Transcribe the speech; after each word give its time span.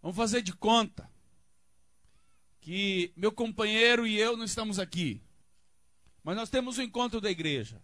Vamos 0.00 0.16
fazer 0.16 0.42
de 0.42 0.52
conta 0.52 1.10
que 2.60 3.12
meu 3.16 3.32
companheiro 3.32 4.06
e 4.06 4.18
eu 4.18 4.36
não 4.36 4.44
estamos 4.44 4.78
aqui. 4.78 5.22
Mas 6.22 6.36
nós 6.36 6.50
temos 6.50 6.78
o 6.78 6.82
encontro 6.82 7.20
da 7.20 7.30
igreja. 7.30 7.82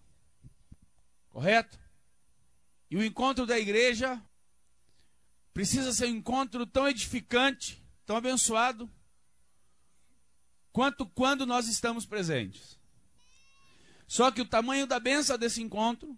Correto? 1.30 1.78
E 2.90 2.96
o 2.96 3.04
encontro 3.04 3.46
da 3.46 3.58
igreja 3.58 4.22
precisa 5.52 5.92
ser 5.92 6.06
um 6.06 6.16
encontro 6.16 6.66
tão 6.66 6.88
edificante, 6.88 7.82
tão 8.04 8.16
abençoado, 8.16 8.90
quanto 10.72 11.06
quando 11.06 11.46
nós 11.46 11.68
estamos 11.68 12.04
presentes. 12.04 12.78
Só 14.06 14.30
que 14.30 14.40
o 14.40 14.46
tamanho 14.46 14.86
da 14.86 15.00
benção 15.00 15.38
desse 15.38 15.62
encontro 15.62 16.16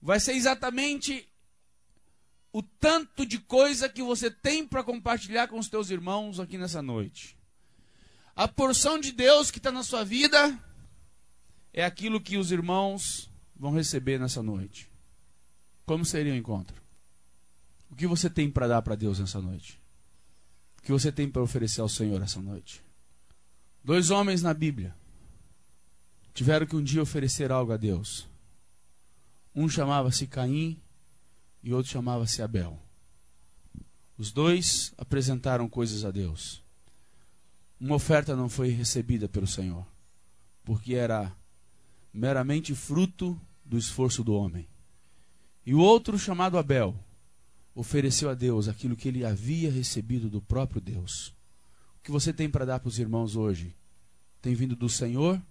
vai 0.00 0.18
ser 0.18 0.32
exatamente 0.32 1.28
o 2.56 2.62
tanto 2.62 3.26
de 3.26 3.38
coisa 3.38 3.86
que 3.86 4.02
você 4.02 4.30
tem 4.30 4.66
para 4.66 4.82
compartilhar 4.82 5.46
com 5.46 5.58
os 5.58 5.68
teus 5.68 5.90
irmãos 5.90 6.40
aqui 6.40 6.56
nessa 6.56 6.80
noite. 6.80 7.36
A 8.34 8.48
porção 8.48 8.98
de 8.98 9.12
Deus 9.12 9.50
que 9.50 9.58
está 9.58 9.70
na 9.70 9.82
sua 9.82 10.02
vida 10.02 10.58
é 11.70 11.84
aquilo 11.84 12.18
que 12.18 12.38
os 12.38 12.50
irmãos 12.50 13.30
vão 13.54 13.72
receber 13.72 14.18
nessa 14.18 14.42
noite. 14.42 14.90
Como 15.84 16.02
seria 16.02 16.32
o 16.32 16.36
encontro? 16.36 16.82
O 17.90 17.94
que 17.94 18.06
você 18.06 18.30
tem 18.30 18.50
para 18.50 18.66
dar 18.66 18.80
para 18.80 18.94
Deus 18.94 19.18
nessa 19.18 19.38
noite? 19.38 19.78
O 20.78 20.82
que 20.82 20.92
você 20.92 21.12
tem 21.12 21.28
para 21.28 21.42
oferecer 21.42 21.82
ao 21.82 21.90
Senhor 21.90 22.22
essa 22.22 22.40
noite? 22.40 22.82
Dois 23.84 24.08
homens 24.08 24.40
na 24.40 24.54
Bíblia 24.54 24.96
tiveram 26.32 26.64
que 26.64 26.74
um 26.74 26.82
dia 26.82 27.02
oferecer 27.02 27.52
algo 27.52 27.72
a 27.72 27.76
Deus. 27.76 28.26
Um 29.54 29.68
chamava-se 29.68 30.26
Caim 30.26 30.80
e 31.66 31.74
outro 31.74 31.90
chamava-se 31.90 32.40
Abel. 32.40 32.80
Os 34.16 34.30
dois 34.30 34.94
apresentaram 34.96 35.68
coisas 35.68 36.04
a 36.04 36.12
Deus. 36.12 36.62
Uma 37.80 37.96
oferta 37.96 38.36
não 38.36 38.48
foi 38.48 38.68
recebida 38.68 39.28
pelo 39.28 39.48
Senhor, 39.48 39.84
porque 40.62 40.94
era 40.94 41.36
meramente 42.12 42.72
fruto 42.72 43.36
do 43.64 43.76
esforço 43.76 44.22
do 44.22 44.32
homem. 44.32 44.68
E 45.66 45.74
o 45.74 45.80
outro, 45.80 46.16
chamado 46.16 46.56
Abel, 46.56 46.94
ofereceu 47.74 48.30
a 48.30 48.34
Deus 48.34 48.68
aquilo 48.68 48.94
que 48.94 49.08
ele 49.08 49.24
havia 49.24 49.68
recebido 49.68 50.30
do 50.30 50.40
próprio 50.40 50.80
Deus. 50.80 51.34
O 51.98 52.02
que 52.04 52.12
você 52.12 52.32
tem 52.32 52.48
para 52.48 52.64
dar 52.64 52.78
para 52.78 52.88
os 52.88 53.00
irmãos 53.00 53.34
hoje? 53.34 53.74
Tem 54.40 54.54
vindo 54.54 54.76
do 54.76 54.88
Senhor 54.88 55.42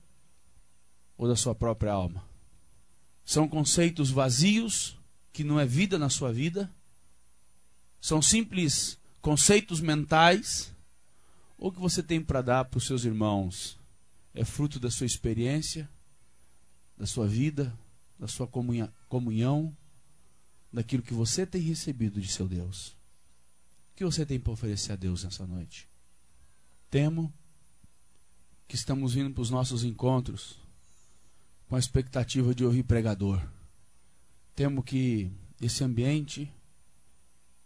ou 1.18 1.28
da 1.28 1.36
sua 1.36 1.54
própria 1.54 1.92
alma? 1.92 2.24
São 3.26 3.50
conceitos 3.50 4.10
vazios 4.10 4.98
que 5.36 5.44
não 5.44 5.60
é 5.60 5.66
vida 5.66 6.00
na 6.00 6.10
sua 6.10 6.32
vida? 6.32 6.74
São 8.00 8.22
simples 8.22 8.98
conceitos 9.20 9.82
mentais? 9.82 10.74
Ou 11.58 11.68
o 11.68 11.72
que 11.74 11.80
você 11.80 12.02
tem 12.02 12.24
para 12.24 12.42
dar 12.42 12.64
para 12.64 12.78
os 12.78 12.88
seus 12.88 13.04
irmãos 13.04 13.78
é 14.34 14.46
fruto 14.46 14.80
da 14.80 14.90
sua 14.90 15.06
experiência, 15.06 15.90
da 16.98 17.06
sua 17.06 17.28
vida, 17.28 17.78
da 18.18 18.30
sua 18.30 18.48
comunhão, 18.48 19.76
daquilo 20.72 21.04
que 21.04 21.14
você 21.14 21.46
tem 21.46 21.62
recebido 21.62 22.22
de 22.22 22.30
seu 22.30 22.48
Deus? 22.48 22.96
O 23.92 23.98
que 23.98 24.06
você 24.06 24.26
tem 24.26 24.40
para 24.40 24.54
oferecer 24.54 24.94
a 24.94 24.96
Deus 24.96 25.26
nessa 25.26 25.46
noite? 25.46 25.90
Temo 26.90 27.34
que 28.70 28.76
estamos 28.76 29.16
vindo 29.16 29.34
para 29.34 29.42
os 29.42 29.50
nossos 29.50 29.84
encontros 29.84 30.58
com 31.68 31.76
a 31.76 31.80
expectativa 31.80 32.56
de 32.56 32.64
ouvir 32.64 32.84
pregador. 32.84 33.46
Temo 34.56 34.82
que 34.82 35.30
esse 35.62 35.84
ambiente, 35.84 36.46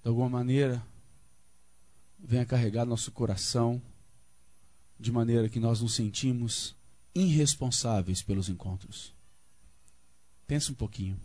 de 0.01 0.07
alguma 0.09 0.27
maneira, 0.27 0.83
venha 2.17 2.45
carregar 2.45 2.83
nosso 2.83 3.11
coração 3.11 3.79
de 4.99 5.11
maneira 5.11 5.47
que 5.47 5.59
nós 5.59 5.81
nos 5.81 5.93
sentimos 5.93 6.75
irresponsáveis 7.13 8.23
pelos 8.23 8.49
encontros. 8.49 9.13
Pense 10.47 10.71
um 10.71 10.75
pouquinho. 10.75 11.19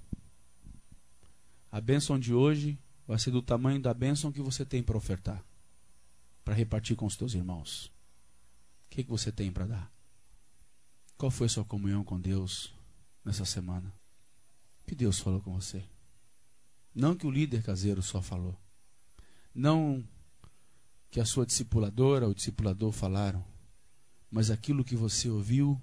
A 1.72 1.80
bênção 1.80 2.18
de 2.18 2.34
hoje 2.34 2.78
vai 3.06 3.18
ser 3.18 3.30
do 3.30 3.42
tamanho 3.42 3.80
da 3.80 3.94
bênção 3.94 4.30
que 4.30 4.42
você 4.42 4.64
tem 4.64 4.82
para 4.82 4.98
ofertar, 4.98 5.42
para 6.44 6.54
repartir 6.54 6.94
com 6.94 7.06
os 7.06 7.16
teus 7.16 7.34
irmãos. 7.34 7.86
O 7.86 8.90
que, 8.90 9.02
que 9.02 9.10
você 9.10 9.32
tem 9.32 9.50
para 9.50 9.66
dar? 9.66 9.92
Qual 11.16 11.30
foi 11.30 11.46
a 11.46 11.50
sua 11.50 11.64
comunhão 11.64 12.04
com 12.04 12.20
Deus 12.20 12.72
nessa 13.24 13.44
semana? 13.44 13.92
Que 14.86 14.94
Deus 14.94 15.18
falou 15.18 15.40
com 15.40 15.52
você? 15.52 15.84
Não 16.94 17.16
que 17.16 17.26
o 17.26 17.30
líder 17.30 17.62
caseiro 17.62 18.02
só 18.02 18.22
falou. 18.22 18.56
Não 19.54 20.06
que 21.10 21.20
a 21.20 21.24
sua 21.24 21.46
discipuladora 21.46 22.26
ou 22.26 22.34
discipulador 22.34 22.92
falaram, 22.92 23.44
mas 24.30 24.50
aquilo 24.50 24.84
que 24.84 24.96
você 24.96 25.28
ouviu 25.28 25.80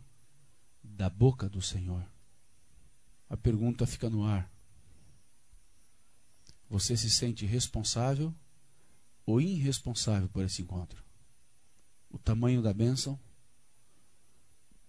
da 0.84 1.09
boca 1.09 1.47
do 1.47 1.61
Senhor. 1.61 2.06
A 3.29 3.38
pergunta 3.38 3.88
fica 3.88 4.09
no 4.09 4.25
ar. 4.25 4.51
Você 6.69 6.95
se 6.97 7.09
sente 7.09 7.45
responsável 7.45 8.34
ou 9.25 9.40
irresponsável 9.40 10.28
por 10.29 10.44
esse 10.44 10.61
encontro? 10.61 11.03
O 12.09 12.17
tamanho 12.17 12.61
da 12.61 12.73
bênção 12.73 13.17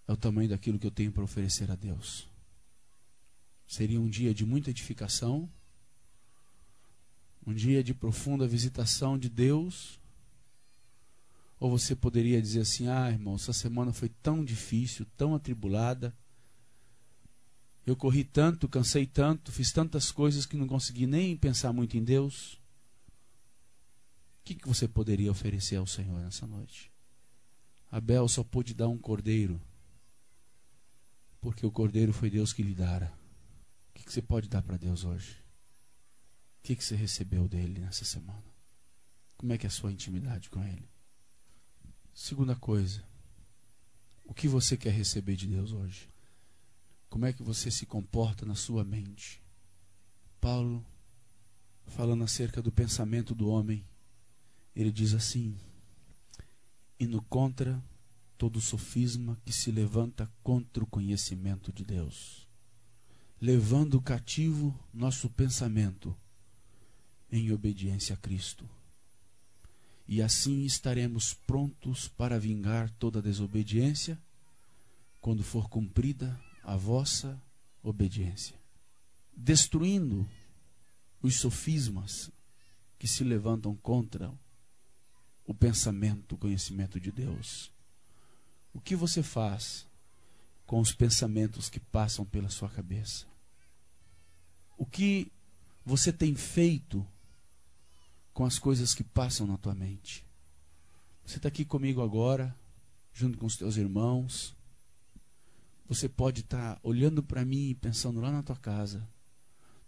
é 0.06 0.12
o 0.12 0.16
tamanho 0.16 0.48
daquilo 0.48 0.78
que 0.78 0.86
eu 0.86 0.90
tenho 0.90 1.12
para 1.12 1.22
oferecer 1.22 1.70
a 1.70 1.76
Deus. 1.76 2.31
Seria 3.72 3.98
um 3.98 4.06
dia 4.06 4.34
de 4.34 4.44
muita 4.44 4.68
edificação, 4.68 5.48
um 7.46 7.54
dia 7.54 7.82
de 7.82 7.94
profunda 7.94 8.46
visitação 8.46 9.16
de 9.18 9.30
Deus. 9.30 9.98
Ou 11.58 11.70
você 11.70 11.96
poderia 11.96 12.42
dizer 12.42 12.60
assim: 12.60 12.88
ah, 12.88 13.10
irmão, 13.10 13.36
essa 13.36 13.50
semana 13.54 13.90
foi 13.90 14.10
tão 14.10 14.44
difícil, 14.44 15.06
tão 15.16 15.34
atribulada. 15.34 16.14
Eu 17.86 17.96
corri 17.96 18.24
tanto, 18.24 18.68
cansei 18.68 19.06
tanto, 19.06 19.50
fiz 19.50 19.72
tantas 19.72 20.12
coisas 20.12 20.44
que 20.44 20.54
não 20.58 20.66
consegui 20.66 21.06
nem 21.06 21.34
pensar 21.34 21.72
muito 21.72 21.96
em 21.96 22.04
Deus. 22.04 22.60
O 24.40 24.44
que, 24.44 24.54
que 24.54 24.68
você 24.68 24.86
poderia 24.86 25.30
oferecer 25.30 25.76
ao 25.76 25.86
Senhor 25.86 26.20
nessa 26.20 26.46
noite? 26.46 26.92
Abel 27.90 28.28
só 28.28 28.44
pôde 28.44 28.74
dar 28.74 28.88
um 28.88 28.98
cordeiro, 28.98 29.58
porque 31.40 31.64
o 31.64 31.72
cordeiro 31.72 32.12
foi 32.12 32.28
Deus 32.28 32.52
que 32.52 32.62
lhe 32.62 32.74
dara. 32.74 33.21
Que, 34.02 34.06
que 34.06 34.12
você 34.12 34.20
pode 34.20 34.48
dar 34.48 34.62
para 34.62 34.76
Deus 34.76 35.04
hoje? 35.04 35.36
O 36.58 36.62
que, 36.64 36.74
que 36.74 36.84
você 36.84 36.96
recebeu 36.96 37.48
dele 37.48 37.78
nessa 37.78 38.04
semana? 38.04 38.42
Como 39.36 39.52
é 39.52 39.58
que 39.58 39.64
é 39.64 39.68
a 39.68 39.70
sua 39.70 39.92
intimidade 39.92 40.50
com 40.50 40.62
ele? 40.64 40.88
Segunda 42.12 42.56
coisa, 42.56 43.04
o 44.24 44.34
que 44.34 44.48
você 44.48 44.76
quer 44.76 44.92
receber 44.92 45.36
de 45.36 45.46
Deus 45.46 45.70
hoje? 45.70 46.10
Como 47.08 47.26
é 47.26 47.32
que 47.32 47.44
você 47.44 47.70
se 47.70 47.86
comporta 47.86 48.44
na 48.44 48.56
sua 48.56 48.82
mente? 48.82 49.40
Paulo, 50.40 50.84
falando 51.86 52.24
acerca 52.24 52.60
do 52.60 52.72
pensamento 52.72 53.36
do 53.36 53.48
homem, 53.48 53.86
ele 54.74 54.90
diz 54.90 55.14
assim: 55.14 55.56
no 56.98 57.22
contra 57.22 57.80
todo 58.36 58.60
sofisma 58.60 59.40
que 59.44 59.52
se 59.52 59.70
levanta 59.70 60.28
contra 60.42 60.82
o 60.82 60.88
conhecimento 60.88 61.72
de 61.72 61.84
Deus 61.84 62.41
levando 63.42 64.00
cativo 64.00 64.72
nosso 64.94 65.28
pensamento 65.28 66.16
em 67.28 67.50
obediência 67.50 68.14
a 68.14 68.16
Cristo. 68.16 68.70
E 70.06 70.22
assim 70.22 70.64
estaremos 70.64 71.34
prontos 71.34 72.06
para 72.06 72.38
vingar 72.38 72.88
toda 73.00 73.20
desobediência 73.20 74.16
quando 75.20 75.42
for 75.42 75.68
cumprida 75.68 76.40
a 76.62 76.76
vossa 76.76 77.42
obediência, 77.82 78.54
destruindo 79.36 80.24
os 81.20 81.40
sofismas 81.40 82.30
que 82.96 83.08
se 83.08 83.24
levantam 83.24 83.74
contra 83.74 84.32
o 85.44 85.52
pensamento, 85.52 86.36
o 86.36 86.38
conhecimento 86.38 87.00
de 87.00 87.10
Deus. 87.10 87.72
O 88.72 88.80
que 88.80 88.94
você 88.94 89.20
faz 89.20 89.84
com 90.64 90.78
os 90.78 90.92
pensamentos 90.92 91.68
que 91.68 91.80
passam 91.80 92.24
pela 92.24 92.48
sua 92.48 92.68
cabeça? 92.68 93.31
O 94.82 94.84
que 94.84 95.30
você 95.84 96.12
tem 96.12 96.34
feito 96.34 97.06
com 98.34 98.44
as 98.44 98.58
coisas 98.58 98.92
que 98.92 99.04
passam 99.04 99.46
na 99.46 99.56
tua 99.56 99.76
mente. 99.76 100.26
Você 101.24 101.36
está 101.36 101.46
aqui 101.46 101.64
comigo 101.64 102.02
agora, 102.02 102.52
junto 103.12 103.38
com 103.38 103.46
os 103.46 103.56
teus 103.56 103.76
irmãos. 103.76 104.56
Você 105.86 106.08
pode 106.08 106.40
estar 106.40 106.74
tá 106.74 106.80
olhando 106.82 107.22
para 107.22 107.44
mim 107.44 107.68
e 107.68 107.74
pensando 107.76 108.20
lá 108.20 108.32
na 108.32 108.42
tua 108.42 108.56
casa, 108.56 109.08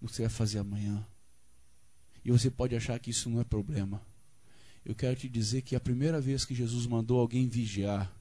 no 0.01 0.07
que 0.07 0.15
você 0.15 0.23
vai 0.23 0.31
fazer 0.31 0.61
amanhã. 0.61 1.05
E 2.25 2.31
você 2.31 2.49
pode 2.49 2.77
achar 2.77 2.97
que 3.01 3.11
isso 3.11 3.29
não 3.29 3.41
é 3.41 3.45
problema. 3.45 4.01
Eu 4.85 4.95
quero 4.95 5.17
te 5.17 5.29
dizer 5.29 5.63
que 5.63 5.75
a 5.75 5.81
primeira 5.81 6.21
vez 6.21 6.45
que 6.45 6.55
Jesus 6.55 6.87
mandou 6.87 7.19
alguém 7.19 7.49
vigiar 7.49 8.15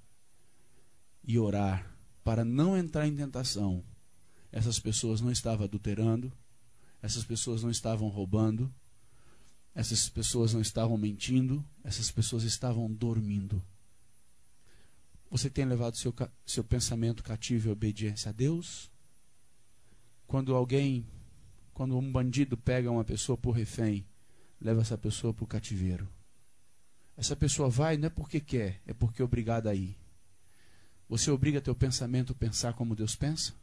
e 1.24 1.38
orar 1.38 1.96
para 2.24 2.44
não 2.44 2.76
entrar 2.76 3.08
em 3.08 3.16
tentação, 3.16 3.84
essas 4.52 4.80
pessoas 4.80 5.22
não 5.22 5.32
estavam 5.32 5.66
adulterando, 5.66 6.34
essas 7.04 7.26
pessoas 7.26 7.62
não 7.62 7.70
estavam 7.70 8.08
roubando, 8.08 8.74
Essas 9.76 10.08
pessoas 10.08 10.54
não 10.54 10.62
estavam 10.62 10.98
mentindo, 10.98 11.66
essas 11.84 12.12
pessoas 12.12 12.44
estavam 12.44 12.92
dormindo. 12.92 13.62
Você 15.32 15.50
tem 15.50 15.66
levado 15.66 15.98
seu, 15.98 16.14
seu 16.46 16.64
pensamento 16.64 17.24
cativo 17.24 17.68
e 17.68 17.72
obediência 17.72 18.30
a 18.30 18.32
Deus? 18.32 18.92
Quando 20.28 20.56
alguém, 20.56 21.08
quando 21.74 21.98
um 21.98 22.12
bandido 22.12 22.56
pega 22.56 22.92
uma 22.92 23.04
pessoa 23.04 23.36
por 23.36 23.52
refém, 23.52 24.06
leva 24.62 24.82
essa 24.82 24.98
pessoa 24.98 25.34
para 25.34 25.44
o 25.44 25.48
cativeiro. 25.48 26.08
Essa 27.18 27.36
pessoa 27.36 27.68
vai 27.68 27.98
não 27.98 28.06
é 28.06 28.10
porque 28.12 28.40
quer, 28.40 28.80
é 28.86 28.94
porque 28.94 29.24
é 29.24 29.26
obrigada 29.26 29.72
a 29.72 29.76
ir. 29.76 29.98
Você 31.10 31.32
obriga 31.32 31.60
teu 31.60 31.76
pensamento 31.76 32.34
a 32.34 32.36
pensar 32.36 32.74
como 32.74 32.96
Deus 32.96 33.16
pensa? 33.16 33.54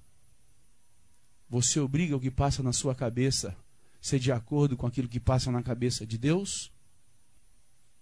Você 1.51 1.81
obriga 1.81 2.17
o 2.17 2.21
que 2.21 2.31
passa 2.31 2.63
na 2.63 2.73
sua 2.73 2.95
cabeça 2.95 3.57
ser 4.01 4.21
de 4.21 4.31
acordo 4.31 4.77
com 4.77 4.87
aquilo 4.87 5.09
que 5.09 5.19
passa 5.19 5.51
na 5.51 5.63
cabeça 5.63 6.07
de 6.07 6.17
Deus? 6.17 6.67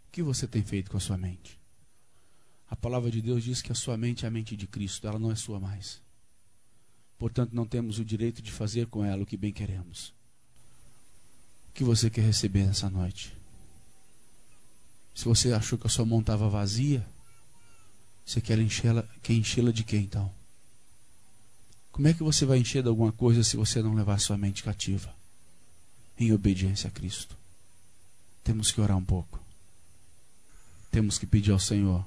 O 0.07 0.11
que 0.13 0.23
você 0.23 0.47
tem 0.47 0.63
feito 0.63 0.91
com 0.91 0.99
a 0.99 1.01
sua 1.01 1.17
mente? 1.17 1.59
A 2.69 2.77
palavra 2.77 3.11
de 3.11 3.23
Deus 3.23 3.43
diz 3.43 3.63
que 3.63 3.73
a 3.73 3.75
sua 3.75 3.97
mente 3.97 4.27
é 4.27 4.29
a 4.29 4.31
mente 4.31 4.55
de 4.55 4.67
Cristo, 4.67 5.09
ela 5.09 5.19
não 5.19 5.33
é 5.33 5.35
sua 5.35 5.59
mais. 5.59 6.03
Portanto, 7.19 7.55
não 7.55 7.67
temos 7.67 7.99
o 7.99 8.05
direito 8.05 8.43
de 8.43 8.53
fazer 8.53 8.87
com 8.87 9.03
ela 9.03 9.23
o 9.23 9.27
que 9.27 9.37
bem 9.37 9.53
queremos. 9.53 10.15
O 11.71 11.73
que 11.73 11.83
você 11.83 12.11
quer 12.11 12.23
receber 12.23 12.67
nessa 12.67 12.91
noite? 12.91 13.35
Se 15.15 15.25
você 15.25 15.53
achou 15.53 15.79
que 15.79 15.87
a 15.87 15.91
sua 15.91 16.05
mão 16.05 16.21
estava 16.21 16.49
vazia, 16.51 17.09
você 18.25 18.43
quer 18.43 18.59
enchê-la 18.59 19.03
quer 19.23 19.33
enchê 19.33 19.63
de 19.73 19.83
quê 19.83 19.97
então? 19.97 20.38
Como 21.99 22.07
é 22.07 22.15
que 22.15 22.23
você 22.23 22.47
vai 22.47 22.59
encher 22.59 22.81
de 22.81 22.89
alguma 22.89 23.11
coisa 23.11 23.43
se 23.43 23.57
você 23.57 23.83
não 23.83 23.93
levar 23.93 24.21
sua 24.21 24.39
mente 24.39 24.63
cativa? 24.63 25.13
Em 26.17 26.33
obediência 26.33 26.87
a 26.87 26.93
Cristo. 26.93 27.37
Temos 28.45 28.71
que 28.71 28.81
orar 28.81 28.97
um 28.97 29.05
pouco. 29.05 29.43
Temos 30.93 31.19
que 31.19 31.27
pedir 31.27 31.51
ao 31.51 31.59
Senhor 31.59 32.07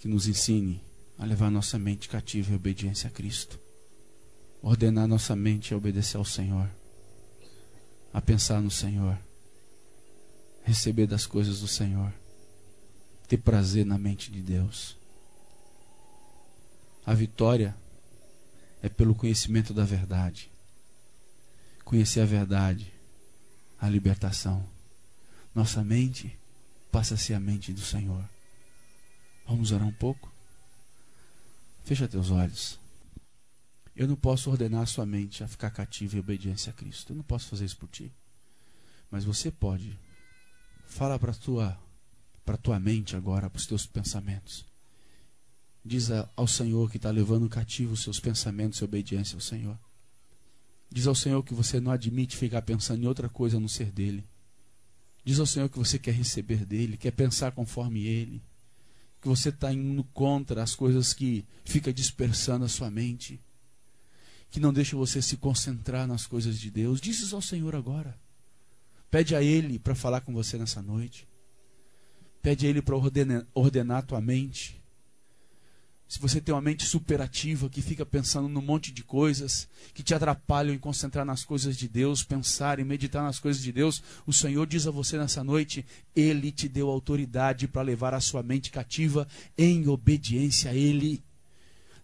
que 0.00 0.08
nos 0.08 0.26
ensine 0.26 0.82
a 1.16 1.24
levar 1.24 1.48
nossa 1.48 1.78
mente 1.78 2.08
cativa 2.08 2.50
em 2.50 2.56
obediência 2.56 3.06
a 3.06 3.10
Cristo. 3.12 3.56
Ordenar 4.60 5.06
nossa 5.06 5.36
mente 5.36 5.72
a 5.72 5.76
obedecer 5.76 6.16
ao 6.16 6.24
Senhor. 6.24 6.68
A 8.12 8.20
pensar 8.20 8.60
no 8.60 8.68
Senhor. 8.68 9.16
Receber 10.64 11.06
das 11.06 11.24
coisas 11.24 11.60
do 11.60 11.68
Senhor. 11.68 12.12
Ter 13.28 13.38
prazer 13.38 13.86
na 13.86 13.96
mente 13.96 14.32
de 14.32 14.42
Deus. 14.42 14.96
A 17.06 17.14
vitória 17.14 17.76
é 18.84 18.88
pelo 18.90 19.14
conhecimento 19.14 19.72
da 19.72 19.82
verdade. 19.82 20.52
Conhecer 21.86 22.20
a 22.20 22.26
verdade, 22.26 22.92
a 23.80 23.88
libertação. 23.88 24.68
Nossa 25.54 25.82
mente 25.82 26.38
passa 26.92 27.14
a 27.14 27.16
ser 27.16 27.32
a 27.32 27.40
mente 27.40 27.72
do 27.72 27.80
Senhor. 27.80 28.28
Vamos 29.46 29.72
orar 29.72 29.88
um 29.88 29.92
pouco? 29.92 30.30
Fecha 31.82 32.06
teus 32.06 32.30
olhos. 32.30 32.78
Eu 33.96 34.06
não 34.06 34.16
posso 34.16 34.50
ordenar 34.50 34.82
a 34.82 34.86
sua 34.86 35.06
mente 35.06 35.42
a 35.42 35.48
ficar 35.48 35.70
cativa 35.70 36.16
em 36.16 36.20
obediência 36.20 36.68
a 36.68 36.74
Cristo. 36.74 37.14
Eu 37.14 37.16
não 37.16 37.24
posso 37.24 37.48
fazer 37.48 37.64
isso 37.64 37.78
por 37.78 37.88
ti. 37.88 38.12
Mas 39.10 39.24
você 39.24 39.50
pode. 39.50 39.98
Fala 40.84 41.18
para 41.18 41.32
tua 41.32 41.80
para 42.44 42.58
tua 42.58 42.78
mente 42.78 43.16
agora, 43.16 43.48
para 43.48 43.58
os 43.58 43.66
teus 43.66 43.86
pensamentos. 43.86 44.66
Diz 45.84 46.08
ao 46.34 46.46
Senhor 46.46 46.90
que 46.90 46.96
está 46.96 47.10
levando 47.10 47.46
cativo 47.46 47.92
os 47.92 48.02
seus 48.02 48.18
pensamentos 48.18 48.78
e 48.78 48.84
obediência 48.84 49.36
ao 49.36 49.40
Senhor. 49.40 49.78
Diz 50.90 51.06
ao 51.06 51.14
Senhor 51.14 51.42
que 51.42 51.52
você 51.52 51.78
não 51.78 51.92
admite 51.92 52.36
ficar 52.36 52.62
pensando 52.62 53.02
em 53.02 53.06
outra 53.06 53.28
coisa 53.28 53.58
a 53.58 53.60
não 53.60 53.68
ser 53.68 53.92
dele. 53.92 54.26
Diz 55.22 55.38
ao 55.38 55.46
Senhor 55.46 55.68
que 55.68 55.78
você 55.78 55.98
quer 55.98 56.14
receber 56.14 56.64
dele, 56.64 56.96
quer 56.96 57.10
pensar 57.10 57.52
conforme 57.52 58.06
ele. 58.06 58.42
Que 59.20 59.28
você 59.28 59.50
está 59.50 59.72
indo 59.72 60.04
contra 60.04 60.62
as 60.62 60.74
coisas 60.74 61.12
que 61.12 61.44
fica 61.64 61.92
dispersando 61.92 62.64
a 62.64 62.68
sua 62.68 62.90
mente. 62.90 63.38
Que 64.50 64.60
não 64.60 64.72
deixa 64.72 64.96
você 64.96 65.20
se 65.20 65.36
concentrar 65.36 66.06
nas 66.06 66.26
coisas 66.26 66.58
de 66.58 66.70
Deus. 66.70 67.00
Diz 67.00 67.20
isso 67.20 67.36
ao 67.36 67.42
Senhor 67.42 67.74
agora. 67.74 68.18
Pede 69.10 69.34
a 69.34 69.42
Ele 69.42 69.78
para 69.78 69.94
falar 69.94 70.22
com 70.22 70.32
você 70.32 70.56
nessa 70.56 70.80
noite. 70.80 71.28
Pede 72.40 72.66
a 72.66 72.70
Ele 72.70 72.80
para 72.80 72.96
ordenar, 72.96 73.46
ordenar 73.54 73.98
a 73.98 74.02
tua 74.02 74.20
mente 74.20 74.83
se 76.06 76.20
você 76.20 76.40
tem 76.40 76.54
uma 76.54 76.60
mente 76.60 76.84
superativa 76.84 77.68
que 77.68 77.80
fica 77.80 78.04
pensando 78.04 78.48
num 78.48 78.60
monte 78.60 78.92
de 78.92 79.02
coisas 79.02 79.66
que 79.94 80.02
te 80.02 80.14
atrapalham 80.14 80.74
em 80.74 80.78
concentrar 80.78 81.24
nas 81.24 81.44
coisas 81.44 81.76
de 81.76 81.88
Deus, 81.88 82.22
pensar 82.22 82.78
e 82.78 82.84
meditar 82.84 83.22
nas 83.22 83.38
coisas 83.38 83.62
de 83.62 83.72
Deus, 83.72 84.02
o 84.26 84.32
Senhor 84.32 84.66
diz 84.66 84.86
a 84.86 84.90
você 84.90 85.16
nessa 85.16 85.42
noite: 85.42 85.84
Ele 86.14 86.52
te 86.52 86.68
deu 86.68 86.88
autoridade 86.88 87.66
para 87.66 87.82
levar 87.82 88.12
a 88.14 88.20
sua 88.20 88.42
mente 88.42 88.70
cativa 88.70 89.26
em 89.56 89.88
obediência 89.88 90.70
a 90.70 90.74
Ele. 90.74 91.22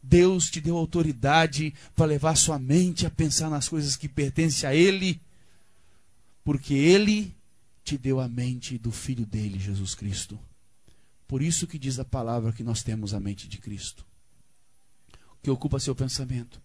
Deus 0.02 0.48
te 0.48 0.62
deu 0.62 0.78
autoridade 0.78 1.74
para 1.94 2.06
levar 2.06 2.30
a 2.30 2.36
sua 2.36 2.58
mente 2.58 3.04
a 3.04 3.10
pensar 3.10 3.50
nas 3.50 3.68
coisas 3.68 3.96
que 3.96 4.08
pertencem 4.08 4.68
a 4.68 4.74
Ele, 4.74 5.20
porque 6.42 6.72
Ele 6.72 7.36
te 7.84 7.98
deu 7.98 8.18
a 8.18 8.26
mente 8.26 8.78
do 8.78 8.90
Filho 8.90 9.26
dele, 9.26 9.58
Jesus 9.58 9.94
Cristo. 9.94 10.40
Por 11.30 11.42
isso 11.42 11.64
que 11.64 11.78
diz 11.78 11.96
a 12.00 12.04
palavra 12.04 12.52
que 12.52 12.64
nós 12.64 12.82
temos 12.82 13.14
a 13.14 13.20
mente 13.20 13.46
de 13.46 13.58
Cristo, 13.58 14.04
que 15.40 15.48
ocupa 15.48 15.78
seu 15.78 15.94
pensamento. 15.94 16.60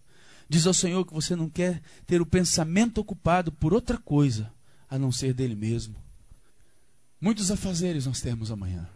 Diz 0.48 0.66
ao 0.66 0.74
Senhor 0.74 1.06
que 1.06 1.14
você 1.14 1.36
não 1.36 1.48
quer 1.48 1.80
ter 2.04 2.20
o 2.20 2.26
pensamento 2.26 2.98
ocupado 2.98 3.52
por 3.52 3.72
outra 3.72 3.96
coisa 3.96 4.52
a 4.90 4.98
não 4.98 5.12
ser 5.12 5.32
dele 5.32 5.54
mesmo. 5.54 5.94
Muitos 7.20 7.52
afazeres 7.52 8.06
nós 8.06 8.20
temos 8.20 8.50
amanhã. 8.50 8.88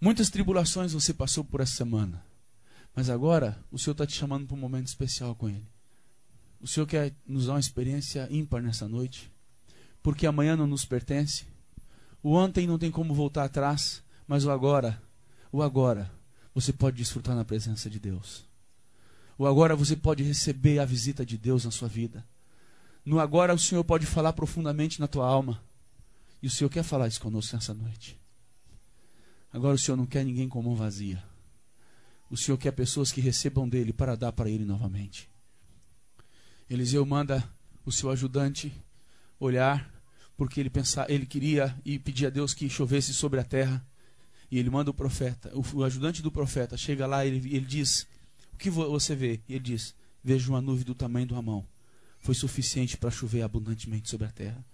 Muitas 0.00 0.30
tribulações 0.30 0.94
você 0.94 1.12
passou 1.12 1.44
por 1.44 1.60
essa 1.60 1.76
semana. 1.76 2.24
Mas 2.96 3.10
agora 3.10 3.62
o 3.70 3.78
Senhor 3.78 3.92
está 3.92 4.06
te 4.06 4.16
chamando 4.16 4.46
para 4.46 4.56
um 4.56 4.60
momento 4.60 4.86
especial 4.86 5.34
com 5.34 5.50
Ele. 5.50 5.68
O 6.62 6.66
Senhor 6.66 6.86
quer 6.86 7.14
nos 7.26 7.44
dar 7.44 7.52
uma 7.52 7.60
experiência 7.60 8.26
ímpar 8.30 8.62
nessa 8.62 8.88
noite. 8.88 9.30
Porque 10.02 10.26
amanhã 10.26 10.56
não 10.56 10.66
nos 10.66 10.86
pertence. 10.86 11.44
O 12.22 12.32
ontem 12.32 12.66
não 12.66 12.78
tem 12.78 12.90
como 12.90 13.12
voltar 13.12 13.44
atrás. 13.44 14.02
Mas 14.30 14.44
o 14.44 14.50
agora, 14.52 15.02
o 15.50 15.60
agora, 15.60 16.08
você 16.54 16.72
pode 16.72 16.96
desfrutar 16.96 17.34
na 17.34 17.44
presença 17.44 17.90
de 17.90 17.98
Deus. 17.98 18.44
O 19.36 19.44
agora 19.44 19.74
você 19.74 19.96
pode 19.96 20.22
receber 20.22 20.78
a 20.78 20.84
visita 20.84 21.26
de 21.26 21.36
Deus 21.36 21.64
na 21.64 21.72
sua 21.72 21.88
vida. 21.88 22.24
No 23.04 23.18
agora 23.18 23.52
o 23.52 23.58
Senhor 23.58 23.82
pode 23.82 24.06
falar 24.06 24.32
profundamente 24.32 25.00
na 25.00 25.08
tua 25.08 25.26
alma. 25.26 25.60
E 26.40 26.46
o 26.46 26.50
Senhor 26.50 26.70
quer 26.70 26.84
falar 26.84 27.08
isso 27.08 27.20
conosco 27.20 27.56
nessa 27.56 27.74
noite. 27.74 28.20
Agora 29.52 29.74
o 29.74 29.78
Senhor 29.78 29.96
não 29.96 30.06
quer 30.06 30.24
ninguém 30.24 30.48
com 30.48 30.62
mão 30.62 30.76
vazia. 30.76 31.20
O 32.30 32.36
Senhor 32.36 32.56
quer 32.56 32.70
pessoas 32.70 33.10
que 33.10 33.20
recebam 33.20 33.68
dele 33.68 33.92
para 33.92 34.14
dar 34.14 34.30
para 34.30 34.48
ele 34.48 34.64
novamente. 34.64 35.28
Eliseu 36.70 37.04
manda 37.04 37.42
o 37.84 37.90
seu 37.90 38.08
ajudante 38.10 38.72
olhar, 39.40 39.92
porque 40.36 40.60
ele 40.60 40.70
pensar, 40.70 41.10
ele 41.10 41.26
queria 41.26 41.76
e 41.84 41.98
pedir 41.98 42.26
a 42.26 42.30
Deus 42.30 42.54
que 42.54 42.70
chovesse 42.70 43.12
sobre 43.12 43.40
a 43.40 43.44
terra. 43.44 43.84
E 44.50 44.58
ele 44.58 44.68
manda 44.68 44.90
o 44.90 44.94
profeta, 44.94 45.52
o, 45.54 45.84
ajudante 45.84 46.20
do 46.20 46.32
profeta, 46.32 46.76
chega 46.76 47.06
lá 47.06 47.24
e 47.24 47.28
ele, 47.28 47.54
ele 47.54 47.66
diz: 47.66 48.06
O 48.52 48.56
que 48.56 48.68
você 48.68 49.14
vê? 49.14 49.40
E 49.48 49.54
ele 49.54 49.64
diz: 49.64 49.94
Vejo 50.24 50.52
uma 50.52 50.60
nuvem 50.60 50.84
do 50.84 50.94
tamanho 50.94 51.26
de 51.26 51.32
uma 51.32 51.42
mão. 51.42 51.64
Foi 52.18 52.34
suficiente 52.34 52.96
para 52.96 53.10
chover 53.10 53.42
abundantemente 53.42 54.10
sobre 54.10 54.26
a 54.26 54.30
terra. 54.30 54.64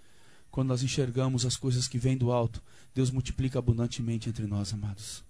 Quando 0.50 0.68
nós 0.68 0.82
enxergamos 0.82 1.44
as 1.44 1.56
coisas 1.56 1.86
que 1.86 1.98
vêm 1.98 2.16
do 2.16 2.32
alto, 2.32 2.62
Deus 2.94 3.10
multiplica 3.10 3.58
abundantemente 3.58 4.28
entre 4.28 4.46
nós, 4.46 4.72
amados. 4.72 5.22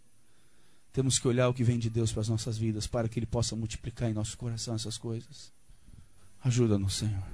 Temos 0.93 1.19
que 1.19 1.27
olhar 1.27 1.49
o 1.49 1.55
que 1.55 1.65
vem 1.65 1.79
de 1.79 1.91
Deus 1.91 2.13
para 2.13 2.23
as 2.23 2.29
nossas 2.29 2.57
vidas, 2.57 2.87
para 2.87 3.09
que 3.09 3.19
Ele 3.19 3.27
possa 3.27 3.57
multiplicar 3.57 4.09
em 4.09 4.15
nosso 4.15 4.39
coração 4.39 4.75
essas 4.75 4.97
coisas. 4.97 5.53
Ajuda-nos, 6.43 6.95
Senhor. 6.95 7.25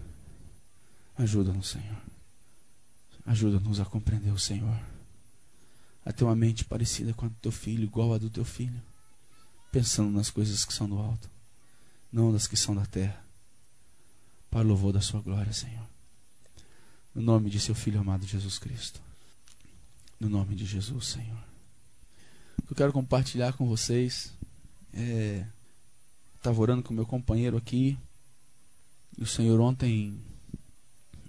Ajuda-nos, 1.16 1.68
Senhor. 1.68 2.02
Ajuda-nos 3.26 3.78
a 3.78 3.84
compreender 3.84 4.32
o 4.32 4.38
Senhor 4.38 4.91
a 6.04 6.12
ter 6.12 6.24
uma 6.24 6.34
mente 6.34 6.64
parecida 6.64 7.14
com 7.14 7.26
a 7.26 7.28
do 7.28 7.34
teu 7.36 7.52
filho, 7.52 7.84
igual 7.84 8.12
a 8.12 8.18
do 8.18 8.30
teu 8.30 8.44
filho, 8.44 8.82
pensando 9.70 10.10
nas 10.10 10.30
coisas 10.30 10.64
que 10.64 10.72
são 10.72 10.88
do 10.88 10.98
alto, 10.98 11.30
não 12.12 12.32
das 12.32 12.46
que 12.46 12.56
são 12.56 12.74
da 12.74 12.84
terra, 12.84 13.24
para 14.50 14.64
o 14.64 14.68
louvor 14.68 14.92
da 14.92 15.00
sua 15.00 15.20
glória, 15.20 15.52
Senhor. 15.52 15.86
No 17.14 17.22
nome 17.22 17.50
de 17.50 17.60
seu 17.60 17.74
filho 17.74 18.00
amado 18.00 18.26
Jesus 18.26 18.58
Cristo. 18.58 19.00
No 20.18 20.28
nome 20.28 20.54
de 20.54 20.64
Jesus, 20.64 21.08
Senhor. 21.08 21.44
Eu 22.68 22.74
quero 22.74 22.92
compartilhar 22.92 23.52
com 23.52 23.66
vocês. 23.66 24.32
É, 24.92 25.46
estava 26.36 26.60
orando 26.60 26.82
com 26.82 26.94
meu 26.94 27.06
companheiro 27.06 27.56
aqui. 27.56 27.98
E 29.18 29.22
o 29.22 29.26
Senhor 29.26 29.60
ontem, 29.60 30.18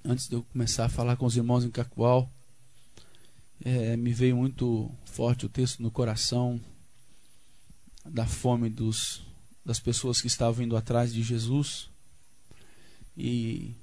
antes 0.05 0.29
de 0.29 0.35
eu 0.35 0.43
começar 0.43 0.85
a 0.85 0.89
falar 0.89 1.17
com 1.17 1.25
os 1.25 1.35
irmãos 1.35 1.65
em 1.65 1.69
Cacoal, 1.69 2.31
é, 3.63 3.95
me 3.95 4.11
veio 4.11 4.35
muito 4.35 4.91
forte 5.05 5.45
o 5.45 5.49
texto 5.49 5.81
no 5.81 5.89
coração 5.89 6.59
da 8.05 8.27
fome 8.27 8.69
dos, 8.69 9.25
das 9.65 9.79
pessoas 9.79 10.19
que 10.19 10.27
estavam 10.27 10.65
indo 10.65 10.75
atrás 10.75 11.13
de 11.13 11.23
Jesus. 11.23 11.89
E 13.15 13.75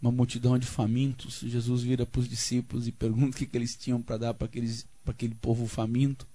uma 0.00 0.10
multidão 0.12 0.58
de 0.58 0.66
famintos. 0.66 1.40
Jesus 1.40 1.82
vira 1.82 2.06
para 2.06 2.20
os 2.20 2.28
discípulos 2.28 2.86
e 2.86 2.92
pergunta 2.92 3.36
o 3.36 3.38
que, 3.38 3.46
que 3.46 3.56
eles 3.56 3.76
tinham 3.76 4.00
para 4.00 4.16
dar 4.16 4.34
para 4.34 4.48
aquele 5.06 5.34
povo 5.34 5.66
faminto. 5.66 6.26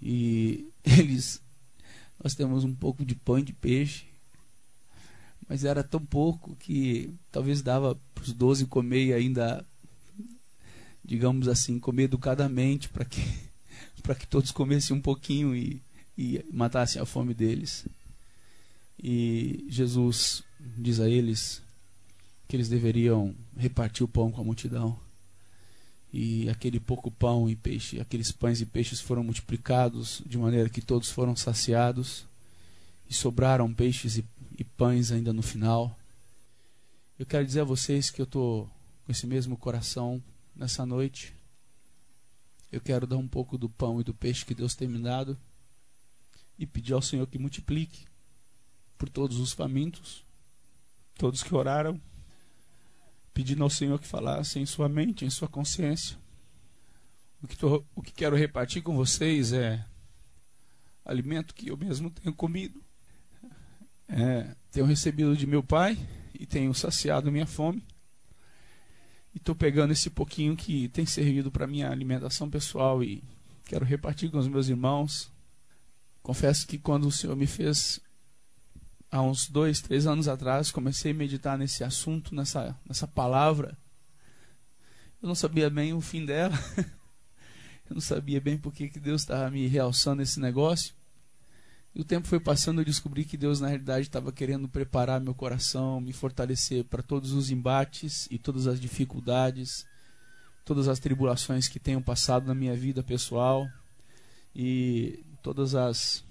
E 0.00 0.68
eles, 0.84 1.42
nós 2.22 2.34
temos 2.34 2.64
um 2.64 2.74
pouco 2.74 3.04
de 3.04 3.14
pão 3.14 3.38
e 3.38 3.42
de 3.42 3.52
peixe, 3.52 4.06
mas 5.48 5.64
era 5.64 5.82
tão 5.82 6.04
pouco 6.04 6.56
que 6.56 7.12
talvez 7.30 7.60
dava 7.60 8.00
para 8.14 8.22
os 8.22 8.32
doze 8.32 8.66
comer 8.66 9.06
e 9.06 9.12
ainda, 9.12 9.66
digamos 11.04 11.48
assim, 11.48 11.78
comer 11.78 12.04
educadamente 12.04 12.88
para 12.88 13.04
que, 13.04 13.20
que 14.18 14.26
todos 14.26 14.50
comessem 14.50 14.96
um 14.96 15.00
pouquinho 15.00 15.54
e, 15.54 15.82
e 16.16 16.44
matassem 16.52 17.00
a 17.00 17.06
fome 17.06 17.34
deles. 17.34 17.86
E 19.02 19.64
Jesus 19.68 20.42
diz 20.60 21.00
a 21.00 21.08
eles 21.08 21.62
que 22.46 22.56
eles 22.56 22.68
deveriam 22.68 23.34
repartir 23.56 24.04
o 24.04 24.08
pão 24.08 24.30
com 24.30 24.40
a 24.40 24.44
multidão. 24.44 24.98
E 26.12 26.48
aquele 26.50 26.80
pouco 26.80 27.10
pão 27.10 27.48
e 27.48 27.54
peixe, 27.54 28.00
aqueles 28.00 28.32
pães 28.32 28.60
e 28.60 28.66
peixes 28.66 29.00
foram 29.00 29.22
multiplicados 29.22 30.20
de 30.26 30.36
maneira 30.36 30.68
que 30.68 30.82
todos 30.82 31.08
foram 31.08 31.36
saciados 31.36 32.26
e 33.08 33.14
sobraram 33.14 33.72
peixes 33.72 34.18
e, 34.18 34.24
e 34.58 34.64
pães 34.64 35.12
ainda 35.12 35.32
no 35.32 35.42
final. 35.42 35.96
Eu 37.16 37.24
quero 37.24 37.46
dizer 37.46 37.60
a 37.60 37.64
vocês 37.64 38.10
que 38.10 38.20
eu 38.20 38.24
estou 38.24 38.68
com 39.04 39.12
esse 39.12 39.26
mesmo 39.26 39.56
coração 39.56 40.20
nessa 40.54 40.84
noite. 40.84 41.34
Eu 42.70 42.80
quero 42.80 43.06
dar 43.06 43.16
um 43.16 43.28
pouco 43.28 43.58
do 43.58 43.68
pão 43.68 44.00
e 44.00 44.04
do 44.04 44.14
peixe 44.14 44.44
que 44.44 44.54
Deus 44.54 44.74
tem 44.74 44.86
me 44.86 44.98
dado 44.98 45.38
e 46.58 46.66
pedir 46.66 46.92
ao 46.92 47.02
Senhor 47.02 47.26
que 47.26 47.38
multiplique 47.38 48.06
por 48.96 49.08
todos 49.08 49.38
os 49.38 49.52
famintos, 49.52 50.24
todos 51.14 51.42
que 51.42 51.54
oraram, 51.54 52.00
pedindo 53.32 53.64
ao 53.64 53.70
Senhor 53.70 53.98
que 53.98 54.06
falasse 54.06 54.58
em 54.58 54.66
sua 54.66 54.88
mente, 54.88 55.24
em 55.24 55.30
sua 55.30 55.48
consciência. 55.48 56.18
O 57.42 57.46
que, 57.46 57.56
tô, 57.56 57.84
o 57.94 58.02
que 58.02 58.12
quero 58.12 58.36
repartir 58.36 58.82
com 58.82 58.94
vocês 58.94 59.52
é 59.52 59.84
alimento 61.04 61.54
que 61.54 61.68
eu 61.68 61.76
mesmo 61.76 62.10
tenho 62.10 62.34
comido. 62.34 62.84
É, 64.06 64.54
tenho 64.70 64.84
recebido 64.84 65.36
de 65.36 65.46
meu 65.46 65.62
pai 65.62 65.96
e 66.38 66.44
tenho 66.44 66.74
saciado 66.74 67.32
minha 67.32 67.46
fome. 67.46 67.82
E 69.34 69.38
estou 69.38 69.54
pegando 69.54 69.92
esse 69.92 70.10
pouquinho 70.10 70.56
que 70.56 70.88
tem 70.88 71.06
servido 71.06 71.50
para 71.50 71.66
minha 71.66 71.90
alimentação 71.90 72.50
pessoal 72.50 73.02
e 73.02 73.22
quero 73.64 73.84
repartir 73.84 74.30
com 74.30 74.38
os 74.38 74.48
meus 74.48 74.68
irmãos. 74.68 75.30
Confesso 76.22 76.66
que 76.66 76.78
quando 76.78 77.06
o 77.06 77.12
Senhor 77.12 77.36
me 77.36 77.46
fez 77.46 78.00
há 79.10 79.22
uns 79.22 79.48
dois, 79.48 79.80
três 79.80 80.06
anos 80.06 80.28
atrás, 80.28 80.70
comecei 80.70 81.12
a 81.12 81.14
meditar 81.14 81.58
nesse 81.58 81.82
assunto, 81.82 82.34
nessa, 82.34 82.78
nessa 82.86 83.06
palavra. 83.06 83.76
Eu 85.22 85.28
não 85.28 85.34
sabia 85.34 85.68
bem 85.68 85.92
o 85.92 86.00
fim 86.00 86.24
dela. 86.24 86.54
Eu 87.88 87.94
não 87.94 88.00
sabia 88.00 88.40
bem 88.40 88.56
por 88.56 88.72
que 88.72 88.88
Deus 89.00 89.22
estava 89.22 89.50
me 89.50 89.66
realçando 89.66 90.22
esse 90.22 90.38
negócio. 90.38 90.94
E 91.94 92.00
o 92.00 92.04
tempo 92.04 92.28
foi 92.28 92.38
passando, 92.38 92.80
eu 92.80 92.84
descobri 92.84 93.24
que 93.24 93.36
Deus, 93.36 93.60
na 93.60 93.68
realidade, 93.68 94.06
estava 94.06 94.30
querendo 94.30 94.68
preparar 94.68 95.20
meu 95.20 95.34
coração, 95.34 96.00
me 96.00 96.12
fortalecer 96.12 96.84
para 96.84 97.02
todos 97.02 97.32
os 97.32 97.50
embates 97.50 98.28
e 98.30 98.38
todas 98.38 98.68
as 98.68 98.80
dificuldades, 98.80 99.84
todas 100.64 100.86
as 100.86 101.00
tribulações 101.00 101.66
que 101.66 101.80
tenham 101.80 102.00
passado 102.00 102.46
na 102.46 102.54
minha 102.54 102.76
vida 102.76 103.02
pessoal 103.02 103.68
e 104.54 105.24
todas 105.42 105.74
as 105.74 106.24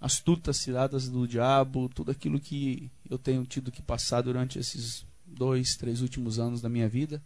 astutas 0.00 0.62
tiradas 0.62 1.08
do 1.08 1.26
diabo, 1.28 1.90
tudo 1.90 2.10
aquilo 2.10 2.40
que 2.40 2.90
eu 3.10 3.18
tenho 3.18 3.44
tido 3.44 3.70
que 3.70 3.82
passar 3.82 4.22
durante 4.22 4.58
esses 4.58 5.04
dois, 5.26 5.76
três 5.76 6.00
últimos 6.00 6.38
anos 6.38 6.62
da 6.62 6.68
minha 6.68 6.88
vida. 6.88 7.22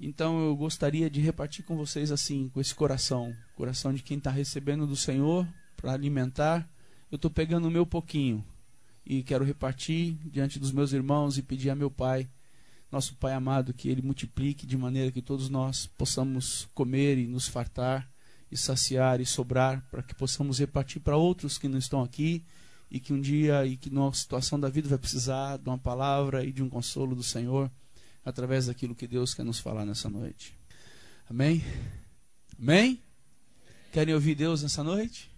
Então 0.00 0.44
eu 0.44 0.56
gostaria 0.56 1.08
de 1.08 1.20
repartir 1.20 1.64
com 1.64 1.76
vocês 1.76 2.10
assim, 2.10 2.48
com 2.48 2.60
esse 2.60 2.74
coração, 2.74 3.32
coração 3.54 3.92
de 3.92 4.02
quem 4.02 4.18
está 4.18 4.30
recebendo 4.30 4.88
do 4.88 4.96
Senhor 4.96 5.46
para 5.82 5.92
alimentar. 5.92 6.66
Eu 7.10 7.16
estou 7.16 7.30
pegando 7.30 7.66
o 7.66 7.70
meu 7.70 7.84
pouquinho 7.84 8.42
e 9.04 9.22
quero 9.24 9.44
repartir 9.44 10.16
diante 10.24 10.60
dos 10.60 10.70
meus 10.70 10.92
irmãos 10.92 11.36
e 11.36 11.42
pedir 11.42 11.70
a 11.70 11.74
meu 11.74 11.90
Pai, 11.90 12.30
nosso 12.90 13.16
Pai 13.16 13.34
amado, 13.34 13.74
que 13.74 13.88
Ele 13.88 14.00
multiplique 14.00 14.64
de 14.64 14.78
maneira 14.78 15.10
que 15.10 15.20
todos 15.20 15.50
nós 15.50 15.86
possamos 15.86 16.68
comer 16.72 17.18
e 17.18 17.26
nos 17.26 17.48
fartar 17.48 18.08
e 18.50 18.56
saciar 18.56 19.20
e 19.20 19.26
sobrar 19.26 19.84
para 19.90 20.02
que 20.02 20.14
possamos 20.14 20.60
repartir 20.60 21.02
para 21.02 21.16
outros 21.16 21.58
que 21.58 21.68
não 21.68 21.78
estão 21.78 22.02
aqui 22.02 22.44
e 22.90 23.00
que 23.00 23.12
um 23.12 23.20
dia 23.20 23.66
e 23.66 23.76
que 23.76 23.90
numa 23.90 24.12
situação 24.12 24.60
da 24.60 24.68
vida 24.68 24.88
vai 24.88 24.98
precisar 24.98 25.56
de 25.56 25.68
uma 25.68 25.78
palavra 25.78 26.44
e 26.44 26.52
de 26.52 26.62
um 26.62 26.68
consolo 26.68 27.16
do 27.16 27.22
Senhor 27.22 27.70
através 28.24 28.66
daquilo 28.66 28.94
que 28.94 29.08
Deus 29.08 29.34
quer 29.34 29.42
nos 29.42 29.58
falar 29.58 29.84
nessa 29.84 30.08
noite. 30.08 30.54
Amém? 31.28 31.64
Amém? 32.58 33.02
Querem 33.90 34.14
ouvir 34.14 34.34
Deus 34.34 34.62
nessa 34.62 34.84
noite? 34.84 35.31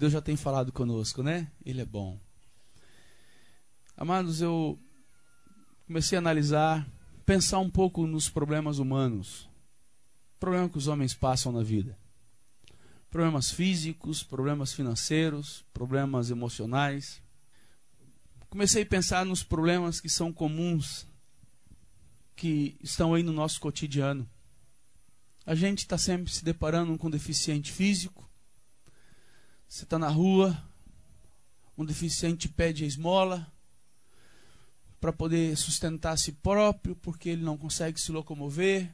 Deus 0.00 0.12
já 0.12 0.20
tem 0.20 0.34
falado 0.34 0.72
conosco, 0.72 1.22
né? 1.22 1.50
Ele 1.64 1.80
é 1.80 1.84
bom. 1.84 2.18
Amados, 3.96 4.40
eu 4.40 4.78
comecei 5.86 6.16
a 6.16 6.20
analisar, 6.20 6.88
pensar 7.24 7.58
um 7.58 7.70
pouco 7.70 8.06
nos 8.06 8.28
problemas 8.28 8.78
humanos, 8.78 9.48
problema 10.38 10.68
que 10.68 10.78
os 10.78 10.88
homens 10.88 11.14
passam 11.14 11.52
na 11.52 11.62
vida 11.62 12.00
problemas 13.10 13.50
físicos, 13.50 14.22
problemas 14.22 14.72
financeiros, 14.72 15.64
problemas 15.72 16.30
emocionais. 16.30 17.20
Comecei 18.48 18.84
a 18.84 18.86
pensar 18.86 19.26
nos 19.26 19.42
problemas 19.42 20.00
que 20.00 20.08
são 20.08 20.32
comuns, 20.32 21.06
que 22.36 22.76
estão 22.80 23.12
aí 23.12 23.22
no 23.22 23.32
nosso 23.32 23.60
cotidiano. 23.60 24.28
A 25.44 25.56
gente 25.56 25.80
está 25.80 25.98
sempre 25.98 26.32
se 26.32 26.44
deparando 26.44 26.96
com 26.96 27.10
deficiente 27.10 27.72
físico. 27.72 28.29
Você 29.70 29.84
está 29.84 30.00
na 30.00 30.08
rua, 30.08 30.60
um 31.78 31.84
deficiente 31.84 32.48
pede 32.48 32.82
a 32.82 32.86
esmola 32.88 33.46
para 35.00 35.12
poder 35.12 35.56
sustentar 35.56 36.10
a 36.10 36.16
si 36.16 36.32
próprio, 36.32 36.96
porque 36.96 37.28
ele 37.28 37.44
não 37.44 37.56
consegue 37.56 38.00
se 38.00 38.10
locomover. 38.10 38.92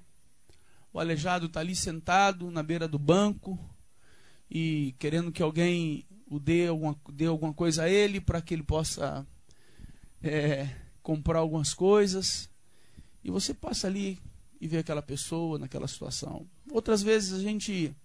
O 0.93 1.01
aleijado 1.01 1.47
está 1.47 1.61
ali 1.61 1.75
sentado 1.75 2.51
na 2.51 2.63
beira 2.63 2.87
do 2.87 2.99
banco, 2.99 3.59
e 4.51 4.95
querendo 4.99 5.33
que 5.33 5.43
alguém 5.43 6.05
o 6.27 6.39
dê 6.39 6.67
alguma, 6.67 6.95
dê 7.11 7.25
alguma 7.25 7.55
coisa 7.55 7.85
a 7.85 7.89
ele 7.89 8.21
para 8.21 8.43
que 8.43 8.53
ele 8.53 8.63
possa 8.63 9.27
é, 10.23 10.69
comprar 11.03 11.39
algumas 11.39 11.73
coisas. 11.73 12.51
E 13.25 13.31
você 13.31 13.55
passa 13.55 13.87
ali 13.87 14.21
e 14.61 14.69
vê 14.69 14.77
aquela 14.77 15.01
pessoa 15.01 15.59
naquela 15.59 15.89
situação. 15.89 16.47
Outras 16.71 17.03
vezes 17.03 17.33
a 17.33 17.41
gente 17.41 17.97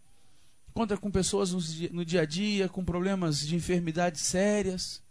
encontra 0.71 0.97
com 0.97 1.11
pessoas 1.11 1.51
no 1.91 2.05
dia 2.05 2.21
a 2.21 2.25
dia 2.25 2.69
com 2.69 2.83
problemas 2.83 3.45
de 3.45 3.55
enfermidades 3.55 4.21
sérias, 4.21 5.03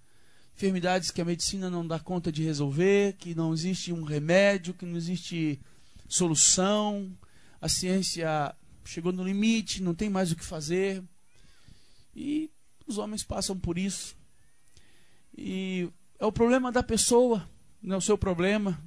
enfermidades 0.56 1.10
que 1.10 1.20
a 1.20 1.24
medicina 1.24 1.68
não 1.68 1.86
dá 1.86 1.98
conta 1.98 2.32
de 2.32 2.42
resolver, 2.42 3.14
que 3.18 3.34
não 3.34 3.52
existe 3.52 3.92
um 3.92 4.02
remédio, 4.02 4.72
que 4.72 4.86
não 4.86 4.96
existe 4.96 5.60
solução, 6.08 7.14
a 7.60 7.68
ciência 7.68 8.54
chegou 8.86 9.12
no 9.12 9.22
limite, 9.22 9.82
não 9.82 9.94
tem 9.94 10.08
mais 10.08 10.32
o 10.32 10.36
que 10.36 10.44
fazer. 10.44 11.04
E 12.16 12.50
os 12.86 12.96
homens 12.96 13.22
passam 13.22 13.56
por 13.56 13.76
isso. 13.76 14.16
E 15.36 15.90
é 16.18 16.24
o 16.24 16.32
problema 16.32 16.72
da 16.72 16.82
pessoa, 16.82 17.46
não 17.82 17.96
é 17.96 17.98
o 17.98 18.02
seu 18.02 18.16
problema. 18.16 18.82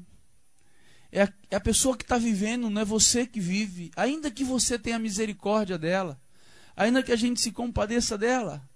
É 1.11 1.21
a, 1.21 1.33
é 1.51 1.55
a 1.55 1.61
pessoa 1.61 1.95
que 1.95 2.03
está 2.03 2.17
vivendo, 2.17 2.67
não 2.67 2.81
é 2.81 2.85
você 2.85 3.27
que 3.27 3.39
vive. 3.39 3.91
Ainda 3.95 4.31
que 4.31 4.43
você 4.43 4.79
tenha 4.79 4.97
misericórdia 4.97 5.77
dela, 5.77 6.19
ainda 6.75 7.03
que 7.03 7.11
a 7.11 7.15
gente 7.15 7.39
se 7.39 7.51
compadeça 7.51 8.17
dela, 8.17 8.67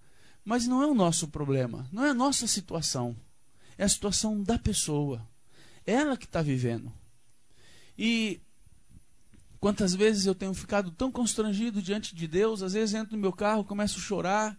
mas 0.43 0.67
não 0.67 0.81
é 0.81 0.87
o 0.87 0.95
nosso 0.95 1.27
problema, 1.27 1.87
não 1.91 2.05
é 2.05 2.09
a 2.09 2.13
nossa 2.13 2.47
situação. 2.47 3.15
É 3.77 3.83
a 3.83 3.89
situação 3.89 4.41
da 4.41 4.57
pessoa. 4.57 5.27
Ela 5.85 6.17
que 6.17 6.25
está 6.25 6.41
vivendo. 6.41 6.91
E 7.97 8.41
Quantas 9.59 9.95
vezes 9.95 10.25
eu 10.25 10.35
tenho 10.35 10.53
ficado 10.53 10.91
tão 10.91 11.11
constrangido 11.11 11.81
diante 11.81 12.15
de 12.15 12.27
Deus, 12.27 12.61
às 12.61 12.73
vezes 12.73 12.93
entro 12.93 13.15
no 13.15 13.21
meu 13.21 13.33
carro, 13.33 13.63
começo 13.63 13.97
a 13.97 14.01
chorar, 14.01 14.57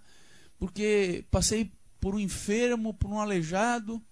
porque 0.59 1.25
passei 1.31 1.71
por 2.01 2.15
um 2.15 2.19
enfermo, 2.19 2.93
por 2.93 3.09
um 3.11 3.21
aleijado, 3.21 4.03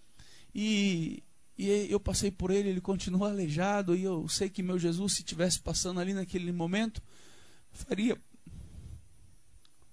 e, 0.55 1.25
e 1.59 1.89
eu 1.91 1.99
passei 1.99 2.31
por 2.31 2.53
ele, 2.53 2.69
ele 2.69 2.81
continua 2.81 3.31
aleijado, 3.31 3.97
e 3.97 4.05
eu 4.05 4.29
sei 4.29 4.49
que 4.49 4.63
meu 4.63 4.79
Jesus, 4.79 5.15
se 5.15 5.21
estivesse 5.21 5.61
passando 5.61 5.99
ali 5.99 6.15
naquele 6.15 6.53
momento, 6.53 7.03
faria, 7.73 8.17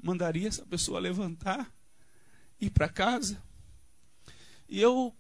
mandaria 0.04 0.48
essa 0.48 0.66
pessoa 0.66 1.00
levantar, 1.00 1.74
ir 2.60 2.70
para 2.70 2.90
casa. 2.90 3.42
E 4.68 4.80
eu, 4.80 5.16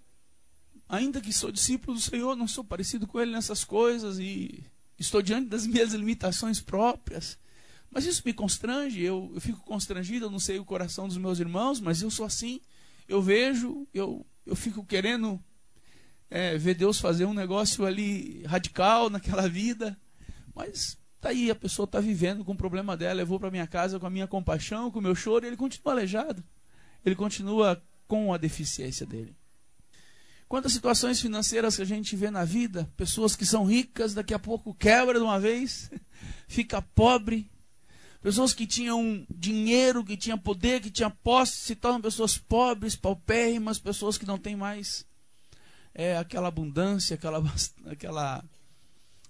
ainda 0.87 1.21
que 1.21 1.31
sou 1.31 1.51
discípulo 1.51 1.95
do 1.95 2.01
Senhor, 2.01 2.35
não 2.35 2.47
sou 2.47 2.63
parecido 2.63 3.07
com 3.07 3.19
ele 3.19 3.31
nessas 3.31 3.63
coisas, 3.63 4.19
e 4.19 4.63
estou 4.99 5.21
diante 5.21 5.47
das 5.47 5.65
minhas 5.65 5.93
limitações 5.93 6.59
próprias. 6.59 7.39
Mas 7.89 8.05
isso 8.05 8.23
me 8.25 8.33
constrange, 8.33 9.01
eu, 9.01 9.31
eu 9.33 9.39
fico 9.39 9.61
constrangido, 9.61 10.25
eu 10.25 10.31
não 10.31 10.39
sei 10.39 10.59
o 10.59 10.65
coração 10.65 11.07
dos 11.07 11.17
meus 11.17 11.39
irmãos, 11.39 11.79
mas 11.79 12.01
eu 12.01 12.11
sou 12.11 12.25
assim. 12.25 12.59
Eu 13.07 13.21
vejo, 13.21 13.87
eu, 13.93 14.25
eu 14.45 14.55
fico 14.55 14.83
querendo 14.83 15.41
é, 16.29 16.57
ver 16.57 16.73
Deus 16.73 16.99
fazer 16.99 17.25
um 17.25 17.33
negócio 17.33 17.85
ali 17.85 18.43
radical 18.43 19.09
naquela 19.09 19.47
vida. 19.47 19.97
Mas 20.55 20.97
tá 21.23 21.29
aí, 21.29 21.49
a 21.49 21.55
pessoa 21.55 21.85
está 21.85 21.99
vivendo 21.99 22.43
com 22.43 22.51
o 22.51 22.57
problema 22.57 22.97
dela. 22.97 23.21
Eu 23.21 23.25
vou 23.25 23.39
para 23.39 23.49
minha 23.49 23.65
casa 23.65 23.99
com 23.99 24.05
a 24.05 24.09
minha 24.09 24.27
compaixão, 24.27 24.91
com 24.91 24.99
o 24.99 25.01
meu 25.01 25.15
choro, 25.15 25.45
e 25.45 25.47
ele 25.47 25.57
continua 25.57 25.93
aleijado. 25.93 26.43
Ele 27.05 27.15
continua 27.15 27.81
com 28.07 28.33
a 28.33 28.37
deficiência 28.37 29.05
dele. 29.05 29.35
Quantas 30.47 30.73
situações 30.73 31.21
financeiras 31.21 31.75
que 31.75 31.81
a 31.81 31.85
gente 31.85 32.15
vê 32.15 32.29
na 32.29 32.43
vida, 32.43 32.87
pessoas 32.95 33.35
que 33.35 33.45
são 33.45 33.65
ricas, 33.65 34.13
daqui 34.13 34.33
a 34.33 34.39
pouco 34.39 34.73
quebra 34.73 35.17
de 35.17 35.23
uma 35.23 35.39
vez, 35.39 35.89
fica 36.47 36.81
pobre. 36.81 37.49
Pessoas 38.21 38.53
que 38.53 38.67
tinham 38.67 39.25
dinheiro, 39.29 40.03
que 40.03 40.15
tinham 40.15 40.37
poder, 40.37 40.81
que 40.81 40.91
tinham 40.91 41.09
posse, 41.09 41.57
se 41.57 41.75
tornam 41.75 42.01
pessoas 42.01 42.37
pobres, 42.37 42.95
paupérrimas, 42.95 43.79
pessoas 43.79 44.17
que 44.17 44.25
não 44.25 44.37
têm 44.37 44.55
mais 44.55 45.05
é, 45.93 46.17
aquela 46.17 46.49
abundância, 46.49 47.15
aquela, 47.15 47.43
aquela, 47.85 48.43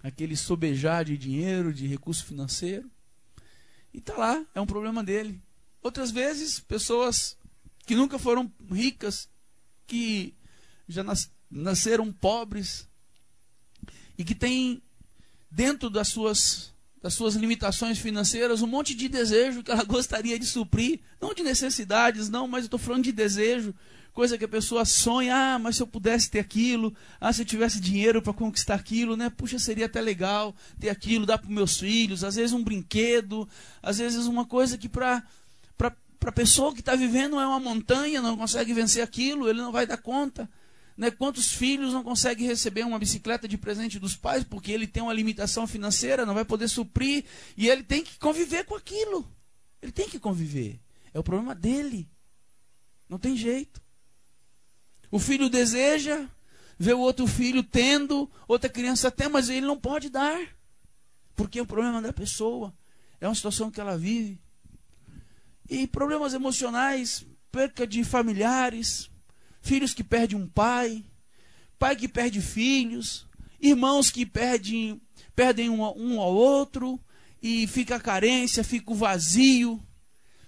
aquele 0.04 0.36
sobejar 0.36 1.06
de 1.06 1.18
dinheiro, 1.18 1.74
de 1.74 1.88
recurso 1.88 2.26
financeiro. 2.26 2.92
E 3.94 4.00
está 4.00 4.16
lá, 4.18 4.46
é 4.54 4.60
um 4.60 4.66
problema 4.66 5.02
dele. 5.02 5.42
Outras 5.82 6.12
vezes, 6.12 6.60
pessoas 6.60 7.38
que 7.86 7.96
nunca 7.96 8.20
foram 8.20 8.52
ricas, 8.70 9.30
que 9.88 10.36
já 10.88 11.04
nas, 11.04 11.32
nasceram 11.50 12.12
pobres 12.12 12.88
e 14.18 14.24
que 14.26 14.36
têm 14.36 14.82
dentro 15.50 15.90
das 15.90 16.10
suas 16.10 16.74
das 17.02 17.16
suas 17.16 17.36
limitações 17.36 18.00
financeiras 18.00 18.62
um 18.62 18.68
monte 18.68 18.96
de 18.96 19.10
desejo 19.10 19.62
que 19.62 19.70
ela 19.70 19.84
gostaria 19.84 20.40
de 20.40 20.46
suprir, 20.46 21.02
não 21.20 21.34
de 21.34 21.44
necessidades, 21.44 22.30
não, 22.30 22.48
mas 22.48 22.64
estou 22.64 22.80
falando 22.80 23.04
de 23.04 23.12
desejo, 23.12 23.76
coisa 24.14 24.38
que 24.38 24.46
a 24.46 24.48
pessoa 24.48 24.86
sonha, 24.86 25.36
ah, 25.36 25.60
mas 25.60 25.76
se 25.76 25.82
eu 25.82 25.88
pudesse 25.88 26.30
ter 26.30 26.40
aquilo, 26.40 26.96
ah, 27.20 27.34
se 27.34 27.42
eu 27.42 27.46
tivesse 27.46 27.80
dinheiro 27.80 28.22
para 28.22 28.34
conquistar 28.34 28.76
aquilo, 28.76 29.18
né? 29.18 29.30
Puxa, 29.30 29.58
seria 29.58 29.88
até 29.88 30.00
legal 30.00 30.56
ter 30.80 30.90
aquilo, 30.90 31.26
dar 31.26 31.38
para 31.38 31.50
meus 31.50 31.80
filhos, 31.80 32.24
às 32.24 32.36
vezes 32.36 32.54
um 32.54 32.64
brinquedo, 32.64 33.50
às 33.82 33.98
vezes 33.98 34.26
uma 34.26 34.46
coisa 34.46 34.78
que 34.78 34.88
para 34.88 35.24
para 36.24 36.30
a 36.30 36.34
pessoa 36.34 36.74
que 36.74 36.80
está 36.80 36.96
vivendo 36.96 37.38
é 37.38 37.46
uma 37.46 37.60
montanha, 37.60 38.22
não 38.22 38.38
consegue 38.38 38.74
vencer 38.74 39.04
aquilo, 39.04 39.50
ele 39.50 39.62
não 39.62 39.74
vai 39.74 39.86
dar 39.86 39.98
conta. 39.98 40.50
Né? 40.96 41.12
Quantos 41.12 41.52
filhos 41.52 41.92
não 41.92 42.02
conseguem 42.02 42.48
receber 42.48 42.86
uma 42.86 42.98
bicicleta 42.98 43.46
de 43.46 43.58
presente 43.58 44.00
dos 44.00 44.16
pais 44.16 44.42
porque 44.42 44.72
ele 44.72 44.88
tem 44.88 45.04
uma 45.04 45.12
limitação 45.12 45.68
financeira, 45.68 46.26
não 46.26 46.34
vai 46.34 46.46
poder 46.46 46.70
suprir 46.70 47.26
e 47.58 47.68
ele 47.68 47.84
tem 47.84 48.02
que 48.06 48.18
conviver 48.18 48.64
com 48.64 48.74
aquilo. 48.74 49.30
Ele 49.82 49.92
tem 49.92 50.08
que 50.08 50.18
conviver. 50.18 50.80
É 51.14 51.20
o 51.20 51.24
problema 51.24 51.54
dele. 51.54 52.10
Não 53.10 53.20
tem 53.20 53.36
jeito. 53.36 53.83
O 55.14 55.20
filho 55.20 55.48
deseja 55.48 56.28
ver 56.76 56.96
o 56.96 57.00
outro 57.00 57.28
filho 57.28 57.62
tendo, 57.62 58.28
outra 58.48 58.68
criança 58.68 59.12
tem, 59.12 59.30
mas 59.30 59.48
ele 59.48 59.64
não 59.64 59.78
pode 59.78 60.10
dar. 60.10 60.40
Porque 61.36 61.60
é 61.60 61.62
o 61.62 61.68
problema 61.68 62.02
da 62.02 62.12
pessoa. 62.12 62.74
É 63.22 63.28
uma 63.28 63.36
situação 63.36 63.70
que 63.70 63.80
ela 63.80 63.96
vive. 63.96 64.40
E 65.70 65.86
problemas 65.86 66.34
emocionais, 66.34 67.24
perca 67.52 67.86
de 67.86 68.04
familiares, 68.04 69.08
filhos 69.62 69.94
que 69.94 70.04
perdem 70.04 70.36
um 70.36 70.48
pai, 70.48 71.06
pai 71.78 71.96
que 71.96 72.08
perde 72.08 72.42
filhos, 72.42 73.28
irmãos 73.62 74.10
que 74.10 74.26
perdem, 74.26 75.00
perdem 75.36 75.70
um, 75.70 75.84
um 75.96 76.20
ao 76.20 76.34
outro, 76.34 77.00
e 77.40 77.68
fica 77.68 77.98
a 77.98 78.00
carência, 78.00 78.64
fica 78.64 78.92
o 78.92 78.96
vazio, 78.96 79.80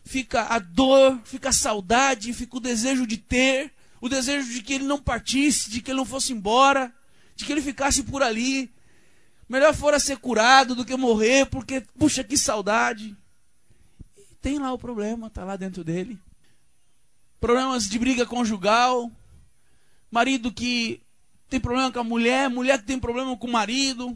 fica 0.03 0.41
a 0.41 0.57
dor, 0.57 1.21
fica 1.23 1.49
a 1.49 1.53
saudade, 1.53 2.33
fica 2.33 2.57
o 2.57 2.59
desejo 2.59 3.05
de 3.05 3.17
ter, 3.17 3.74
o 4.05 4.09
desejo 4.09 4.51
de 4.53 4.61
que 4.61 4.73
ele 4.73 4.83
não 4.83 4.99
partisse, 4.99 5.69
de 5.69 5.81
que 5.81 5.89
ele 5.89 5.97
não 5.97 6.05
fosse 6.05 6.31
embora, 6.31 6.93
de 7.35 7.43
que 7.43 7.51
ele 7.51 7.61
ficasse 7.61 8.03
por 8.03 8.21
ali. 8.21 8.71
Melhor 9.49 9.73
fora 9.73 9.99
ser 9.99 10.17
curado 10.17 10.75
do 10.75 10.85
que 10.85 10.95
morrer, 10.95 11.47
porque, 11.47 11.81
puxa, 11.97 12.23
que 12.23 12.37
saudade. 12.37 13.17
E 14.15 14.35
tem 14.35 14.59
lá 14.59 14.71
o 14.71 14.77
problema, 14.77 15.25
está 15.25 15.43
lá 15.43 15.55
dentro 15.55 15.83
dele. 15.83 16.19
Problemas 17.39 17.89
de 17.89 17.97
briga 17.97 18.27
conjugal, 18.27 19.11
marido 20.11 20.51
que 20.51 21.01
tem 21.49 21.59
problema 21.59 21.91
com 21.91 21.99
a 21.99 22.03
mulher, 22.03 22.47
mulher 22.47 22.77
que 22.77 22.85
tem 22.85 22.99
problema 22.99 23.35
com 23.35 23.47
o 23.47 23.51
marido, 23.51 24.15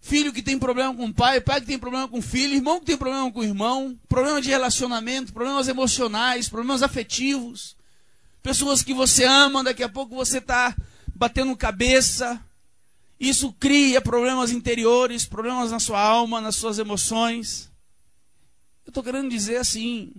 filho 0.00 0.32
que 0.32 0.42
tem 0.42 0.60
problema 0.60 0.94
com 0.94 1.06
o 1.06 1.14
pai, 1.14 1.40
pai 1.40 1.60
que 1.60 1.66
tem 1.66 1.78
problema 1.78 2.06
com 2.06 2.18
o 2.18 2.22
filho, 2.22 2.54
irmão 2.54 2.78
que 2.78 2.86
tem 2.86 2.96
problema 2.96 3.32
com 3.32 3.40
o 3.40 3.44
irmão, 3.44 3.98
problema 4.08 4.40
de 4.40 4.48
relacionamento, 4.48 5.32
problemas 5.32 5.66
emocionais, 5.66 6.48
problemas 6.48 6.84
afetivos, 6.84 7.76
pessoas 8.42 8.82
que 8.82 8.92
você 8.92 9.24
ama, 9.24 9.62
daqui 9.62 9.82
a 9.82 9.88
pouco 9.88 10.14
você 10.14 10.38
está 10.38 10.76
batendo 11.14 11.56
cabeça. 11.56 12.44
Isso 13.18 13.52
cria 13.52 14.00
problemas 14.00 14.50
interiores, 14.50 15.24
problemas 15.24 15.70
na 15.70 15.78
sua 15.78 16.00
alma, 16.00 16.40
nas 16.40 16.56
suas 16.56 16.78
emoções. 16.78 17.70
Eu 18.84 18.90
estou 18.90 19.02
querendo 19.02 19.30
dizer 19.30 19.58
assim: 19.58 20.12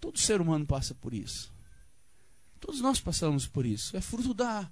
todo 0.00 0.18
ser 0.18 0.40
humano 0.40 0.66
passa 0.66 0.94
por 0.94 1.12
isso. 1.12 1.52
Todos 2.58 2.80
nós 2.80 3.00
passamos 3.00 3.46
por 3.46 3.66
isso. 3.66 3.96
É 3.96 4.00
fruto 4.00 4.32
da, 4.32 4.70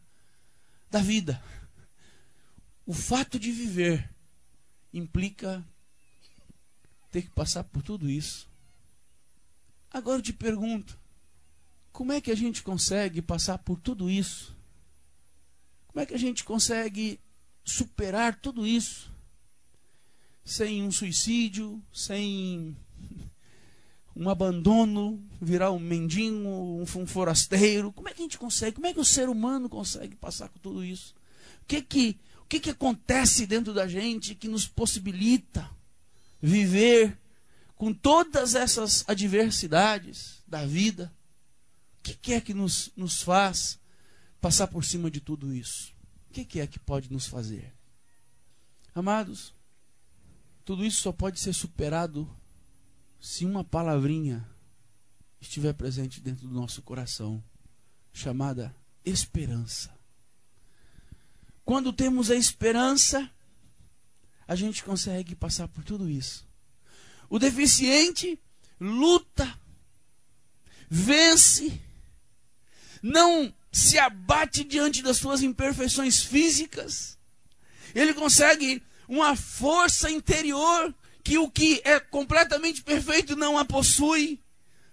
da 0.90 1.00
vida. 1.00 1.42
O 2.86 2.94
fato 2.94 3.38
de 3.38 3.52
viver 3.52 4.10
implica 4.92 5.62
ter 7.10 7.22
que 7.22 7.30
passar 7.30 7.64
por 7.64 7.82
tudo 7.82 8.08
isso. 8.08 8.48
Agora 9.90 10.18
eu 10.18 10.22
te 10.22 10.32
pergunto: 10.32 10.97
como 11.98 12.12
é 12.12 12.20
que 12.20 12.30
a 12.30 12.36
gente 12.36 12.62
consegue 12.62 13.20
passar 13.20 13.58
por 13.58 13.80
tudo 13.80 14.08
isso? 14.08 14.56
Como 15.88 16.00
é 16.00 16.06
que 16.06 16.14
a 16.14 16.18
gente 16.18 16.44
consegue 16.44 17.18
superar 17.64 18.40
tudo 18.40 18.64
isso 18.64 19.12
sem 20.44 20.84
um 20.84 20.92
suicídio, 20.92 21.82
sem 21.92 22.76
um 24.14 24.30
abandono, 24.30 25.20
virar 25.42 25.72
um 25.72 25.80
mendigo, 25.80 26.38
um 26.38 26.86
forasteiro? 27.04 27.92
Como 27.92 28.08
é 28.08 28.14
que 28.14 28.20
a 28.20 28.26
gente 28.26 28.38
consegue? 28.38 28.76
Como 28.76 28.86
é 28.86 28.94
que 28.94 29.00
o 29.00 29.04
ser 29.04 29.28
humano 29.28 29.68
consegue 29.68 30.14
passar 30.14 30.48
por 30.50 30.60
tudo 30.60 30.84
isso? 30.84 31.16
O 31.62 31.66
que 31.66 31.82
que, 31.82 32.20
o 32.42 32.44
que, 32.44 32.60
que 32.60 32.70
acontece 32.70 33.44
dentro 33.44 33.74
da 33.74 33.88
gente 33.88 34.36
que 34.36 34.46
nos 34.46 34.68
possibilita 34.68 35.68
viver 36.40 37.18
com 37.74 37.92
todas 37.92 38.54
essas 38.54 39.04
adversidades 39.08 40.44
da 40.46 40.64
vida? 40.64 41.12
O 41.98 42.02
que, 42.02 42.14
que 42.14 42.32
é 42.32 42.40
que 42.40 42.54
nos, 42.54 42.90
nos 42.96 43.22
faz 43.22 43.78
passar 44.40 44.68
por 44.68 44.84
cima 44.84 45.10
de 45.10 45.20
tudo 45.20 45.54
isso? 45.54 45.92
O 46.28 46.32
que, 46.32 46.44
que 46.44 46.60
é 46.60 46.66
que 46.66 46.78
pode 46.78 47.12
nos 47.12 47.26
fazer? 47.26 47.74
Amados, 48.94 49.54
tudo 50.64 50.84
isso 50.84 51.00
só 51.00 51.12
pode 51.12 51.40
ser 51.40 51.52
superado 51.52 52.28
se 53.20 53.44
uma 53.44 53.64
palavrinha 53.64 54.48
estiver 55.40 55.72
presente 55.72 56.20
dentro 56.20 56.46
do 56.46 56.54
nosso 56.54 56.82
coração, 56.82 57.42
chamada 58.12 58.74
esperança. 59.04 59.96
Quando 61.64 61.92
temos 61.92 62.30
a 62.30 62.34
esperança, 62.34 63.30
a 64.46 64.54
gente 64.54 64.82
consegue 64.82 65.34
passar 65.34 65.68
por 65.68 65.84
tudo 65.84 66.08
isso. 66.08 66.46
O 67.28 67.38
deficiente 67.38 68.40
luta, 68.80 69.58
vence, 70.88 71.80
não 73.02 73.52
se 73.70 73.98
abate 73.98 74.64
diante 74.64 75.02
das 75.02 75.18
suas 75.18 75.42
imperfeições 75.42 76.22
físicas. 76.22 77.18
Ele 77.94 78.14
consegue 78.14 78.82
uma 79.08 79.36
força 79.36 80.10
interior 80.10 80.94
que 81.22 81.38
o 81.38 81.50
que 81.50 81.80
é 81.84 82.00
completamente 82.00 82.82
perfeito 82.82 83.36
não 83.36 83.58
a 83.58 83.64
possui, 83.64 84.40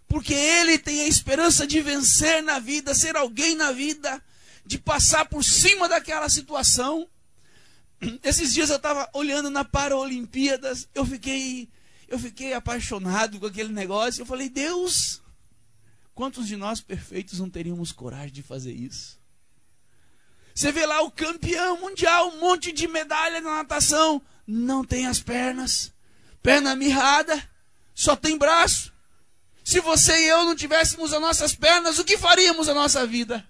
porque 0.08 0.34
ele 0.34 0.78
tem 0.78 1.02
a 1.02 1.08
esperança 1.08 1.66
de 1.66 1.82
vencer 1.82 2.44
na 2.44 2.60
vida, 2.60 2.94
ser 2.94 3.16
alguém 3.16 3.56
na 3.56 3.72
vida, 3.72 4.22
de 4.66 4.78
passar 4.78 5.26
por 5.26 5.44
cima 5.44 5.88
daquela 5.88 6.30
situação. 6.30 7.08
Esses 8.24 8.54
dias 8.54 8.70
eu 8.70 8.76
estava 8.78 9.10
olhando 9.14 9.50
na 9.50 9.64
Paralimpíadas, 9.64 10.88
eu 10.94 11.06
fiquei, 11.06 11.70
eu 12.08 12.20
fiquei 12.20 12.54
apaixonado 12.54 13.40
com 13.40 13.46
aquele 13.46 13.72
negócio. 13.72 14.22
Eu 14.22 14.26
falei, 14.26 14.50
Deus, 14.50 15.22
Quantos 16.16 16.48
de 16.48 16.56
nós 16.56 16.80
perfeitos 16.80 17.40
não 17.40 17.50
teríamos 17.50 17.92
coragem 17.92 18.32
de 18.32 18.42
fazer 18.42 18.72
isso? 18.72 19.20
Você 20.56 20.72
vê 20.72 20.86
lá 20.86 21.02
o 21.02 21.12
campeão 21.12 21.82
mundial, 21.82 22.30
um 22.30 22.40
monte 22.40 22.72
de 22.72 22.88
medalha 22.88 23.42
na 23.42 23.56
natação, 23.56 24.22
não 24.48 24.86
tem 24.86 25.06
as 25.06 25.20
pernas, 25.20 25.94
perna 26.42 26.74
mirrada, 26.74 27.38
só 27.94 28.16
tem 28.16 28.38
braço. 28.38 28.94
Se 29.62 29.82
você 29.82 30.18
e 30.18 30.30
eu 30.30 30.46
não 30.46 30.56
tivéssemos 30.56 31.12
as 31.12 31.20
nossas 31.20 31.54
pernas, 31.54 32.00
o 32.00 32.06
que 32.06 32.18
faríamos 32.18 32.70
a 32.70 32.74
nossa 32.74 33.06
vida? 33.06 33.46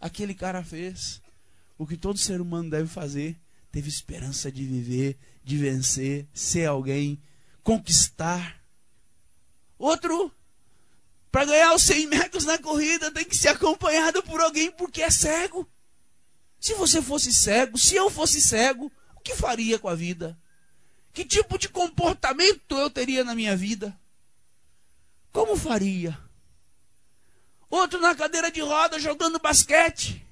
Aquele 0.00 0.34
cara 0.34 0.64
fez 0.64 1.22
o 1.78 1.86
que 1.86 1.96
todo 1.96 2.18
ser 2.18 2.40
humano 2.40 2.70
deve 2.70 2.88
fazer, 2.88 3.40
teve 3.70 3.88
esperança 3.88 4.50
de 4.50 4.64
viver, 4.64 5.16
de 5.44 5.56
vencer, 5.56 6.26
ser 6.34 6.66
alguém, 6.66 7.22
conquistar. 7.62 8.60
Outro 9.78 10.32
para 11.30 11.44
ganhar 11.44 11.74
os 11.74 11.82
100 11.82 12.06
metros 12.06 12.44
na 12.44 12.58
corrida 12.58 13.10
tem 13.10 13.24
que 13.24 13.36
ser 13.36 13.48
acompanhado 13.48 14.22
por 14.22 14.40
alguém 14.40 14.70
porque 14.70 15.02
é 15.02 15.10
cego. 15.10 15.68
Se 16.58 16.74
você 16.74 17.02
fosse 17.02 17.32
cego, 17.32 17.78
se 17.78 17.94
eu 17.94 18.10
fosse 18.10 18.40
cego, 18.40 18.90
o 19.14 19.20
que 19.20 19.34
faria 19.34 19.78
com 19.78 19.88
a 19.88 19.94
vida? 19.94 20.38
Que 21.12 21.24
tipo 21.24 21.58
de 21.58 21.68
comportamento 21.68 22.76
eu 22.76 22.90
teria 22.90 23.24
na 23.24 23.34
minha 23.34 23.56
vida? 23.56 23.98
Como 25.32 25.56
faria? 25.56 26.18
Outro 27.68 28.00
na 28.00 28.14
cadeira 28.14 28.50
de 28.50 28.60
roda 28.60 28.98
jogando 28.98 29.38
basquete. 29.38 30.24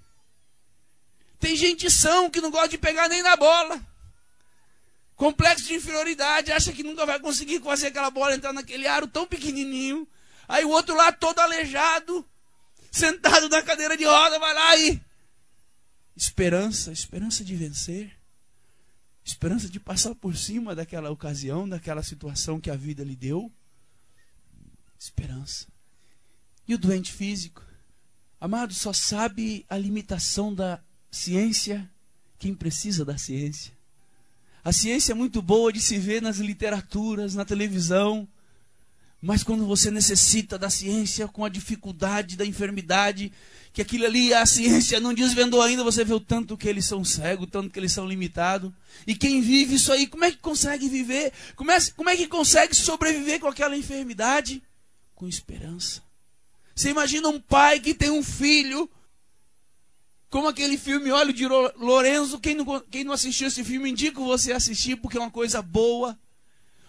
Tem 1.39 1.55
gente 1.55 1.91
são 1.91 2.31
que 2.31 2.41
não 2.41 2.51
gosta 2.51 2.69
de 2.69 2.79
pegar 2.79 3.09
nem 3.09 3.23
na 3.23 3.37
bola. 3.37 3.81
Complexo 5.17 5.67
de 5.67 5.75
inferioridade, 5.75 6.53
acha 6.53 6.73
que 6.73 6.83
nunca 6.83 7.05
vai 7.05 7.21
conseguir 7.21 7.61
fazer 7.61 7.89
aquela 7.89 8.11
bola 8.11 8.35
entrar 8.35 8.53
naquele 8.53 8.87
aro 8.87 9.07
tão 9.07 9.27
pequenininho. 9.27 10.09
Aí 10.49 10.65
o 10.65 10.71
outro 10.71 10.95
lá 10.95 11.13
todo 11.13 11.39
aleijado, 11.39 12.27
sentado 12.91 13.49
na 13.49 13.63
cadeira 13.63 13.97
de 13.97 14.05
roda, 14.05 14.39
vai 14.39 14.55
lá 14.55 14.77
e 14.77 15.01
esperança, 16.17 16.93
esperança 16.93 17.45
de 17.45 17.57
vencer. 17.57 18.13
Esperança 19.25 19.69
de 19.69 19.81
passar 19.81 20.15
por 20.15 20.37
cima 20.37 20.75
daquela 20.75 21.11
ocasião, 21.11 21.67
daquela 21.67 22.03
situação 22.03 22.61
que 22.61 22.71
a 22.71 22.77
vida 22.77 23.03
lhe 23.03 23.17
deu. 23.17 23.51
Esperança. 24.99 25.67
E 26.69 26.75
o 26.75 26.79
doente 26.79 27.11
físico? 27.13 27.65
Amado, 28.39 28.75
só 28.75 28.93
sabe 28.93 29.65
a 29.69 29.79
limitação 29.79 30.55
da 30.55 30.83
ciência 31.11 31.91
quem 32.39 32.55
precisa 32.55 33.05
da 33.05 33.17
ciência. 33.17 33.73
A 34.63 34.73
ciência 34.73 35.13
é 35.13 35.15
muito 35.15 35.41
boa 35.41 35.73
de 35.73 35.81
se 35.81 35.99
ver 35.99 36.21
nas 36.21 36.37
literaturas, 36.37 37.35
na 37.35 37.45
televisão, 37.45 38.29
mas 39.25 39.43
quando 39.43 39.65
você 39.65 39.91
necessita 39.91 40.59
da 40.59 40.69
ciência 40.69 41.27
com 41.27 41.47
a 41.47 41.49
dificuldade 41.49 42.37
da 42.37 42.45
enfermidade, 42.45 43.33
que 43.73 43.81
aquilo 43.81 44.05
ali 44.05 44.35
a 44.35 44.45
ciência 44.45 45.01
não 45.01 45.15
desvendou 45.15 45.63
ainda, 45.63 45.83
você 45.83 46.05
vê 46.05 46.13
o 46.13 46.21
tanto 46.21 46.59
que 46.59 46.69
eles 46.69 46.85
são 46.85 47.03
cegos, 47.03 47.49
tanto 47.51 47.71
que 47.71 47.79
eles 47.79 47.91
são 47.91 48.07
limitados. 48.07 48.71
E 49.07 49.15
quem 49.15 49.41
vive 49.41 49.77
isso 49.77 49.91
aí, 49.91 50.07
como 50.07 50.27
é 50.27 50.31
que 50.31 50.37
consegue 50.37 50.91
viver? 50.91 51.33
Como 51.57 51.71
é, 51.71 51.79
como 51.97 52.11
é 52.11 52.17
que 52.17 52.27
consegue 52.27 52.77
sobreviver 52.77 53.41
com 53.41 53.47
aquela 53.47 53.75
enfermidade? 53.75 54.63
Com 55.15 55.27
esperança. 55.27 56.03
Você 56.75 56.91
imagina 56.91 57.27
um 57.27 57.41
pai 57.41 57.81
que 57.81 57.95
tem 57.95 58.11
um 58.11 58.23
filho, 58.23 58.91
como 60.29 60.49
aquele 60.49 60.77
filme 60.77 61.11
Olho 61.11 61.33
de 61.33 61.47
Lorenzo. 61.47 62.39
Quem 62.39 62.55
não, 62.55 62.81
quem 62.91 63.05
não 63.05 63.15
assistiu 63.15 63.49
esse 63.49 63.65
filme, 63.65 63.89
indico 63.89 64.23
você 64.23 64.53
assistir, 64.53 64.97
porque 64.97 65.17
é 65.17 65.21
uma 65.21 65.31
coisa 65.31 65.63
boa. 65.63 66.15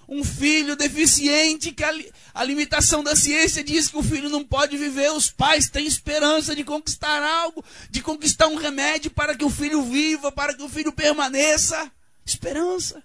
Um 0.07 0.23
filho 0.23 0.75
deficiente, 0.75 1.71
que 1.71 1.83
a, 1.83 1.91
a 2.33 2.43
limitação 2.43 3.03
da 3.03 3.15
ciência 3.15 3.63
diz 3.63 3.89
que 3.89 3.97
o 3.97 4.03
filho 4.03 4.29
não 4.29 4.43
pode 4.43 4.77
viver. 4.77 5.11
Os 5.11 5.31
pais 5.31 5.69
têm 5.69 5.85
esperança 5.85 6.55
de 6.55 6.63
conquistar 6.63 7.23
algo, 7.23 7.63
de 7.89 8.01
conquistar 8.01 8.47
um 8.47 8.55
remédio 8.55 9.11
para 9.11 9.35
que 9.35 9.45
o 9.45 9.49
filho 9.49 9.83
viva, 9.83 10.31
para 10.31 10.53
que 10.53 10.63
o 10.63 10.69
filho 10.69 10.91
permaneça. 10.91 11.91
Esperança. 12.25 13.03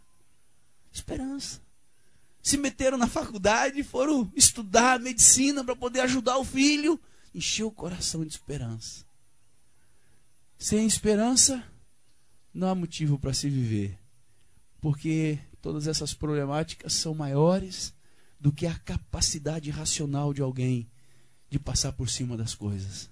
Esperança 0.93 1.61
se 2.43 2.57
meteram 2.57 2.97
na 2.97 3.07
faculdade, 3.07 3.83
foram 3.83 4.31
estudar 4.35 4.99
medicina 4.99 5.63
para 5.63 5.77
poder 5.77 6.01
ajudar 6.01 6.39
o 6.39 6.45
filho. 6.45 7.01
Encheu 7.35 7.69
o 7.69 7.73
coração 7.73 8.25
de 8.25 8.31
esperança. 8.31 9.05
Sem 10.59 10.87
esperança, 10.87 11.63
não 12.53 12.69
há 12.69 12.75
motivo 12.75 13.19
para 13.19 13.33
se 13.33 13.49
viver. 13.49 13.99
Porque 14.81 15.39
todas 15.61 15.87
essas 15.87 16.15
problemáticas 16.15 16.93
são 16.95 17.15
maiores 17.15 17.95
do 18.39 18.51
que 18.51 18.67
a 18.67 18.79
capacidade 18.79 19.71
racional 19.71 20.33
de 20.33 20.41
alguém 20.41 20.91
de 21.49 21.59
passar 21.59 21.93
por 21.93 22.09
cima 22.09 22.37
das 22.37 22.55
coisas. 22.55 23.11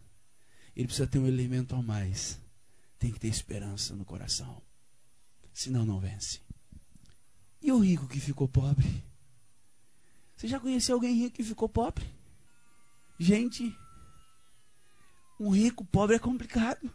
Ele 0.74 0.87
precisa 0.87 1.06
ter 1.06 1.18
um 1.18 1.26
elemento 1.26 1.74
a 1.74 1.82
mais. 1.82 2.40
Tem 2.98 3.12
que 3.12 3.20
ter 3.20 3.28
esperança 3.28 3.94
no 3.94 4.04
coração. 4.04 4.62
Senão 5.52 5.84
não 5.84 6.00
vence. 6.00 6.40
E 7.61 7.72
o 7.72 7.78
rico 7.78 8.06
que 8.06 8.20
ficou 8.20 8.48
pobre? 8.48 9.04
Você 10.37 10.46
já 10.46 10.61
conheceu 10.61 10.94
alguém 10.94 11.14
rico 11.14 11.37
que 11.37 11.42
ficou 11.42 11.68
pobre? 11.68 12.06
Gente, 13.18 13.76
um 15.38 15.50
rico 15.50 15.84
pobre 15.84 16.16
é 16.16 16.18
complicado. 16.18 16.90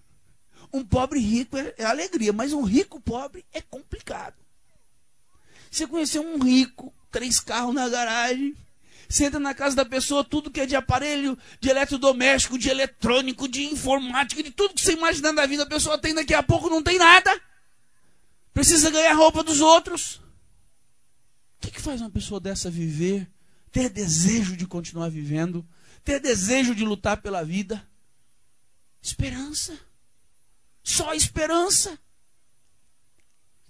Um 0.72 0.84
pobre 0.84 1.20
rico 1.20 1.58
é, 1.58 1.76
é 1.78 1.86
alegria, 1.86 2.32
mas 2.32 2.54
um 2.54 2.64
rico 2.64 3.00
pobre 3.00 3.46
é 3.52 3.62
complicado. 3.62 4.43
Você 5.74 5.88
conheceu 5.88 6.22
um 6.22 6.38
rico, 6.38 6.94
três 7.10 7.40
carros 7.40 7.74
na 7.74 7.90
garagem, 7.90 8.56
você 9.10 9.26
entra 9.26 9.40
na 9.40 9.56
casa 9.56 9.76
da 9.76 9.84
pessoa, 9.84 10.24
tudo 10.24 10.52
que 10.52 10.62
é 10.62 10.68
de 10.68 10.76
aparelho, 10.76 11.36
de 11.60 11.68
eletrodoméstico, 11.68 12.60
de 12.60 12.70
eletrônico, 12.70 13.48
de 13.48 13.64
informática, 13.64 14.44
de 14.44 14.52
tudo 14.52 14.76
que 14.76 14.82
você 14.82 14.94
imagina 14.94 15.34
da 15.34 15.48
vida, 15.48 15.64
a 15.64 15.68
pessoa 15.68 15.98
tem 15.98 16.14
daqui 16.14 16.34
a 16.34 16.44
pouco, 16.44 16.70
não 16.70 16.84
tem 16.84 17.00
nada. 17.00 17.42
Precisa 18.54 18.92
ganhar 18.92 19.14
roupa 19.14 19.44
dos 19.44 19.62
outros. 19.62 20.18
O 21.58 21.62
que, 21.62 21.72
que 21.72 21.82
faz 21.82 22.02
uma 22.02 22.10
pessoa 22.12 22.40
dessa 22.40 22.70
viver 22.70 23.28
ter 23.72 23.90
desejo 23.90 24.56
de 24.56 24.68
continuar 24.68 25.10
vivendo, 25.10 25.68
ter 26.04 26.20
desejo 26.20 26.76
de 26.76 26.86
lutar 26.86 27.20
pela 27.20 27.44
vida. 27.44 27.84
Esperança. 29.02 29.76
Só 30.84 31.16
esperança. 31.16 31.98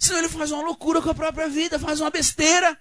Senão 0.03 0.19
ele 0.19 0.27
faz 0.27 0.51
uma 0.51 0.61
loucura 0.61 1.01
com 1.01 1.09
a 1.09 1.15
própria 1.15 1.47
vida, 1.47 1.79
faz 1.79 2.01
uma 2.01 2.09
besteira. 2.09 2.77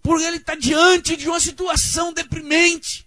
Porque 0.00 0.24
ele 0.24 0.38
está 0.38 0.54
diante 0.54 1.14
de 1.14 1.28
uma 1.28 1.38
situação 1.38 2.10
deprimente. 2.10 3.06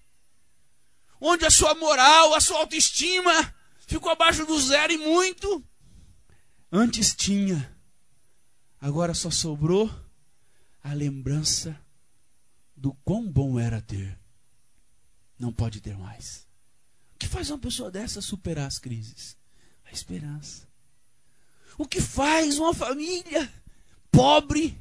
Onde 1.19 1.43
a 1.43 1.49
sua 1.49 1.73
moral, 1.73 2.36
a 2.36 2.39
sua 2.39 2.60
autoestima 2.60 3.32
ficou 3.88 4.12
abaixo 4.12 4.45
do 4.45 4.60
zero 4.62 4.93
e 4.93 4.97
muito. 4.99 5.65
Antes 6.71 7.15
tinha, 7.15 7.75
agora 8.79 9.15
só 9.15 9.32
sobrou 9.32 9.89
a 10.84 10.93
lembrança 10.93 11.75
do 12.77 12.93
quão 13.03 13.27
bom 13.27 13.58
era 13.58 13.82
ter. 13.82 14.19
Não 15.39 15.51
pode 15.51 15.82
ter 15.82 15.97
mais. 15.97 16.47
O 17.15 17.17
que 17.17 17.27
faz 17.27 17.49
uma 17.49 17.58
pessoa 17.58 17.89
dessa 17.89 18.21
superar 18.21 18.67
as 18.67 18.77
crises? 18.77 19.36
A 19.84 19.91
esperança. 19.91 20.71
O 21.77 21.88
que 21.88 22.01
faz 22.01 22.57
uma 22.59 22.73
família 22.73 23.51
pobre 24.12 24.77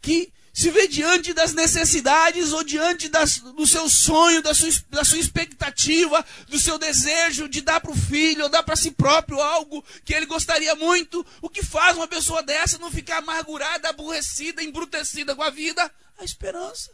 que 0.00 0.32
se 0.52 0.70
vê 0.70 0.88
diante 0.88 1.34
das 1.34 1.52
necessidades 1.52 2.52
ou 2.52 2.64
diante 2.64 3.10
das, 3.10 3.40
do 3.40 3.66
seu 3.66 3.90
sonho, 3.90 4.40
da 4.40 4.54
sua, 4.54 4.70
da 4.88 5.04
sua 5.04 5.18
expectativa, 5.18 6.24
do 6.48 6.58
seu 6.58 6.78
desejo 6.78 7.46
de 7.46 7.60
dar 7.60 7.78
para 7.78 7.90
o 7.90 7.96
filho 7.96 8.44
ou 8.44 8.48
dar 8.48 8.62
para 8.62 8.74
si 8.74 8.90
próprio 8.90 9.38
algo 9.38 9.84
que 10.02 10.14
ele 10.14 10.24
gostaria 10.24 10.74
muito, 10.74 11.26
o 11.42 11.50
que 11.50 11.62
faz 11.62 11.96
uma 11.96 12.08
pessoa 12.08 12.42
dessa 12.42 12.78
não 12.78 12.90
ficar 12.90 13.18
amargurada, 13.18 13.90
aborrecida, 13.90 14.62
embrutecida 14.62 15.36
com 15.36 15.42
a 15.42 15.50
vida? 15.50 15.92
a 16.18 16.24
esperança. 16.24 16.90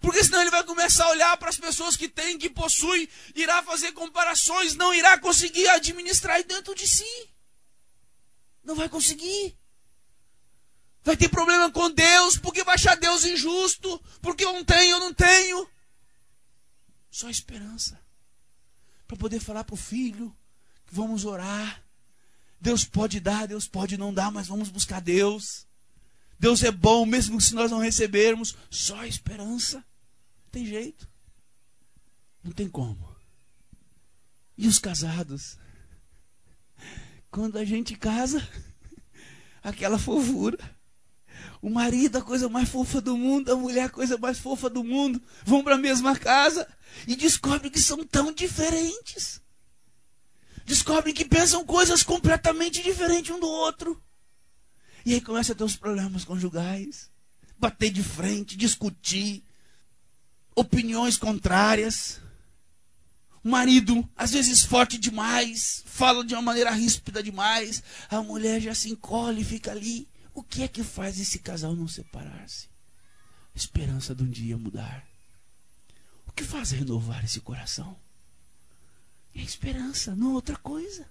Porque 0.00 0.22
senão 0.22 0.40
ele 0.40 0.50
vai 0.50 0.62
começar 0.62 1.04
a 1.04 1.10
olhar 1.10 1.36
para 1.36 1.48
as 1.48 1.56
pessoas 1.56 1.96
que 1.96 2.08
têm, 2.08 2.38
que 2.38 2.50
possuem, 2.50 3.08
irá 3.34 3.62
fazer 3.62 3.92
comparações, 3.92 4.74
não 4.74 4.94
irá 4.94 5.18
conseguir 5.18 5.66
administrar 5.68 6.42
dentro 6.44 6.74
de 6.74 6.86
si. 6.86 7.30
Não 8.66 8.74
vai 8.74 8.88
conseguir. 8.88 9.56
Vai 11.04 11.16
ter 11.16 11.28
problema 11.28 11.70
com 11.70 11.88
Deus, 11.88 12.36
porque 12.36 12.64
vai 12.64 12.74
achar 12.74 12.96
Deus 12.96 13.24
injusto, 13.24 14.02
porque 14.20 14.44
eu 14.44 14.52
não 14.52 14.64
tenho, 14.64 14.96
eu 14.96 14.98
não 14.98 15.14
tenho. 15.14 15.70
Só 17.08 17.30
esperança. 17.30 17.98
Para 19.06 19.16
poder 19.16 19.38
falar 19.38 19.62
para 19.62 19.74
o 19.74 19.78
filho 19.78 20.36
que 20.84 20.92
vamos 20.92 21.24
orar. 21.24 21.80
Deus 22.60 22.84
pode 22.84 23.20
dar, 23.20 23.46
Deus 23.46 23.68
pode 23.68 23.96
não 23.96 24.12
dar, 24.12 24.32
mas 24.32 24.48
vamos 24.48 24.68
buscar 24.68 25.00
Deus. 25.00 25.64
Deus 26.36 26.64
é 26.64 26.72
bom, 26.72 27.06
mesmo 27.06 27.40
se 27.40 27.54
nós 27.54 27.70
não 27.70 27.78
recebermos, 27.78 28.56
só 28.68 29.04
esperança. 29.04 29.76
Não 29.76 30.50
tem 30.50 30.66
jeito. 30.66 31.08
Não 32.42 32.50
tem 32.50 32.68
como. 32.68 33.16
E 34.58 34.66
os 34.66 34.80
casados? 34.80 35.56
Quando 37.36 37.58
a 37.58 37.66
gente 37.66 37.94
casa, 37.94 38.48
aquela 39.62 39.98
fofura. 39.98 40.58
O 41.60 41.68
marido, 41.68 42.16
a 42.16 42.22
coisa 42.22 42.48
mais 42.48 42.66
fofa 42.66 42.98
do 42.98 43.14
mundo, 43.14 43.52
a 43.52 43.56
mulher, 43.56 43.82
a 43.82 43.90
coisa 43.90 44.16
mais 44.16 44.38
fofa 44.38 44.70
do 44.70 44.82
mundo, 44.82 45.22
vão 45.44 45.62
para 45.62 45.74
a 45.74 45.78
mesma 45.78 46.16
casa 46.16 46.66
e 47.06 47.14
descobrem 47.14 47.70
que 47.70 47.78
são 47.78 48.02
tão 48.06 48.32
diferentes. 48.32 49.42
Descobrem 50.64 51.12
que 51.12 51.26
pensam 51.26 51.62
coisas 51.66 52.02
completamente 52.02 52.82
diferentes 52.82 53.36
um 53.36 53.38
do 53.38 53.46
outro. 53.46 54.02
E 55.04 55.12
aí 55.12 55.20
começa 55.20 55.52
a 55.52 55.54
ter 55.54 55.64
os 55.64 55.76
problemas 55.76 56.24
conjugais, 56.24 57.10
bater 57.58 57.90
de 57.90 58.02
frente, 58.02 58.56
discutir, 58.56 59.44
opiniões 60.54 61.18
contrárias. 61.18 62.18
Marido, 63.46 64.08
às 64.16 64.32
vezes 64.32 64.64
forte 64.64 64.98
demais, 64.98 65.82
fala 65.86 66.24
de 66.24 66.34
uma 66.34 66.42
maneira 66.42 66.70
ríspida 66.72 67.22
demais. 67.22 67.82
A 68.10 68.20
mulher 68.20 68.60
já 68.60 68.74
se 68.74 68.90
encolhe 68.90 69.42
e 69.42 69.44
fica 69.44 69.70
ali. 69.70 70.08
O 70.34 70.42
que 70.42 70.62
é 70.62 70.68
que 70.68 70.82
faz 70.82 71.20
esse 71.20 71.38
casal 71.38 71.74
não 71.76 71.86
separar-se? 71.86 72.68
A 73.54 73.56
esperança 73.56 74.14
de 74.14 74.22
um 74.22 74.28
dia 74.28 74.58
mudar. 74.58 75.06
O 76.26 76.32
que 76.32 76.42
faz 76.42 76.72
renovar 76.72 77.24
esse 77.24 77.40
coração? 77.40 77.96
É 79.34 79.40
a 79.40 79.44
esperança, 79.44 80.16
não 80.16 80.34
outra 80.34 80.56
coisa. 80.56 81.08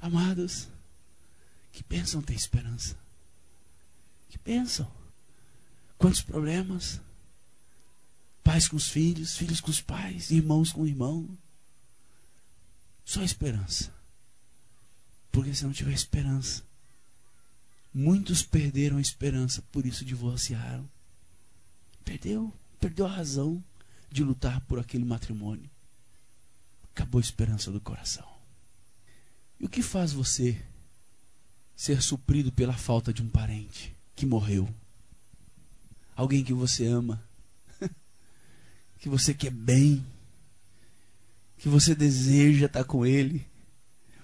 Amados, 0.00 0.68
que 1.72 1.82
pensam 1.82 2.22
ter 2.22 2.34
esperança. 2.34 2.96
Que 4.28 4.38
pensam. 4.38 4.90
Quantos 5.98 6.22
problemas? 6.22 7.00
Pais 8.46 8.68
com 8.68 8.76
os 8.76 8.88
filhos, 8.88 9.36
filhos 9.36 9.60
com 9.60 9.72
os 9.72 9.80
pais, 9.80 10.30
irmãos 10.30 10.70
com 10.70 10.86
irmãos. 10.86 11.28
Só 13.04 13.20
esperança. 13.24 13.92
Porque 15.32 15.52
se 15.52 15.64
não 15.64 15.72
tiver 15.72 15.92
esperança, 15.92 16.62
muitos 17.92 18.44
perderam 18.44 18.98
a 18.98 19.00
esperança, 19.00 19.62
por 19.72 19.84
isso 19.84 20.04
divorciaram. 20.04 20.88
Perdeu, 22.04 22.54
perdeu 22.78 23.06
a 23.06 23.10
razão 23.10 23.60
de 24.12 24.22
lutar 24.22 24.60
por 24.60 24.78
aquele 24.78 25.04
matrimônio. 25.04 25.68
Acabou 26.92 27.18
a 27.18 27.24
esperança 27.24 27.72
do 27.72 27.80
coração. 27.80 28.32
E 29.58 29.64
o 29.64 29.68
que 29.68 29.82
faz 29.82 30.12
você 30.12 30.64
ser 31.74 32.00
suprido 32.00 32.52
pela 32.52 32.74
falta 32.74 33.12
de 33.12 33.24
um 33.24 33.28
parente 33.28 33.92
que 34.14 34.24
morreu? 34.24 34.72
Alguém 36.14 36.44
que 36.44 36.54
você 36.54 36.86
ama, 36.86 37.25
que 38.98 39.08
você 39.08 39.34
quer 39.34 39.50
bem, 39.50 40.04
que 41.58 41.68
você 41.68 41.94
deseja 41.94 42.66
estar 42.66 42.84
com 42.84 43.04
ele. 43.04 43.46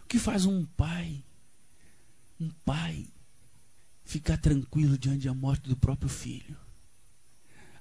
O 0.05 0.07
que 0.07 0.19
faz 0.19 0.45
um 0.45 0.65
pai, 0.65 1.25
um 2.41 2.51
pai, 2.65 3.07
ficar 4.05 4.37
tranquilo 4.37 4.99
diante 4.99 5.27
da 5.27 5.35
morte 5.35 5.69
do 5.69 5.77
próprio 5.77 6.09
filho? 6.09 6.57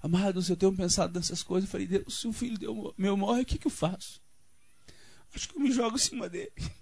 Amados, 0.02 0.50
eu 0.50 0.58
tenho 0.58 0.76
pensado 0.76 1.14
nessas 1.14 1.44
coisas. 1.44 1.68
Eu 1.68 1.72
falei, 1.72 1.88
Deus, 1.88 2.20
se 2.20 2.28
o 2.28 2.34
filho 2.34 2.94
meu 2.98 3.16
morre, 3.16 3.42
o 3.42 3.46
que, 3.46 3.58
que 3.58 3.68
eu 3.68 3.72
faço? 3.72 4.22
Acho 5.34 5.48
que 5.48 5.56
eu 5.56 5.62
me 5.62 5.72
jogo 5.72 5.96
em 5.96 6.00
cima 6.00 6.30
dele. 6.30 6.52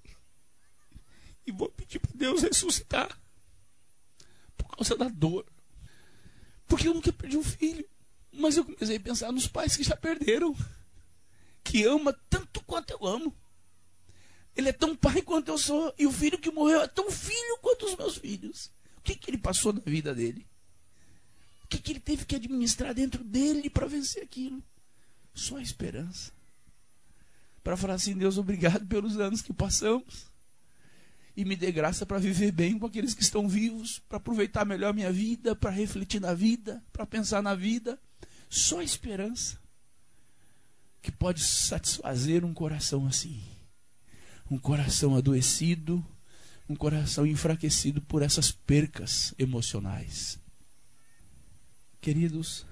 E 1.47 1.51
vou 1.51 1.67
pedir 1.67 1.97
para 1.97 2.11
Deus 2.13 2.43
ressuscitar. 2.43 3.19
Por 4.55 4.67
causa 4.67 4.95
da 4.95 5.07
dor. 5.07 5.43
Porque 6.67 6.87
eu 6.87 6.93
nunca 6.93 7.11
perdi 7.11 7.37
um 7.37 7.43
filho. 7.43 7.89
Mas 8.31 8.57
eu 8.57 8.65
comecei 8.65 8.97
a 8.97 8.99
pensar 8.99 9.31
nos 9.31 9.47
pais 9.47 9.75
que 9.75 9.83
já 9.83 9.95
perderam 9.95 10.55
que 11.63 11.83
ama 11.83 12.13
tanto 12.29 12.63
quanto 12.63 12.91
eu 12.91 13.05
amo. 13.05 13.35
Ele 14.55 14.69
é 14.69 14.73
tão 14.73 14.95
pai 14.95 15.21
quanto 15.21 15.49
eu 15.49 15.57
sou. 15.57 15.93
E 15.97 16.05
o 16.05 16.11
filho 16.11 16.39
que 16.39 16.51
morreu 16.51 16.81
é 16.81 16.87
tão 16.87 17.11
filho 17.11 17.57
quanto 17.61 17.85
os 17.85 17.95
meus 17.95 18.17
filhos. 18.17 18.71
O 18.97 19.01
que, 19.01 19.15
que 19.15 19.29
ele 19.29 19.37
passou 19.37 19.71
na 19.71 19.81
vida 19.81 20.13
dele? 20.13 20.47
O 21.63 21.67
que, 21.67 21.77
que 21.77 21.91
ele 21.91 21.99
teve 21.99 22.25
que 22.25 22.35
administrar 22.35 22.93
dentro 22.93 23.23
dele 23.23 23.69
para 23.69 23.87
vencer 23.87 24.23
aquilo? 24.23 24.63
Só 25.33 25.57
a 25.57 25.61
esperança. 25.61 26.31
Para 27.63 27.77
falar 27.77 27.93
assim, 27.93 28.17
Deus, 28.17 28.37
obrigado 28.37 28.85
pelos 28.87 29.19
anos 29.19 29.41
que 29.41 29.53
passamos. 29.53 30.29
E 31.37 31.45
me 31.45 31.55
dê 31.55 31.71
graça 31.71 32.05
para 32.05 32.17
viver 32.17 32.51
bem 32.51 32.77
com 32.77 32.87
aqueles 32.87 33.13
que 33.13 33.21
estão 33.21 33.47
vivos, 33.47 33.99
para 34.09 34.17
aproveitar 34.17 34.65
melhor 34.65 34.93
minha 34.93 35.11
vida, 35.11 35.55
para 35.55 35.69
refletir 35.69 36.19
na 36.19 36.33
vida, 36.33 36.83
para 36.91 37.05
pensar 37.05 37.41
na 37.41 37.55
vida. 37.55 37.99
Só 38.49 38.79
a 38.79 38.83
esperança 38.83 39.59
que 41.03 41.11
pode 41.11 41.43
satisfazer 41.43 42.43
um 42.43 42.53
coração 42.53 43.05
assim. 43.05 43.43
Um 44.49 44.57
coração 44.57 45.15
adoecido, 45.15 46.03
um 46.67 46.75
coração 46.75 47.27
enfraquecido 47.27 48.01
por 48.01 48.23
essas 48.23 48.51
percas 48.51 49.35
emocionais. 49.37 50.39
Queridos, 52.01 52.65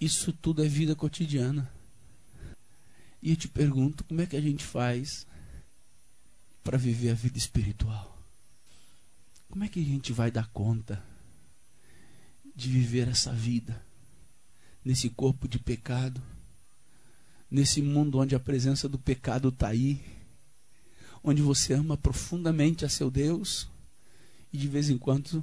isso 0.00 0.32
tudo 0.32 0.64
é 0.64 0.68
vida 0.68 0.96
cotidiana. 0.96 1.72
E 3.22 3.30
eu 3.30 3.36
te 3.36 3.46
pergunto, 3.46 4.02
como 4.04 4.20
é 4.20 4.26
que 4.26 4.36
a 4.36 4.40
gente 4.40 4.64
faz 4.64 5.24
para 6.64 6.76
viver 6.76 7.10
a 7.10 7.14
vida 7.14 7.38
espiritual? 7.38 8.20
Como 9.48 9.62
é 9.62 9.68
que 9.68 9.80
a 9.80 9.84
gente 9.84 10.12
vai 10.12 10.32
dar 10.32 10.48
conta 10.48 11.02
de 12.54 12.68
viver 12.68 13.08
essa 13.08 13.32
vida 13.32 13.85
nesse 14.86 15.10
corpo 15.10 15.46
de 15.46 15.58
pecado? 15.58 16.22
nesse 17.50 17.80
mundo 17.80 18.18
onde 18.18 18.34
a 18.34 18.40
presença 18.40 18.88
do 18.88 18.98
pecado 18.98 19.48
está 19.48 19.68
aí, 19.68 20.00
onde 21.22 21.42
você 21.42 21.72
ama 21.72 21.96
profundamente 21.96 22.84
a 22.84 22.88
seu 22.88 23.10
Deus 23.10 23.68
e 24.52 24.58
de 24.58 24.68
vez 24.68 24.90
em 24.90 24.98
quando 24.98 25.42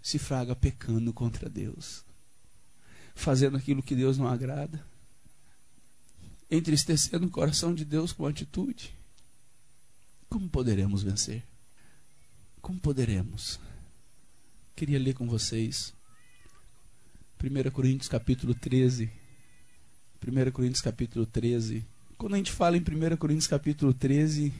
se 0.00 0.18
fraga 0.18 0.54
pecando 0.54 1.12
contra 1.12 1.48
Deus, 1.48 2.04
fazendo 3.14 3.56
aquilo 3.56 3.82
que 3.82 3.94
Deus 3.94 4.18
não 4.18 4.26
agrada, 4.26 4.84
entristecendo 6.50 7.26
o 7.26 7.30
coração 7.30 7.74
de 7.74 7.84
Deus 7.84 8.12
com 8.12 8.26
atitude. 8.26 8.94
Como 10.28 10.48
poderemos 10.48 11.02
vencer? 11.02 11.44
Como 12.60 12.80
poderemos? 12.80 13.60
Queria 14.74 14.98
ler 14.98 15.14
com 15.14 15.26
vocês 15.26 15.92
1 17.42 17.70
Coríntios 17.72 18.08
capítulo 18.08 18.54
13 18.54 19.10
1 20.24 20.50
Coríntios 20.52 20.80
capítulo 20.80 21.26
13. 21.26 21.84
Quando 22.16 22.34
a 22.34 22.36
gente 22.36 22.52
fala 22.52 22.76
em 22.76 22.80
1 22.80 23.16
Coríntios 23.16 23.48
capítulo 23.48 23.92
13, 23.92 24.52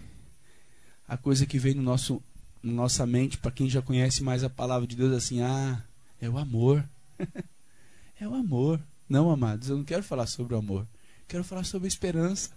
a 1.06 1.16
coisa 1.16 1.46
que 1.46 1.56
vem 1.56 1.74
no 1.74 1.82
nosso, 1.82 2.20
na 2.60 2.72
nossa 2.72 3.06
mente, 3.06 3.38
para 3.38 3.52
quem 3.52 3.70
já 3.70 3.80
conhece 3.80 4.24
mais 4.24 4.42
a 4.42 4.50
palavra 4.50 4.88
de 4.88 4.96
Deus, 4.96 5.12
é 5.12 5.16
assim: 5.16 5.40
ah, 5.40 5.80
é 6.20 6.28
o 6.28 6.36
amor. 6.36 6.84
é 8.18 8.26
o 8.26 8.34
amor. 8.34 8.82
Não, 9.08 9.30
amados, 9.30 9.68
eu 9.68 9.76
não 9.76 9.84
quero 9.84 10.02
falar 10.02 10.26
sobre 10.26 10.54
o 10.54 10.58
amor. 10.58 10.84
Quero 11.28 11.44
falar 11.44 11.62
sobre 11.62 11.86
a 11.86 11.88
esperança. 11.88 12.50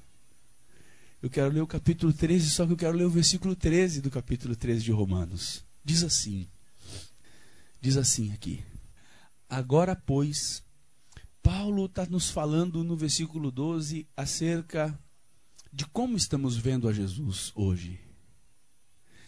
Eu 1.22 1.30
quero 1.30 1.54
ler 1.54 1.62
o 1.62 1.68
capítulo 1.68 2.12
13, 2.12 2.50
só 2.50 2.66
que 2.66 2.74
eu 2.74 2.78
quero 2.78 2.98
ler 2.98 3.06
o 3.06 3.10
versículo 3.10 3.56
13 3.56 4.02
do 4.02 4.10
capítulo 4.10 4.56
13 4.56 4.84
de 4.84 4.92
Romanos. 4.92 5.64
Diz 5.84 6.02
assim: 6.02 6.48
Diz 7.80 7.98
assim 7.98 8.34
aqui: 8.34 8.64
Agora, 9.50 9.96
pois, 9.96 10.64
Paulo 11.42 11.86
está 11.86 12.06
nos 12.08 12.30
falando 12.30 12.84
no 12.84 12.96
versículo 12.96 13.52
12 13.52 14.08
acerca 14.18 15.00
de 15.72 15.86
como 15.86 16.18
estamos 16.18 16.58
vendo 16.58 16.88
a 16.88 16.94
Jesus 16.94 17.52
hoje. 17.54 18.00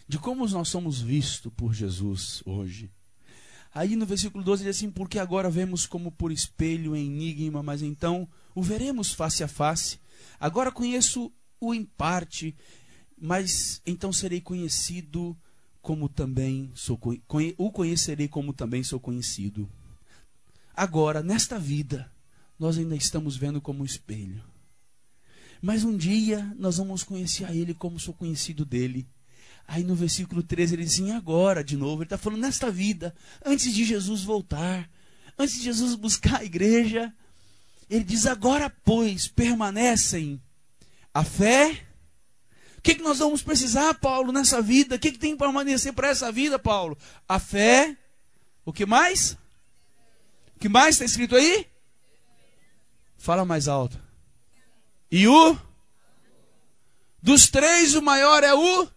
De 0.08 0.18
como 0.18 0.46
nós 0.48 0.68
somos 0.68 1.00
vistos 1.00 1.52
por 1.54 1.72
Jesus 1.72 2.42
hoje. 2.44 2.90
Aí 3.72 3.94
no 3.94 4.06
versículo 4.06 4.42
12 4.42 4.62
ele 4.62 4.70
diz 4.70 4.78
assim: 4.78 4.90
Porque 4.90 5.18
agora 5.18 5.50
vemos 5.50 5.86
como 5.86 6.10
por 6.10 6.32
espelho, 6.32 6.96
em 6.96 7.06
enigma, 7.06 7.62
mas 7.62 7.82
então 7.82 8.28
o 8.54 8.62
veremos 8.62 9.12
face 9.12 9.44
a 9.44 9.48
face. 9.48 10.00
Agora 10.40 10.72
conheço-o 10.72 11.74
em 11.74 11.84
parte, 11.84 12.56
mas 13.20 13.80
então 13.86 14.12
serei 14.12 14.40
conhecido 14.40 15.38
como 15.80 16.08
também 16.08 16.72
sou 16.74 16.98
o 17.56 17.70
conhecerei 17.70 18.26
como 18.26 18.52
também 18.52 18.82
sou 18.82 18.98
conhecido. 18.98 19.70
Agora, 20.78 21.24
nesta 21.24 21.58
vida, 21.58 22.08
nós 22.56 22.78
ainda 22.78 22.94
estamos 22.94 23.36
vendo 23.36 23.60
como 23.60 23.82
um 23.82 23.84
espelho. 23.84 24.44
Mas 25.60 25.82
um 25.82 25.96
dia 25.96 26.54
nós 26.56 26.76
vamos 26.76 27.02
conhecer 27.02 27.46
a 27.46 27.52
Ele 27.52 27.74
como 27.74 27.98
sou 27.98 28.14
conhecido 28.14 28.64
dele. 28.64 29.04
Aí 29.66 29.82
no 29.82 29.96
versículo 29.96 30.40
13 30.40 30.76
ele 30.76 30.84
diz 30.84 30.92
assim, 30.94 31.10
agora 31.10 31.64
de 31.64 31.76
novo, 31.76 31.96
ele 31.96 32.04
está 32.04 32.16
falando 32.16 32.42
nesta 32.42 32.70
vida, 32.70 33.12
antes 33.44 33.74
de 33.74 33.84
Jesus 33.84 34.22
voltar, 34.22 34.88
antes 35.36 35.56
de 35.56 35.64
Jesus 35.64 35.96
buscar 35.96 36.42
a 36.42 36.44
igreja, 36.44 37.12
ele 37.90 38.04
diz, 38.04 38.24
agora 38.24 38.70
pois 38.70 39.26
permanecem 39.26 40.40
a 41.12 41.24
fé. 41.24 41.88
O 42.76 42.82
que, 42.82 42.94
que 42.94 43.02
nós 43.02 43.18
vamos 43.18 43.42
precisar, 43.42 43.94
Paulo, 43.94 44.30
nessa 44.30 44.62
vida? 44.62 44.94
O 44.94 44.98
que, 45.00 45.10
que 45.10 45.18
tem 45.18 45.32
que 45.32 45.38
permanecer 45.38 45.92
para 45.92 46.06
essa 46.06 46.30
vida, 46.30 46.56
Paulo? 46.56 46.96
A 47.28 47.40
fé. 47.40 47.98
O 48.64 48.72
que 48.72 48.86
mais? 48.86 49.36
O 50.58 50.60
que 50.60 50.68
mais 50.68 50.96
está 50.96 51.04
escrito 51.04 51.36
aí? 51.36 51.68
Fala 53.16 53.44
mais 53.44 53.68
alto. 53.68 53.96
E 55.08 55.28
o? 55.28 55.56
Dos 57.22 57.48
três, 57.48 57.94
o 57.94 58.02
maior 58.02 58.42
é 58.42 58.52
o? 58.52 58.88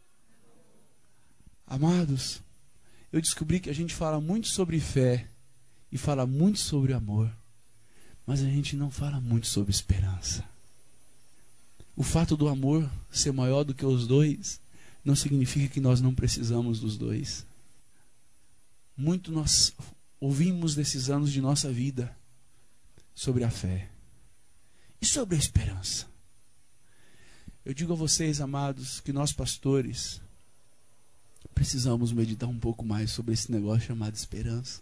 Amados, 1.67 2.41
eu 3.13 3.21
descobri 3.21 3.60
que 3.60 3.69
a 3.69 3.76
gente 3.76 3.93
fala 3.93 4.19
muito 4.19 4.47
sobre 4.47 4.80
fé 4.80 5.30
e 5.91 6.00
fala 6.00 6.26
muito 6.26 6.58
sobre 6.58 6.93
amor, 6.93 7.32
mas 8.26 8.41
a 8.41 8.50
gente 8.50 8.76
não 8.76 8.89
fala 8.89 9.21
muito 9.21 9.45
sobre 9.45 9.69
esperança. 9.69 10.43
O 11.95 12.02
fato 12.02 12.36
do 12.36 12.47
amor 12.47 12.89
ser 13.12 13.32
maior 13.32 13.63
do 13.63 13.76
que 13.76 13.86
os 13.86 14.08
dois 14.08 14.60
não 15.06 15.15
significa 15.15 15.71
que 15.71 15.80
nós 15.80 16.02
não 16.02 16.15
precisamos 16.15 16.80
dos 16.80 16.97
dois. 16.97 17.45
Muito 18.97 19.32
nós 19.32 19.71
ouvimos 20.21 20.75
desses 20.75 21.10
anos 21.10 21.34
de 21.34 21.41
nossa 21.41 21.69
vida 21.69 22.15
sobre 23.13 23.43
a 23.43 23.49
fé 23.49 23.89
e 25.01 25.05
sobre 25.05 25.36
a 25.36 25.39
esperança. 25.39 26.05
Eu 27.65 27.73
digo 27.73 27.91
a 27.91 27.95
vocês, 27.95 28.39
amados, 28.39 29.01
que 29.01 29.12
nós 29.12 29.34
pastores 29.34 30.21
precisamos 31.53 32.13
meditar 32.13 32.47
um 32.47 32.60
pouco 32.60 32.86
mais 32.86 33.12
sobre 33.12 33.34
esse 33.34 33.51
negócio 33.51 33.88
chamado 33.88 34.15
esperança. 34.15 34.81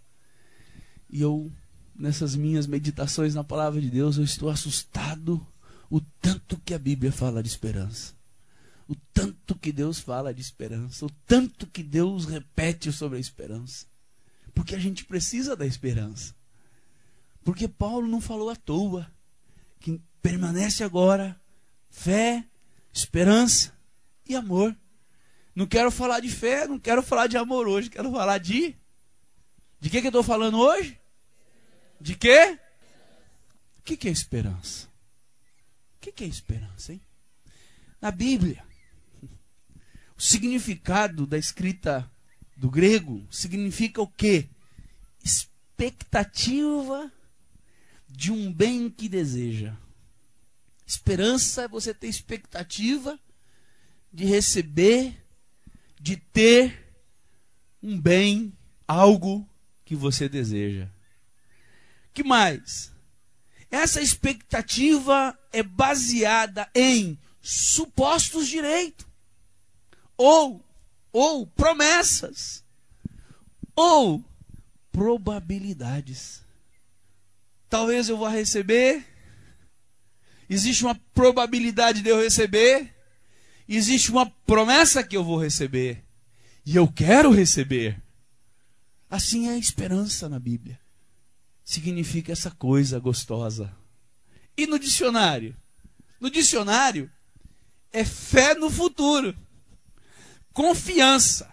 E 1.10 1.22
eu, 1.22 1.52
nessas 1.96 2.36
minhas 2.36 2.68
meditações 2.68 3.34
na 3.34 3.44
palavra 3.44 3.82
de 3.82 3.90
Deus, 3.90 4.18
eu 4.18 4.24
estou 4.24 4.50
assustado 4.50 5.46
o 5.90 6.00
tanto 6.22 6.60
que 6.60 6.74
a 6.74 6.80
Bíblia 6.80 7.12
fala 7.12 7.42
de 7.42 7.50
esperança. 7.50 8.14
o 8.90 8.96
tanto 9.14 9.56
que 9.56 9.72
Deus 9.72 10.00
fala 10.00 10.34
de 10.34 10.42
esperança, 10.42 11.06
o 11.06 11.12
tanto 11.28 11.68
que 11.68 11.84
Deus 11.84 12.26
repete 12.26 12.92
sobre 12.92 13.18
a 13.18 13.22
esperança. 13.22 13.86
Porque 14.60 14.76
a 14.76 14.78
gente 14.80 15.06
precisa 15.06 15.56
da 15.56 15.66
esperança. 15.66 16.36
Porque 17.46 17.66
Paulo 17.66 18.06
não 18.10 18.20
falou 18.20 18.50
à 18.50 18.58
toa 18.58 19.10
que 19.80 20.02
permanece 20.22 20.84
agora 20.84 21.42
fé, 21.90 22.46
esperança 22.92 23.74
e 24.28 24.36
amor. 24.36 24.76
Não 25.56 25.66
quero 25.66 25.90
falar 25.90 26.20
de 26.20 26.28
fé, 26.28 26.68
não 26.68 26.78
quero 26.78 27.02
falar 27.02 27.28
de 27.28 27.38
amor 27.38 27.70
hoje, 27.70 27.90
quero 27.90 28.12
falar 28.12 28.38
de. 28.38 28.76
De 29.80 29.90
que, 29.90 30.02
que 30.02 30.08
eu 30.08 30.10
estou 30.10 30.24
falando 30.24 30.60
hoje? 30.60 31.00
De 32.02 32.18
quê? 32.18 32.60
O 33.78 33.82
que, 33.84 33.96
que 33.96 34.10
é 34.10 34.12
esperança? 34.12 34.88
O 35.96 36.00
que, 36.02 36.12
que 36.12 36.26
é 36.26 36.28
esperança, 36.28 36.92
hein? 36.92 37.02
Na 38.02 38.12
Bíblia, 38.12 38.62
o 40.18 40.22
significado 40.22 41.26
da 41.26 41.38
escrita 41.38 42.12
do 42.60 42.70
grego 42.70 43.26
significa 43.32 44.02
o 44.02 44.08
quê? 44.08 44.50
Expectativa 45.24 47.10
de 48.10 48.34
um 48.34 48.52
bem 48.52 48.90
que 48.90 49.08
deseja. 49.08 49.74
Esperança 50.86 51.62
é 51.64 51.68
você 51.70 51.94
ter 51.94 52.08
expectativa 52.08 53.18
de 54.12 54.26
receber, 54.26 55.24
de 56.02 56.18
ter 56.18 56.94
um 57.82 57.98
bem, 57.98 58.52
algo 58.86 59.48
que 59.86 59.96
você 59.96 60.28
deseja. 60.28 60.90
Que 62.14 62.26
mais? 62.26 62.92
Essa 63.72 64.02
expectativa 64.02 65.40
é 65.54 65.64
baseada 65.64 66.70
em 66.76 67.18
supostos 67.42 68.50
direitos 68.50 69.08
ou 70.18 70.62
ou 71.12 71.46
promessas 71.48 72.64
ou 73.76 74.24
probabilidades. 74.92 76.44
Talvez 77.70 78.10
eu 78.10 78.18
vá 78.18 78.30
receber. 78.30 79.06
Existe 80.50 80.84
uma 80.84 80.96
probabilidade 81.14 82.02
de 82.02 82.10
eu 82.10 82.22
receber. 82.22 82.94
Existe 83.68 84.12
uma 84.12 84.30
promessa 84.46 85.04
que 85.04 85.16
eu 85.16 85.24
vou 85.24 85.42
receber. 85.42 86.04
E 86.66 86.76
eu 86.76 86.88
quero 86.88 87.32
receber. 87.32 88.02
Assim 89.10 89.48
é 89.48 89.52
a 89.52 89.58
esperança 89.58 90.28
na 90.28 90.40
Bíblia. 90.40 90.80
Significa 91.64 92.32
essa 92.32 92.52
coisa 92.52 93.00
gostosa. 93.00 93.74
E 94.58 94.68
no 94.68 94.78
dicionário? 94.78 95.56
No 96.20 96.30
dicionário, 96.30 97.10
é 97.94 98.04
fé 98.04 98.56
no 98.56 98.70
futuro. 98.70 99.36
Confiança. 100.54 101.50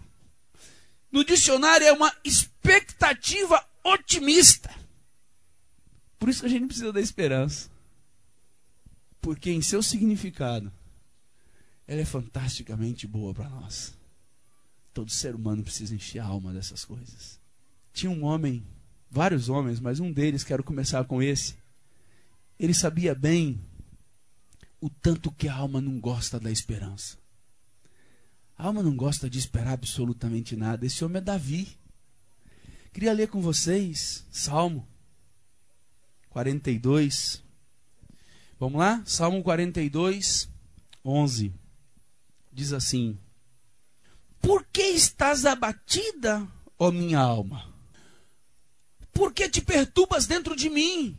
No 1.10 1.24
dicionário, 1.24 1.86
é 1.86 1.92
uma 1.92 2.12
expectativa 2.24 3.64
otimista. 3.84 4.74
Por 6.18 6.28
isso 6.28 6.40
que 6.40 6.46
a 6.46 6.50
gente 6.50 6.66
precisa 6.66 6.92
da 6.92 7.00
esperança. 7.00 7.70
Porque 9.20 9.50
em 9.50 9.62
seu 9.62 9.82
significado, 9.82 10.72
ela 11.86 12.00
é 12.00 12.04
fantasticamente 12.04 13.06
boa 13.06 13.32
para 13.32 13.48
nós. 13.48 13.94
Todo 14.92 15.10
ser 15.10 15.34
humano 15.34 15.62
precisa 15.62 15.94
encher 15.94 16.20
a 16.20 16.24
alma 16.24 16.52
dessas 16.52 16.84
coisas. 16.84 17.40
Tinha 17.92 18.10
um 18.10 18.24
homem, 18.24 18.66
vários 19.10 19.48
homens, 19.48 19.78
mas 19.78 20.00
um 20.00 20.12
deles, 20.12 20.42
quero 20.42 20.64
começar 20.64 21.04
com 21.04 21.22
esse. 21.22 21.56
Ele 22.58 22.74
sabia 22.74 23.14
bem 23.14 23.60
o 24.80 24.88
tanto 24.88 25.30
que 25.32 25.48
a 25.48 25.54
alma 25.54 25.80
não 25.80 26.00
gosta 26.00 26.40
da 26.40 26.50
esperança. 26.50 27.18
A 28.58 28.66
alma 28.66 28.82
não 28.82 28.96
gosta 28.96 29.28
de 29.28 29.38
esperar 29.38 29.74
absolutamente 29.74 30.56
nada. 30.56 30.86
Esse 30.86 31.04
homem 31.04 31.18
é 31.18 31.20
Davi. 31.20 31.78
Queria 32.92 33.12
ler 33.12 33.28
com 33.28 33.40
vocês 33.40 34.24
Salmo 34.30 34.88
42. 36.30 37.42
Vamos 38.58 38.78
lá? 38.78 39.02
Salmo 39.04 39.42
42, 39.42 40.48
11. 41.04 41.52
Diz 42.50 42.72
assim: 42.72 43.18
Por 44.40 44.64
que 44.72 44.82
estás 44.82 45.44
abatida, 45.44 46.48
ó 46.78 46.90
minha 46.90 47.18
alma? 47.18 47.70
Por 49.12 49.34
que 49.34 49.48
te 49.48 49.60
perturbas 49.60 50.26
dentro 50.26 50.56
de 50.56 50.70
mim? 50.70 51.18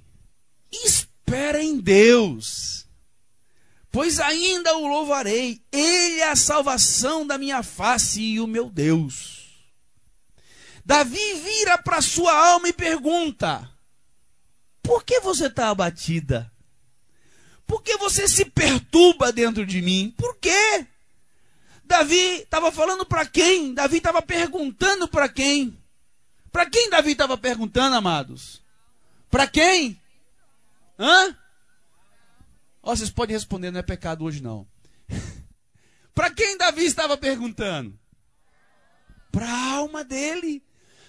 Espera 0.72 1.64
em 1.64 1.80
Deus, 1.80 2.87
pois 3.98 4.20
ainda 4.20 4.78
o 4.78 4.86
louvarei. 4.86 5.60
Ele 5.72 6.20
é 6.20 6.30
a 6.30 6.36
salvação 6.36 7.26
da 7.26 7.36
minha 7.36 7.64
face 7.64 8.22
e 8.22 8.40
o 8.40 8.46
meu 8.46 8.70
Deus. 8.70 9.48
Davi 10.86 11.34
vira 11.34 11.80
para 11.80 12.00
sua 12.00 12.32
alma 12.32 12.70
e 12.70 12.74
pergunta: 12.74 13.68
por 14.84 15.04
que 15.04 15.20
você 15.20 15.48
está 15.48 15.70
abatida? 15.70 16.52
Por 17.66 17.82
que 17.82 17.98
você 17.98 18.28
se 18.28 18.46
perturba 18.46 19.32
dentro 19.32 19.66
de 19.66 19.82
mim? 19.82 20.14
Por 20.16 20.38
quê? 20.38 20.86
Davi 21.84 22.42
estava 22.44 22.72
falando 22.72 23.04
para 23.04 23.26
quem? 23.26 23.74
Davi 23.74 23.98
estava 23.98 24.22
perguntando 24.22 25.08
para 25.08 25.28
quem? 25.28 25.76
Para 26.52 26.70
quem 26.70 26.88
Davi 26.92 27.14
estava 27.14 27.36
perguntando, 27.36 27.96
amados? 27.96 28.62
Para 29.28 29.48
quem? 29.48 30.00
Hã? 31.00 31.36
Ó, 32.88 32.96
vocês 32.96 33.10
podem 33.10 33.36
responder, 33.36 33.70
não 33.70 33.82
é 33.82 33.84
pecado 33.84 34.24
hoje 34.24 34.42
não. 34.42 34.66
para 36.16 36.32
quem 36.32 36.58
Davi 36.58 36.86
estava 36.86 37.18
perguntando? 37.18 38.00
Para 39.30 39.46
a 39.46 39.74
alma 39.74 40.06
dele. 40.06 40.64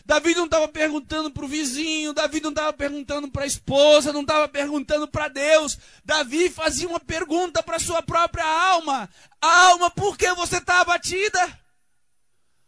Davi 0.05 0.35
não 0.35 0.47
estava 0.47 0.67
perguntando 0.67 1.31
para 1.31 1.45
o 1.45 1.49
vizinho, 1.49 2.13
Davi 2.13 2.41
não 2.41 2.51
estava 2.51 2.73
perguntando 2.73 3.31
para 3.31 3.45
a 3.45 3.47
esposa, 3.47 4.13
não 4.13 4.23
estava 4.23 4.49
perguntando 4.49 5.07
para 5.07 5.29
Deus. 5.29 5.79
Davi 6.05 6.51
fazia 6.51 6.89
uma 6.89 6.99
pergunta 6.99 7.63
para 7.63 7.79
sua 7.79 8.03
própria 8.03 8.45
alma: 8.45 9.09
Alma, 9.41 9.89
por 9.89 10.19
que 10.19 10.35
você 10.35 10.57
está 10.57 10.81
abatida? 10.81 11.61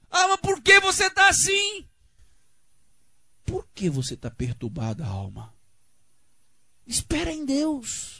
Alma, 0.08 0.38
por 0.38 0.62
que 0.62 0.78
você 0.78 1.08
está 1.08 1.28
assim? 1.28 1.84
Por 3.44 3.66
que 3.74 3.90
você 3.90 4.14
está 4.14 4.30
perturbada, 4.30 5.04
alma? 5.04 5.52
Espera 6.86 7.32
em 7.32 7.44
Deus. 7.44 8.19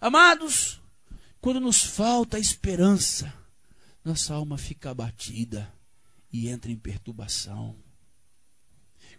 Amados, 0.00 0.80
quando 1.40 1.60
nos 1.60 1.82
falta 1.82 2.38
esperança, 2.38 3.32
nossa 4.04 4.34
alma 4.34 4.58
fica 4.58 4.90
abatida 4.90 5.72
e 6.32 6.48
entra 6.48 6.70
em 6.70 6.76
perturbação. 6.76 7.76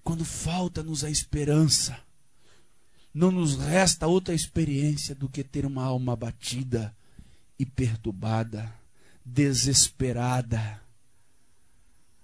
Quando 0.04 0.24
falta-nos 0.24 1.04
a 1.04 1.10
esperança, 1.10 2.00
não 3.14 3.32
nos 3.32 3.58
resta 3.58 4.08
outra 4.08 4.34
experiência 4.34 5.16
do 5.16 5.28
que 5.28 5.44
ter 5.44 5.66
uma 5.66 5.84
alma 5.84 6.14
abatida 6.14 6.96
e 7.58 7.66
perturbada, 7.66 8.72
desesperada. 9.26 10.82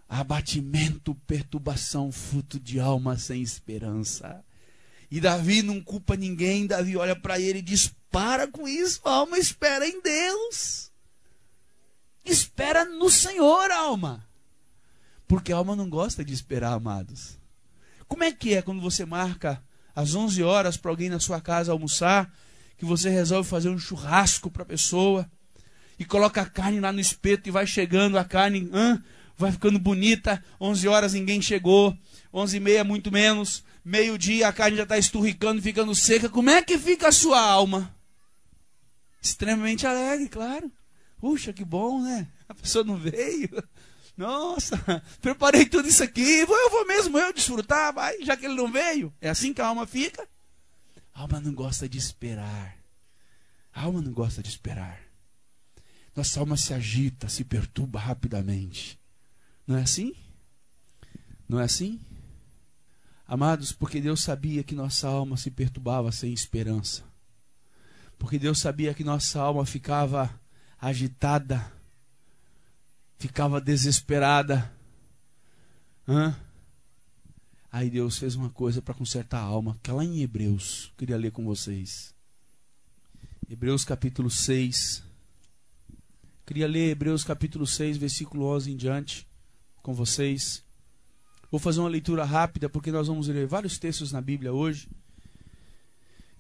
Abatimento, 0.08 1.16
perturbação, 1.26 2.12
fruto 2.12 2.60
de 2.60 2.80
alma 2.80 3.18
sem 3.18 3.42
esperança. 3.42 4.46
E 5.10 5.20
Davi 5.20 5.63
não 5.63 5.82
culpa 5.82 6.16
ninguém, 6.16 6.68
Davi 6.68 6.96
olha 6.96 7.16
para 7.16 7.39
ele 7.39 7.60
e 7.60 7.63
diz: 7.63 7.92
Para 8.13 8.47
com 8.47 8.67
isso, 8.67 9.02
alma, 9.06 9.39
espera 9.39 9.88
em 9.88 9.99
Deus. 9.99 10.91
Espera 12.23 12.86
no 12.86 13.10
Senhor, 13.10 13.71
alma. 13.71 14.23
Porque 15.28 15.52
a 15.52 15.56
alma 15.56 15.76
não 15.76 15.89
gosta 15.89 16.23
de 16.23 16.32
esperar, 16.32 16.73
amados. 16.73 17.39
Como 18.08 18.23
é 18.23 18.32
que 18.32 18.54
é 18.54 18.62
quando 18.62 18.80
você 18.80 19.04
marca 19.04 19.60
às 19.95 20.13
11 20.13 20.43
horas 20.43 20.78
para 20.78 20.91
alguém 20.91 21.10
na 21.10 21.19
sua 21.19 21.41
casa 21.41 21.71
almoçar, 21.71 22.32
que 22.78 22.86
você 22.86 23.10
resolve 23.10 23.49
fazer 23.49 23.70
um 23.70 23.80
churrasco 23.80 24.51
para 24.51 24.61
a 24.61 24.68
pessoa 24.68 25.28
e 25.97 26.05
coloca 26.05 26.39
a 26.39 26.45
carne 26.45 26.80
lá 26.80 26.91
no 26.91 26.99
espeto 26.99 27.49
e 27.49 27.51
vai 27.51 27.66
chegando 27.66 28.20
a 28.20 28.24
carne, 28.24 28.70
hã? 28.72 29.03
vai 29.36 29.51
ficando 29.51 29.80
bonita, 29.80 30.43
11 30.61 30.88
horas 30.88 31.14
ninguém 31.14 31.41
chegou, 31.41 31.97
11 32.32 32.57
e 32.57 32.59
meia 32.59 32.84
muito 32.84 33.11
menos, 33.11 33.64
meio-dia 33.84 34.47
a 34.47 34.53
carne 34.53 34.78
já 34.78 34.84
está 34.84 34.99
esturricando, 34.99 35.64
ficando 35.64 35.95
seca. 35.95 36.30
Como 36.30 36.51
é 36.51 36.61
que 36.61 36.78
fica 36.78 37.07
a 37.07 37.11
sua 37.11 37.41
alma? 37.41 37.91
Extremamente 39.24 39.88
alegre, 39.88 40.28
claro. 40.28 40.69
Puxa, 41.17 41.53
que 41.53 41.63
bom, 41.63 42.01
né? 42.01 42.28
A 42.49 42.53
pessoa 42.53 42.84
não 42.84 42.97
veio. 42.97 43.63
Nossa, 44.17 44.78
preparei 45.21 45.65
tudo 45.65 45.88
isso 45.88 46.03
aqui, 46.03 46.41
eu 46.41 46.69
vou 46.69 46.86
mesmo 46.86 47.17
eu 47.17 47.34
desfrutar, 47.34 47.91
vai, 47.91 48.21
já 48.21 48.38
que 48.38 48.45
ele 48.45 48.53
não 48.53 48.71
veio. 48.71 49.11
É 49.19 49.30
assim 49.30 49.53
que 49.53 49.61
a 49.61 49.65
alma 49.65 49.88
fica. 49.88 50.28
A 51.11 51.21
alma 51.21 51.39
não 51.39 51.51
gosta 51.51 51.89
de 51.89 51.97
esperar. 51.97 52.78
A 53.74 53.84
alma 53.84 54.01
não 54.01 54.11
gosta 54.11 54.43
de 54.43 54.49
esperar. 54.49 55.01
Nossa 56.15 56.39
alma 56.39 56.55
se 56.55 56.76
agita, 56.76 57.28
se 57.28 57.43
perturba 57.43 57.99
rapidamente. 57.99 58.99
Não 59.65 59.78
é 59.78 59.82
assim? 59.82 60.13
Não 61.49 61.59
é 61.59 61.63
assim? 61.63 61.99
Amados, 63.26 63.71
porque 63.71 63.99
Deus 63.99 64.21
sabia 64.21 64.63
que 64.63 64.76
nossa 64.76 65.07
alma 65.07 65.38
se 65.38 65.49
perturbava 65.49 66.11
sem 66.11 66.32
esperança. 66.32 67.03
Porque 68.18 68.39
Deus 68.39 68.59
sabia 68.59 68.93
que 68.93 69.03
nossa 69.03 69.41
alma 69.41 69.66
ficava 69.66 70.39
agitada, 70.80 71.72
ficava 73.18 73.59
desesperada. 73.59 74.72
Hã? 76.07 76.36
Aí 77.72 77.89
Deus 77.89 78.18
fez 78.18 78.36
uma 78.36 78.49
coisa 78.49 78.82
para 78.82 78.93
consertar 78.93 79.39
a 79.39 79.43
alma, 79.43 79.80
que 79.82 79.89
é 79.89 79.93
lá 79.93 80.03
em 80.03 80.22
Hebreus, 80.22 80.93
queria 80.97 81.18
ler 81.18 81.32
com 81.32 81.43
vocês. 81.43 82.14
Hebreus 83.49 83.84
capítulo 83.84 84.30
6. 84.30 85.03
Queria 86.45 86.68
ler 86.68 86.91
Hebreus 86.91 87.24
capítulo 87.24 87.66
6, 87.66 87.97
versículo 87.97 88.45
11 88.45 88.72
em 88.72 88.76
diante 88.76 89.28
com 89.82 89.93
vocês. 89.93 90.64
Vou 91.51 91.59
fazer 91.59 91.80
uma 91.80 91.89
leitura 91.89 92.24
rápida 92.24 92.68
porque 92.68 92.91
nós 92.91 93.07
vamos 93.07 93.28
ler 93.28 93.45
vários 93.45 93.78
textos 93.78 94.11
na 94.11 94.22
Bíblia 94.22 94.51
hoje. 94.51 94.89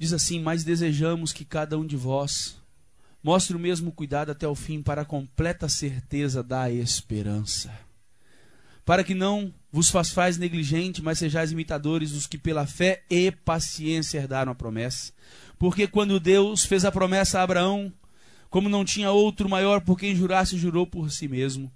Diz 0.03 0.11
assim: 0.11 0.37
Mas 0.41 0.65
desejamos 0.65 1.31
que 1.31 1.45
cada 1.45 1.79
um 1.79 1.85
de 1.85 1.95
vós 1.95 2.57
mostre 3.23 3.55
o 3.55 3.59
mesmo 3.59 3.89
cuidado 3.89 4.33
até 4.33 4.45
o 4.45 4.53
fim 4.53 4.81
para 4.81 5.03
a 5.03 5.05
completa 5.05 5.69
certeza 5.69 6.43
da 6.43 6.69
esperança. 6.69 7.71
Para 8.83 9.01
que 9.01 9.15
não 9.15 9.53
vos 9.71 9.89
façais 9.89 10.37
negligente, 10.37 11.01
mas 11.01 11.19
sejais 11.19 11.53
imitadores 11.53 12.11
dos 12.11 12.27
que 12.27 12.37
pela 12.37 12.67
fé 12.67 13.01
e 13.09 13.31
paciência 13.31 14.17
herdaram 14.17 14.51
a 14.51 14.55
promessa. 14.55 15.13
Porque 15.57 15.87
quando 15.87 16.19
Deus 16.19 16.65
fez 16.65 16.83
a 16.83 16.91
promessa 16.91 17.39
a 17.39 17.43
Abraão, 17.43 17.89
como 18.49 18.67
não 18.67 18.83
tinha 18.83 19.09
outro 19.09 19.47
maior 19.47 19.79
por 19.79 19.97
quem 19.97 20.13
jurasse, 20.13 20.57
jurou 20.57 20.85
por 20.85 21.09
si 21.11 21.29
mesmo 21.29 21.71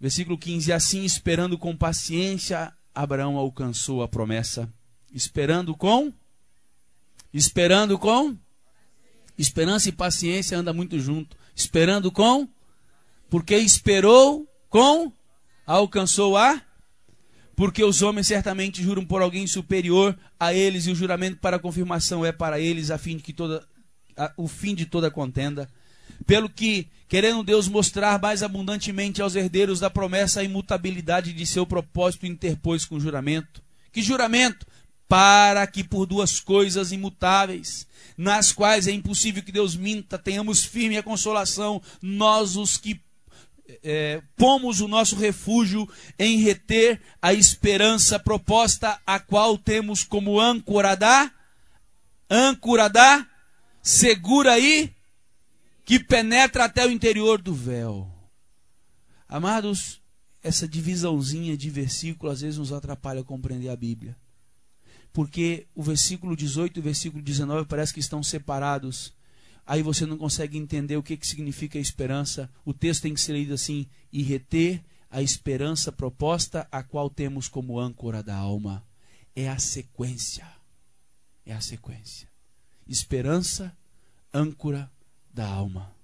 Versículo 0.00 0.38
15: 0.38 0.72
Assim, 0.72 1.04
esperando 1.04 1.58
com 1.58 1.76
paciência, 1.76 2.72
Abraão 2.94 3.36
alcançou 3.36 4.02
a 4.02 4.08
promessa. 4.08 4.66
Esperando 5.12 5.76
com? 5.76 6.10
Esperando 7.32 7.98
com? 7.98 8.36
Esperança 9.38 9.88
e 9.88 9.92
paciência 9.92 10.58
anda 10.58 10.72
muito 10.72 10.98
junto. 10.98 11.36
Esperando 11.54 12.10
com? 12.10 12.48
Porque 13.28 13.56
esperou 13.56 14.46
com? 14.68 15.12
Alcançou 15.66 16.36
a? 16.36 16.60
Porque 17.54 17.84
os 17.84 18.02
homens 18.02 18.26
certamente 18.26 18.82
juram 18.82 19.04
por 19.04 19.22
alguém 19.22 19.46
superior 19.46 20.18
a 20.38 20.52
eles 20.52 20.86
e 20.86 20.90
o 20.90 20.94
juramento 20.94 21.38
para 21.38 21.58
confirmação 21.58 22.24
é 22.24 22.32
para 22.32 22.58
eles 22.58 22.90
a 22.90 22.98
fim 22.98 23.16
de 23.16 23.22
que 23.22 23.32
toda 23.32 23.66
a, 24.16 24.32
o 24.36 24.48
fim 24.48 24.74
de 24.74 24.86
toda 24.86 25.10
contenda 25.10 25.68
pelo 26.26 26.48
que, 26.48 26.88
querendo 27.08 27.42
Deus 27.42 27.68
mostrar 27.68 28.20
mais 28.20 28.42
abundantemente 28.42 29.22
aos 29.22 29.34
herdeiros 29.34 29.80
da 29.80 29.88
promessa 29.88 30.40
a 30.40 30.44
imutabilidade 30.44 31.32
de 31.32 31.46
seu 31.46 31.66
propósito, 31.66 32.26
interpôs 32.26 32.84
com 32.84 33.00
juramento. 33.00 33.62
Que 33.92 34.02
juramento? 34.02 34.66
Para 35.10 35.66
que 35.66 35.82
por 35.82 36.06
duas 36.06 36.38
coisas 36.38 36.92
imutáveis, 36.92 37.84
nas 38.16 38.52
quais 38.52 38.86
é 38.86 38.92
impossível 38.92 39.42
que 39.42 39.50
Deus 39.50 39.74
minta, 39.74 40.16
tenhamos 40.16 40.64
firme 40.64 40.96
a 40.96 41.02
consolação, 41.02 41.82
nós 42.00 42.54
os 42.54 42.76
que 42.76 43.00
é, 43.82 44.22
pomos 44.36 44.80
o 44.80 44.86
nosso 44.86 45.16
refúgio 45.16 45.88
em 46.16 46.38
reter 46.38 47.00
a 47.20 47.34
esperança 47.34 48.20
proposta, 48.20 49.00
a 49.04 49.18
qual 49.18 49.58
temos 49.58 50.04
como 50.04 50.38
âncora 50.38 50.94
da, 50.94 51.28
âncora 52.30 52.88
da, 52.88 53.26
segura 53.82 54.60
e 54.60 54.94
que 55.84 55.98
penetra 55.98 56.66
até 56.66 56.86
o 56.86 56.90
interior 56.90 57.42
do 57.42 57.52
véu. 57.52 58.08
Amados, 59.28 60.00
essa 60.40 60.68
divisãozinha 60.68 61.56
de 61.56 61.68
versículo 61.68 62.30
às 62.30 62.42
vezes 62.42 62.58
nos 62.58 62.72
atrapalha 62.72 63.22
a 63.22 63.24
compreender 63.24 63.70
a 63.70 63.76
Bíblia. 63.76 64.16
Porque 65.12 65.66
o 65.74 65.82
versículo 65.82 66.36
18 66.36 66.78
e 66.78 66.80
o 66.80 66.82
versículo 66.82 67.22
19 67.22 67.66
parece 67.66 67.92
que 67.92 68.00
estão 68.00 68.22
separados. 68.22 69.12
Aí 69.66 69.82
você 69.82 70.06
não 70.06 70.16
consegue 70.16 70.56
entender 70.56 70.96
o 70.96 71.02
que, 71.02 71.16
que 71.16 71.26
significa 71.26 71.78
a 71.78 71.82
esperança. 71.82 72.50
O 72.64 72.72
texto 72.72 73.02
tem 73.02 73.14
que 73.14 73.20
ser 73.20 73.34
lido 73.34 73.54
assim: 73.54 73.86
e 74.12 74.22
reter 74.22 74.82
a 75.10 75.20
esperança 75.20 75.90
proposta, 75.90 76.68
a 76.70 76.82
qual 76.82 77.10
temos 77.10 77.48
como 77.48 77.78
âncora 77.78 78.22
da 78.22 78.36
alma. 78.36 78.84
É 79.34 79.48
a 79.48 79.58
sequência. 79.58 80.46
É 81.44 81.52
a 81.52 81.60
sequência. 81.60 82.28
Esperança, 82.86 83.76
âncora, 84.32 84.90
da 85.32 85.46
alma. 85.46 85.94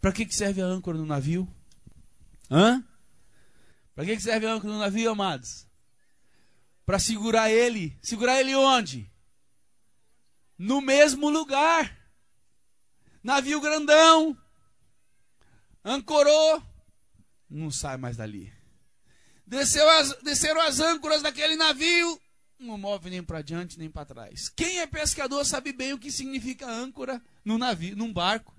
Para 0.00 0.12
que, 0.12 0.26
que 0.26 0.34
serve 0.34 0.60
a 0.60 0.66
âncora 0.66 0.98
no 0.98 1.06
navio? 1.06 1.48
Hã? 2.50 2.84
Para 3.94 4.04
que, 4.04 4.16
que 4.16 4.22
serve 4.22 4.46
a 4.46 4.54
âncora 4.54 4.72
no 4.72 4.78
navio, 4.78 5.10
amados? 5.10 5.66
Para 6.84 6.98
segurar 6.98 7.50
ele. 7.50 7.98
Segurar 8.02 8.40
ele 8.40 8.54
onde? 8.54 9.10
No 10.58 10.80
mesmo 10.80 11.28
lugar. 11.28 11.96
Navio 13.22 13.60
grandão. 13.60 14.36
Ancorou. 15.84 16.62
Não 17.48 17.70
sai 17.70 17.96
mais 17.96 18.16
dali. 18.16 18.52
Desceu 19.46 19.88
as, 19.90 20.16
desceram 20.22 20.60
as 20.60 20.80
âncoras 20.80 21.22
daquele 21.22 21.56
navio 21.56 22.20
não 22.62 22.78
move 22.78 23.10
nem 23.10 23.22
para 23.22 23.42
diante 23.42 23.78
nem 23.78 23.90
para 23.90 24.06
trás. 24.06 24.48
Quem 24.48 24.80
é 24.80 24.86
pescador 24.86 25.44
sabe 25.44 25.72
bem 25.72 25.92
o 25.92 25.98
que 25.98 26.10
significa 26.10 26.66
âncora 26.66 27.20
no 27.44 27.58
navio, 27.58 27.96
num 27.96 28.12
barco. 28.12 28.54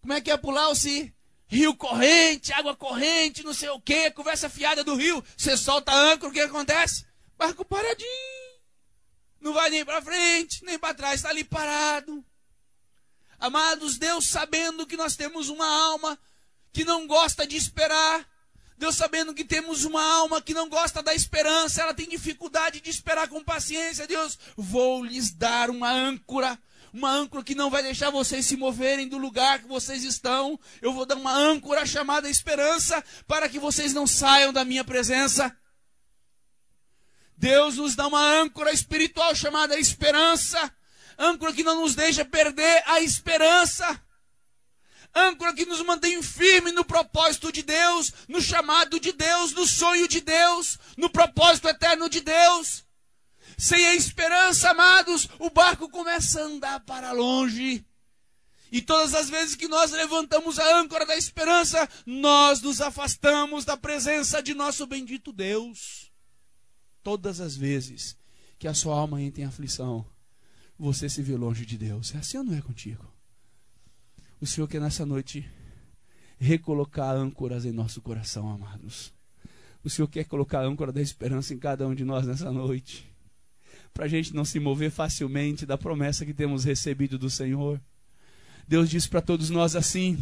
Como 0.00 0.12
é 0.12 0.20
que 0.20 0.30
é 0.30 0.36
pular 0.36 0.74
se 0.74 1.14
rio 1.46 1.74
corrente, 1.76 2.52
água 2.52 2.74
corrente, 2.76 3.44
não 3.44 3.54
sei 3.54 3.68
o 3.68 3.80
que, 3.80 4.10
conversa 4.10 4.48
fiada 4.48 4.82
do 4.82 4.96
rio, 4.96 5.22
você 5.36 5.56
solta 5.56 5.92
a 5.92 6.12
âncora, 6.12 6.30
o 6.30 6.32
que 6.32 6.40
acontece? 6.40 7.06
Barco 7.36 7.64
paradinho. 7.64 8.44
Não 9.40 9.52
vai 9.52 9.70
nem 9.70 9.84
para 9.84 10.00
frente, 10.00 10.64
nem 10.64 10.78
para 10.78 10.94
trás, 10.94 11.16
está 11.16 11.28
ali 11.28 11.44
parado. 11.44 12.24
Amados, 13.38 13.98
Deus 13.98 14.26
sabendo 14.28 14.86
que 14.86 14.96
nós 14.96 15.16
temos 15.16 15.48
uma 15.48 15.66
alma 15.66 16.18
que 16.72 16.84
não 16.84 17.06
gosta 17.06 17.46
de 17.46 17.56
esperar, 17.56 18.26
Deus 18.76 18.96
sabendo 18.96 19.34
que 19.34 19.44
temos 19.44 19.84
uma 19.84 20.02
alma 20.02 20.40
que 20.40 20.54
não 20.54 20.68
gosta 20.68 21.02
da 21.02 21.14
esperança, 21.14 21.82
ela 21.82 21.94
tem 21.94 22.08
dificuldade 22.08 22.80
de 22.80 22.90
esperar 22.90 23.28
com 23.28 23.42
paciência. 23.44 24.06
Deus, 24.06 24.38
vou 24.56 25.04
lhes 25.04 25.30
dar 25.30 25.70
uma 25.70 25.90
âncora, 25.90 26.58
uma 26.92 27.10
âncora 27.10 27.44
que 27.44 27.54
não 27.54 27.70
vai 27.70 27.82
deixar 27.82 28.10
vocês 28.10 28.46
se 28.46 28.56
moverem 28.56 29.08
do 29.08 29.18
lugar 29.18 29.60
que 29.60 29.68
vocês 29.68 30.02
estão. 30.04 30.58
Eu 30.82 30.92
vou 30.92 31.06
dar 31.06 31.16
uma 31.16 31.32
âncora 31.32 31.86
chamada 31.86 32.28
esperança 32.28 33.02
para 33.26 33.48
que 33.48 33.58
vocês 33.58 33.92
não 33.92 34.06
saiam 34.06 34.52
da 34.52 34.64
minha 34.64 34.84
presença. 34.84 35.56
Deus 37.36 37.76
nos 37.76 37.94
dá 37.94 38.06
uma 38.06 38.20
âncora 38.40 38.72
espiritual 38.72 39.34
chamada 39.34 39.78
esperança, 39.78 40.72
âncora 41.18 41.52
que 41.52 41.62
não 41.62 41.80
nos 41.80 41.94
deixa 41.94 42.24
perder 42.24 42.82
a 42.86 43.00
esperança 43.00 44.00
âncora 45.14 45.54
que 45.54 45.64
nos 45.64 45.80
mantém 45.82 46.20
firme 46.22 46.72
no 46.72 46.84
propósito 46.84 47.52
de 47.52 47.62
Deus, 47.62 48.12
no 48.28 48.42
chamado 48.42 48.98
de 48.98 49.12
Deus, 49.12 49.52
no 49.52 49.66
sonho 49.66 50.08
de 50.08 50.20
Deus, 50.20 50.78
no 50.96 51.08
propósito 51.08 51.68
eterno 51.68 52.08
de 52.08 52.20
Deus. 52.20 52.84
Sem 53.56 53.86
a 53.86 53.94
esperança, 53.94 54.70
amados, 54.70 55.28
o 55.38 55.48
barco 55.48 55.88
começa 55.88 56.40
a 56.40 56.44
andar 56.44 56.80
para 56.80 57.12
longe. 57.12 57.86
E 58.72 58.82
todas 58.82 59.14
as 59.14 59.30
vezes 59.30 59.54
que 59.54 59.68
nós 59.68 59.92
levantamos 59.92 60.58
a 60.58 60.78
âncora 60.78 61.06
da 61.06 61.16
esperança, 61.16 61.88
nós 62.04 62.60
nos 62.60 62.80
afastamos 62.80 63.64
da 63.64 63.76
presença 63.76 64.42
de 64.42 64.52
nosso 64.52 64.84
bendito 64.84 65.32
Deus. 65.32 66.03
Todas 67.04 67.38
as 67.40 67.54
vezes 67.54 68.16
que 68.58 68.66
a 68.66 68.74
sua 68.74 68.98
alma 68.98 69.20
entra 69.20 69.42
em 69.42 69.44
aflição, 69.44 70.04
você 70.78 71.08
se 71.08 71.22
vê 71.22 71.36
longe 71.36 71.64
de 71.66 71.76
Deus. 71.78 72.14
É 72.14 72.18
assim 72.18 72.38
ou 72.38 72.44
não 72.44 72.54
é 72.54 72.62
contigo? 72.62 73.06
O 74.40 74.46
Senhor 74.46 74.66
quer 74.66 74.80
nessa 74.80 75.04
noite 75.04 75.48
recolocar 76.38 77.14
âncoras 77.14 77.64
em 77.66 77.72
nosso 77.72 78.00
coração, 78.00 78.50
amados. 78.50 79.12
O 79.84 79.90
Senhor 79.90 80.08
quer 80.08 80.24
colocar 80.24 80.60
a 80.60 80.66
âncora 80.66 80.90
da 80.90 81.02
esperança 81.02 81.52
em 81.52 81.58
cada 81.58 81.86
um 81.86 81.94
de 81.94 82.04
nós 82.04 82.26
nessa 82.26 82.50
noite. 82.50 83.06
Para 83.92 84.06
a 84.06 84.08
gente 84.08 84.34
não 84.34 84.44
se 84.44 84.58
mover 84.58 84.90
facilmente 84.90 85.66
da 85.66 85.76
promessa 85.76 86.24
que 86.24 86.32
temos 86.32 86.64
recebido 86.64 87.18
do 87.18 87.28
Senhor. 87.28 87.80
Deus 88.66 88.88
diz 88.88 89.06
para 89.06 89.20
todos 89.20 89.50
nós 89.50 89.76
assim: 89.76 90.18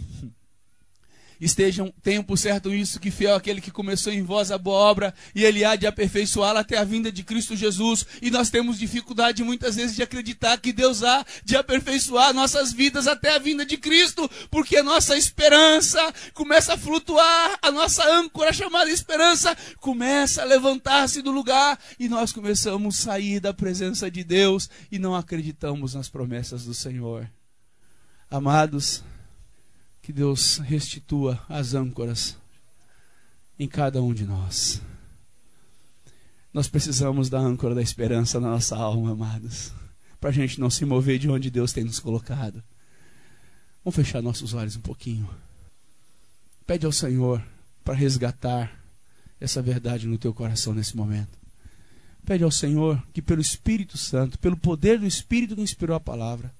estejam, 1.45 1.93
tenham 2.03 2.22
por 2.22 2.38
certo 2.38 2.72
isso, 2.72 3.01
que 3.01 3.11
fiel 3.11 3.34
aquele 3.34 3.61
que 3.61 3.70
começou 3.70 4.12
em 4.12 4.22
vós 4.22 4.51
a 4.51 4.59
boa 4.59 4.76
obra, 4.76 5.12
e 5.34 5.45
ele 5.45 5.64
há 5.64 5.74
de 5.74 5.86
aperfeiçoá-la 5.86 6.61
até 6.61 6.78
a 6.78 6.84
vinda 6.84 7.11
de 7.11 7.22
Cristo 7.22 7.57
Jesus. 7.57 8.07
E 8.22 8.30
nós 8.30 8.49
temos 8.49 8.78
dificuldade 8.78 9.43
muitas 9.43 9.76
vezes 9.76 9.97
de 9.97 10.03
acreditar 10.03 10.57
que 10.59 10.72
Deus 10.72 11.03
há 11.03 11.26
de 11.45 11.57
aperfeiçoar 11.57 12.32
nossas 12.32 12.72
vidas 12.72 13.07
até 13.07 13.34
a 13.34 13.38
vinda 13.38 13.66
de 13.66 13.76
Cristo, 13.76 14.30
porque 14.51 14.76
a 14.76 14.82
nossa 14.82 15.16
esperança 15.16 16.01
começa 16.32 16.74
a 16.74 16.78
flutuar, 16.78 17.59
a 17.61 17.70
nossa 17.70 18.09
âncora 18.09 18.53
chamada 18.53 18.90
esperança 18.90 19.57
começa 19.80 20.43
a 20.43 20.45
levantar-se 20.45 21.22
do 21.22 21.32
lugar, 21.32 21.78
e 21.99 22.09
nós 22.09 22.32
começamos 22.32 23.01
a 23.01 23.03
sair 23.03 23.40
da 23.40 23.53
presença 23.53 24.11
de 24.11 24.22
Deus 24.22 24.70
e 24.90 24.99
não 24.99 25.14
acreditamos 25.14 25.95
nas 25.95 26.09
promessas 26.09 26.64
do 26.64 26.74
Senhor. 26.74 27.28
Amados, 28.30 29.03
que 30.03 30.12
Deus 30.12 30.59
restitua 30.59 31.40
as 31.48 31.74
âncoras 31.74 32.36
em 33.57 33.68
cada 33.68 34.03
um 34.03 34.12
de 34.12 34.24
nós. 34.24 34.82
Nós 36.53 36.66
precisamos 36.68 37.30
da 37.30 37.38
âncora 37.38 37.74
da 37.74 37.80
esperança 37.80 38.40
na 38.40 38.50
nossa 38.50 38.76
alma, 38.76 39.12
amados, 39.12 39.72
para 40.20 40.30
a 40.30 40.32
gente 40.32 40.61
não 40.61 40.68
se 40.68 40.84
mover 40.84 41.20
de 41.20 41.30
onde 41.30 41.50
Deus 41.50 41.72
tem 41.72 41.84
nos 41.84 42.00
colocado. 42.00 42.62
Vamos 43.84 43.94
fechar 43.94 44.20
nossos 44.20 44.53
olhos 44.53 44.76
um 44.76 44.80
pouquinho. 44.80 45.30
Pede 46.66 46.84
ao 46.84 46.92
Senhor 46.92 47.42
para 47.84 47.94
resgatar 47.94 48.82
essa 49.40 49.62
verdade 49.62 50.07
no 50.07 50.18
teu 50.18 50.34
coração 50.34 50.74
nesse 50.74 50.96
momento. 50.96 51.38
Pede 52.24 52.44
ao 52.44 52.50
Senhor 52.50 53.03
que, 53.12 53.22
pelo 53.22 53.40
Espírito 53.40 53.96
Santo, 53.96 54.38
pelo 54.38 54.57
poder 54.57 54.98
do 54.98 55.07
Espírito 55.07 55.57
que 55.57 55.62
inspirou 55.62 55.96
a 55.96 56.00
palavra, 56.00 56.55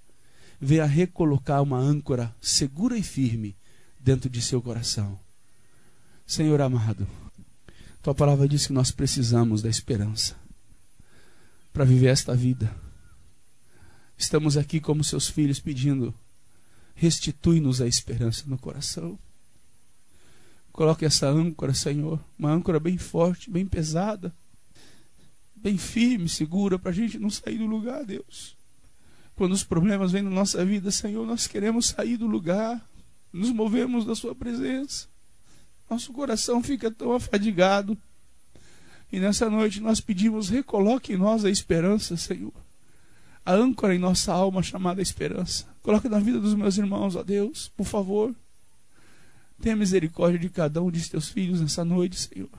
venha 0.65 0.87
recolocar 0.87 1.61
uma 1.61 1.77
âncora 1.77 2.33
segura 2.41 2.97
e 2.97 3.03
firme 3.03 3.57
dentro 3.99 4.31
de 4.31 4.41
seu 4.41 4.63
coração. 4.63 5.19
Senhor 6.25 6.61
amado, 6.61 7.05
tua 8.01 8.15
palavra 8.15 8.47
diz 8.47 8.69
que 8.69 8.73
nós 8.73 8.93
precisamos 8.93 9.61
da 9.61 9.69
esperança 9.69 10.37
para 11.73 11.85
viver 11.85 12.07
esta 12.07 12.33
vida. 12.33 12.73
Estamos 14.17 14.57
aqui 14.57 14.81
como 14.81 15.03
seus 15.03 15.29
filhos 15.29 15.59
pedindo: 15.59 16.15
restitui-nos 16.95 17.81
a 17.81 17.89
esperança 17.89 18.45
no 18.47 18.57
coração. 18.57 19.19
Coloque 20.71 21.05
essa 21.05 21.29
âncora, 21.29 21.75
Senhor, 21.75 22.25
uma 22.39 22.53
âncora 22.53 22.79
bem 22.79 22.97
forte, 22.97 23.51
bem 23.51 23.67
pesada, 23.67 24.33
bem 25.57 25.77
firme, 25.77 26.29
segura, 26.29 26.79
para 26.79 26.93
a 26.93 26.95
gente 26.95 27.19
não 27.19 27.31
sair 27.31 27.59
do 27.59 27.67
lugar, 27.67 28.05
Deus. 28.05 28.62
Quando 29.35 29.53
os 29.53 29.65
problemas 29.65 30.13
vêm 30.13 30.23
na 30.23 30.31
nossa 30.31 30.65
vida, 30.65 30.91
Senhor, 30.91 31.27
nós 31.27 31.47
queremos 31.47 31.89
sair 31.89 32.17
do 32.17 32.27
lugar, 32.27 32.85
nos 33.33 33.51
movemos 33.51 34.05
da 34.05 34.15
Sua 34.15 34.35
presença. 34.35 35.09
Nosso 35.89 36.13
coração 36.13 36.63
fica 36.63 36.91
tão 36.91 37.13
afadigado. 37.13 37.97
E 39.13 39.21
nessa 39.21 39.51
noite 39.51 39.81
nós 39.81 40.01
pedimos: 40.01 40.49
recoloque 40.49 41.13
em 41.13 41.17
nós 41.17 41.45
a 41.45 41.51
esperança, 41.51 42.17
Senhor. 42.17 42.53
A 43.45 43.53
âncora 43.53 43.95
em 43.95 43.99
nossa 43.99 44.33
alma 44.33 44.63
chamada 44.63 45.03
esperança. 45.03 45.67
Coloque 45.83 46.09
na 46.09 46.19
vida 46.19 46.39
dos 46.39 46.55
meus 46.55 46.79
irmãos, 46.79 47.17
ó 47.17 47.23
Deus, 47.23 47.69
por 47.77 47.85
favor. 47.85 48.35
Tenha 49.61 49.77
misericórdia 49.77 50.39
de 50.39 50.49
cada 50.49 50.83
um 50.83 50.91
de 50.91 51.11
teus 51.11 51.29
filhos 51.29 51.61
nessa 51.61 51.85
noite, 51.85 52.17
Senhor. 52.17 52.51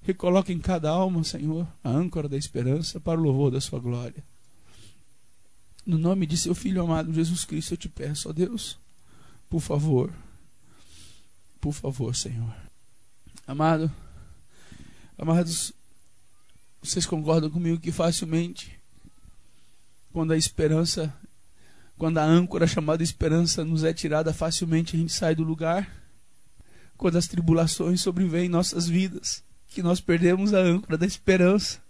Recoloque 0.00 0.52
em 0.52 0.58
cada 0.58 0.90
alma, 0.90 1.22
Senhor, 1.22 1.66
a 1.84 1.90
âncora 1.90 2.28
da 2.28 2.36
esperança 2.36 2.98
para 2.98 3.20
o 3.20 3.22
louvor 3.22 3.50
da 3.50 3.60
sua 3.60 3.78
glória. 3.78 4.24
No 5.84 5.98
nome 5.98 6.26
de 6.26 6.36
seu 6.36 6.54
Filho 6.54 6.82
amado 6.82 7.12
Jesus 7.12 7.44
Cristo, 7.44 7.74
eu 7.74 7.76
te 7.76 7.88
peço, 7.88 8.28
ó 8.28 8.32
Deus, 8.32 8.78
por 9.50 9.60
favor, 9.60 10.12
por 11.60 11.72
favor, 11.72 12.14
Senhor. 12.14 12.54
Amado, 13.46 13.90
amados, 15.18 15.72
vocês 16.80 17.04
concordam 17.04 17.50
comigo 17.50 17.80
que 17.80 17.90
facilmente, 17.90 18.78
quando 20.12 20.32
a 20.32 20.36
esperança, 20.36 21.12
quando 21.98 22.18
a 22.18 22.24
âncora 22.24 22.66
chamada 22.66 23.02
esperança 23.02 23.64
nos 23.64 23.82
é 23.82 23.92
tirada, 23.92 24.32
facilmente 24.32 24.94
a 24.96 24.98
gente 24.98 25.12
sai 25.12 25.34
do 25.34 25.42
lugar? 25.42 26.02
quando 27.02 27.18
as 27.18 27.26
tribulações 27.26 28.00
sobrevêm 28.00 28.46
em 28.46 28.48
nossas 28.48 28.86
vidas, 28.86 29.42
que 29.66 29.82
nós 29.82 30.00
perdemos 30.00 30.54
a 30.54 30.60
âncora 30.60 30.96
da 30.96 31.04
esperança, 31.04 31.80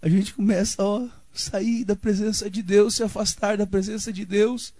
a 0.00 0.08
gente 0.08 0.32
começa 0.32 0.82
a 0.82 1.10
sair 1.32 1.84
da 1.84 1.96
presença 1.96 2.50
de 2.50 2.62
Deus, 2.62 2.96
se 2.96 3.02
afastar 3.02 3.56
da 3.56 3.66
presença 3.66 4.12
de 4.12 4.24
Deus. 4.24 4.72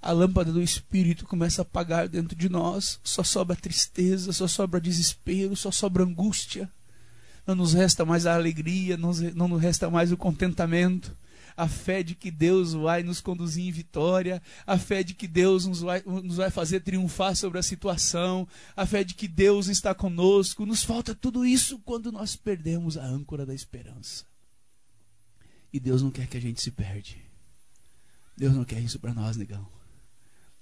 A 0.00 0.12
lâmpada 0.12 0.52
do 0.52 0.62
Espírito 0.62 1.24
começa 1.26 1.60
a 1.60 1.64
apagar 1.64 2.08
dentro 2.08 2.36
de 2.36 2.48
nós, 2.48 3.00
só 3.02 3.22
sobra 3.22 3.56
tristeza, 3.56 4.32
só 4.32 4.46
sobra 4.46 4.80
desespero, 4.80 5.56
só 5.56 5.70
sobra 5.70 6.04
angústia. 6.04 6.70
Não 7.46 7.54
nos 7.54 7.74
resta 7.74 8.04
mais 8.04 8.26
a 8.26 8.34
alegria, 8.34 8.96
não 8.96 9.48
nos 9.48 9.60
resta 9.60 9.90
mais 9.90 10.12
o 10.12 10.16
contentamento 10.16 11.16
a 11.56 11.66
fé 11.66 12.02
de 12.02 12.14
que 12.14 12.30
Deus 12.30 12.74
vai 12.74 13.02
nos 13.02 13.20
conduzir 13.20 13.66
em 13.66 13.72
vitória, 13.72 14.42
a 14.66 14.76
fé 14.76 15.02
de 15.02 15.14
que 15.14 15.26
Deus 15.26 15.64
nos 15.64 15.80
vai, 15.80 16.02
nos 16.04 16.36
vai 16.36 16.50
fazer 16.50 16.80
triunfar 16.80 17.34
sobre 17.34 17.58
a 17.58 17.62
situação, 17.62 18.46
a 18.76 18.84
fé 18.84 19.02
de 19.02 19.14
que 19.14 19.26
Deus 19.26 19.68
está 19.68 19.94
conosco. 19.94 20.66
Nos 20.66 20.84
falta 20.84 21.14
tudo 21.14 21.46
isso 21.46 21.78
quando 21.78 22.12
nós 22.12 22.36
perdemos 22.36 22.98
a 22.98 23.04
âncora 23.04 23.46
da 23.46 23.54
esperança. 23.54 24.24
E 25.76 25.80
Deus 25.80 26.00
não 26.00 26.10
quer 26.10 26.26
que 26.26 26.38
a 26.38 26.40
gente 26.40 26.62
se 26.62 26.70
perde. 26.70 27.22
Deus 28.34 28.54
não 28.54 28.64
quer 28.64 28.80
isso 28.80 28.98
para 28.98 29.12
nós, 29.12 29.36
negão. 29.36 29.68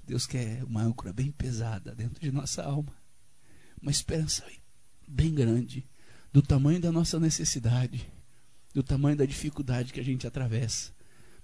Deus 0.04 0.26
quer 0.26 0.64
uma 0.64 0.82
âncora 0.82 1.12
bem 1.12 1.30
pesada 1.30 1.94
dentro 1.94 2.20
de 2.20 2.32
nossa 2.32 2.64
alma. 2.64 2.92
Uma 3.80 3.92
esperança 3.92 4.44
bem 5.06 5.32
grande, 5.32 5.88
do 6.32 6.42
tamanho 6.42 6.80
da 6.80 6.90
nossa 6.90 7.20
necessidade 7.20 8.12
do 8.74 8.82
tamanho 8.82 9.16
da 9.16 9.24
dificuldade 9.24 9.92
que 9.92 10.00
a 10.00 10.04
gente 10.04 10.26
atravessa, 10.26 10.92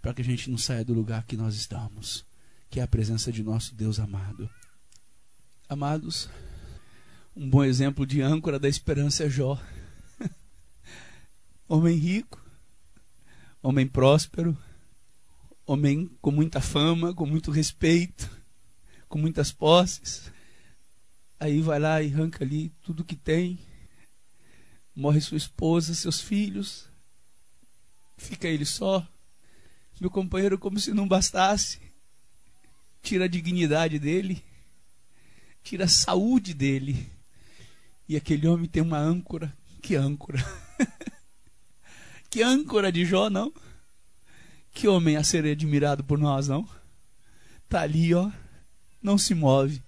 para 0.02 0.12
que 0.12 0.20
a 0.20 0.24
gente 0.24 0.50
não 0.50 0.58
saia 0.58 0.84
do 0.84 0.92
lugar 0.92 1.24
que 1.24 1.36
nós 1.36 1.54
estamos, 1.54 2.26
que 2.68 2.80
é 2.80 2.82
a 2.82 2.88
presença 2.88 3.30
de 3.30 3.44
nosso 3.44 3.72
Deus 3.72 4.00
amado. 4.00 4.50
Amados, 5.68 6.28
um 7.36 7.48
bom 7.48 7.62
exemplo 7.62 8.04
de 8.04 8.20
âncora 8.20 8.58
da 8.58 8.68
esperança 8.68 9.22
é 9.22 9.30
Jó. 9.30 9.62
homem 11.68 11.96
rico, 11.96 12.44
homem 13.62 13.86
próspero, 13.86 14.56
homem 15.66 16.10
com 16.20 16.30
muita 16.30 16.60
fama, 16.60 17.14
com 17.14 17.26
muito 17.26 17.50
respeito, 17.50 18.30
com 19.08 19.18
muitas 19.18 19.52
posses. 19.52 20.32
Aí 21.38 21.60
vai 21.60 21.78
lá 21.78 22.02
e 22.02 22.12
arranca 22.12 22.44
ali 22.44 22.70
tudo 22.82 23.04
que 23.04 23.16
tem. 23.16 23.58
Morre 24.94 25.20
sua 25.20 25.36
esposa, 25.36 25.94
seus 25.94 26.20
filhos, 26.20 26.90
Fica 28.20 28.46
ele 28.46 28.66
só. 28.66 29.06
Meu 29.98 30.10
companheiro, 30.10 30.58
como 30.58 30.78
se 30.78 30.92
não 30.92 31.08
bastasse, 31.08 31.80
tira 33.02 33.24
a 33.24 33.28
dignidade 33.28 33.98
dele, 33.98 34.44
tira 35.62 35.86
a 35.86 35.88
saúde 35.88 36.52
dele. 36.52 37.10
E 38.06 38.16
aquele 38.16 38.46
homem 38.46 38.68
tem 38.68 38.82
uma 38.82 38.98
âncora. 38.98 39.56
Que 39.80 39.96
âncora? 39.96 40.38
que 42.30 42.42
âncora 42.42 42.92
de 42.92 43.04
Jó, 43.04 43.28
não? 43.28 43.52
Que 44.72 44.86
homem 44.86 45.16
a 45.16 45.24
ser 45.24 45.44
admirado 45.44 46.04
por 46.04 46.16
nós, 46.16 46.46
não? 46.46 46.66
Tá 47.68 47.82
ali, 47.82 48.14
ó, 48.14 48.30
não 49.02 49.18
se 49.18 49.34
move. 49.34 49.82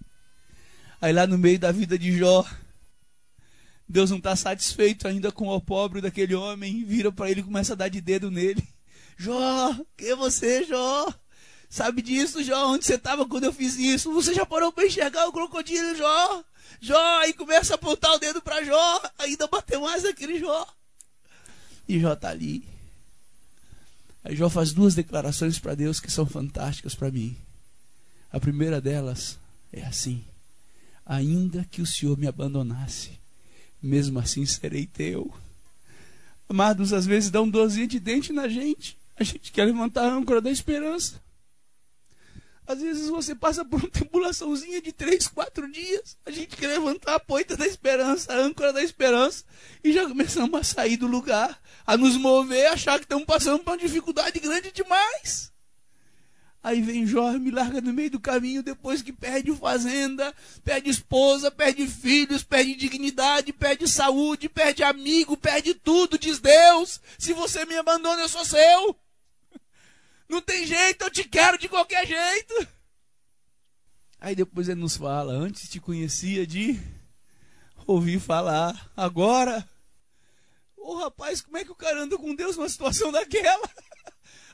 Aí 1.01 1.13
lá 1.13 1.25
no 1.27 1.39
meio 1.39 1.59
da 1.59 1.71
vida 1.71 1.97
de 1.97 2.17
Jó, 2.19 2.45
Deus 3.89 4.11
não 4.11 4.19
está 4.19 4.35
satisfeito 4.35 5.07
ainda 5.07 5.31
com 5.31 5.49
o 5.49 5.61
pobre 5.61 6.01
daquele 6.01 6.35
homem, 6.35 6.85
vira 6.85 7.13
para 7.13 7.31
ele 7.31 7.41
e 7.41 7.45
começa 7.45 7.75
a 7.75 7.77
dar 7.77 7.89
de 7.89 8.01
dedo 8.01 8.31
nele. 8.31 8.67
Jó, 9.17 9.77
quem 9.97 10.09
é 10.09 10.17
você, 10.17 10.65
Jó? 10.65 11.15
Sabe 11.69 12.03
disso, 12.03 12.43
Jó? 12.43 12.67
Onde 12.67 12.85
você 12.85 12.97
estava 12.97 13.27
quando 13.27 13.45
eu 13.45 13.53
fiz 13.53 13.77
isso? 13.77 14.13
Você 14.13 14.35
já 14.35 14.45
parou 14.45 14.73
para 14.73 14.87
enxergar 14.87 15.29
o 15.29 15.33
crocodilo, 15.33 15.95
Jó? 15.97 16.45
Jó, 16.81 17.23
e 17.25 17.33
começa 17.35 17.75
a 17.75 17.77
apontar 17.77 18.13
o 18.13 18.19
dedo 18.19 18.43
para 18.43 18.65
Jó, 18.65 19.03
ainda 19.19 19.47
bateu 19.47 19.81
mais 19.81 20.05
aquele 20.05 20.41
Jó. 20.41 20.67
E 21.89 21.99
Jó 21.99 22.13
está 22.13 22.31
ali. 22.31 22.65
Aí 24.25 24.37
Jó 24.37 24.49
faz 24.49 24.73
duas 24.73 24.95
declarações 24.95 25.59
para 25.59 25.75
Deus 25.75 26.01
que 26.01 26.11
são 26.11 26.27
fantásticas 26.27 26.95
para 26.95 27.11
mim. 27.11 27.37
A 28.31 28.39
primeira 28.39 28.81
delas 28.81 29.39
é 29.73 29.83
assim: 29.85 30.25
Ainda 31.05 31.67
que 31.71 31.83
o 31.83 31.87
Senhor 31.87 32.17
me 32.17 32.27
abandonasse, 32.27 33.19
mesmo 33.83 34.19
assim 34.19 34.47
serei 34.47 34.87
teu. 34.87 35.33
Amados, 36.49 36.93
às 36.93 37.07
vezes 37.07 37.31
dá 37.31 37.41
um 37.41 37.49
dorzinho 37.49 37.87
de 37.87 37.99
dente 37.99 38.33
na 38.33 38.49
gente. 38.49 38.97
A 39.17 39.25
gente 39.25 39.53
quer 39.53 39.65
levantar 39.65 40.05
a 40.05 40.15
âncora 40.15 40.41
da 40.41 40.51
esperança. 40.51 41.21
Às 42.67 42.81
vezes 42.81 43.09
você 43.09 43.35
passa 43.35 43.65
por 43.65 43.81
uma 43.81 43.91
tribulaçãozinha 43.91 44.81
de 44.81 44.93
três, 44.93 45.27
quatro 45.27 45.71
dias. 45.71 46.17
A 46.25 46.31
gente 46.31 46.57
quer 46.57 46.69
levantar 46.69 47.17
a 47.17 47.21
poita 47.21 47.57
da 47.57 47.67
esperança, 47.67 48.33
a 48.33 48.37
âncora 48.37 48.73
da 48.73 48.83
esperança. 48.83 49.45
E 49.83 49.93
já 49.93 50.07
começamos 50.07 50.59
a 50.59 50.65
sair 50.65 50.97
do 50.97 51.07
lugar, 51.07 51.61
a 51.87 51.97
nos 51.97 52.17
mover, 52.17 52.69
achar 52.69 52.99
que 52.99 53.05
estamos 53.05 53.25
passando 53.25 53.59
por 53.63 53.73
uma 53.73 53.79
dificuldade 53.79 54.39
grande 54.39 54.71
demais. 54.71 55.53
Aí 56.63 56.81
vem 56.81 57.05
Jó, 57.05 57.33
me 57.33 57.51
larga 57.51 57.81
no 57.81 57.93
meio 57.93 58.11
do 58.11 58.21
caminho 58.21 58.63
depois 58.63 59.03
que 59.03 59.13
perde 59.13 59.53
fazenda, 59.57 60.33
perde 60.63 60.89
esposa, 60.89 61.51
perde 61.51 61.85
filhos, 61.89 62.45
perde 62.45 62.77
dignidade, 62.77 63.53
perde 63.53 63.89
saúde, 63.89 64.49
perde 64.49 64.85
amigo, 64.85 65.37
perde 65.37 65.75
tudo, 65.75 66.17
diz 66.17 66.39
Deus. 66.39 67.01
Se 67.19 67.33
você 67.33 67.65
me 67.65 67.77
abandona, 67.77 68.23
eu 68.23 68.29
sou 68.29 68.45
seu. 68.45 68.97
Não 70.33 70.41
tem 70.41 70.67
jeito, 70.67 71.05
eu 71.05 71.11
te 71.11 71.25
quero 71.25 71.59
de 71.59 71.69
qualquer 71.69 72.07
jeito. 72.07 72.67
Aí 74.19 74.35
depois 74.35 74.67
ele 74.67 74.81
nos 74.81 74.97
fala, 74.97 75.31
antes 75.31 75.69
te 75.69 75.79
conhecia 75.79 76.47
de 76.47 76.81
ouvir 77.87 78.19
falar, 78.19 78.91
agora. 78.97 79.69
Ô 80.75 80.93
oh, 80.93 80.97
rapaz, 81.01 81.43
como 81.43 81.59
é 81.59 81.65
que 81.67 81.71
o 81.71 81.75
cara 81.75 82.01
anda 82.01 82.17
com 82.17 82.35
Deus 82.35 82.57
numa 82.57 82.71
situação 82.71 83.13
daquela? 83.13 83.69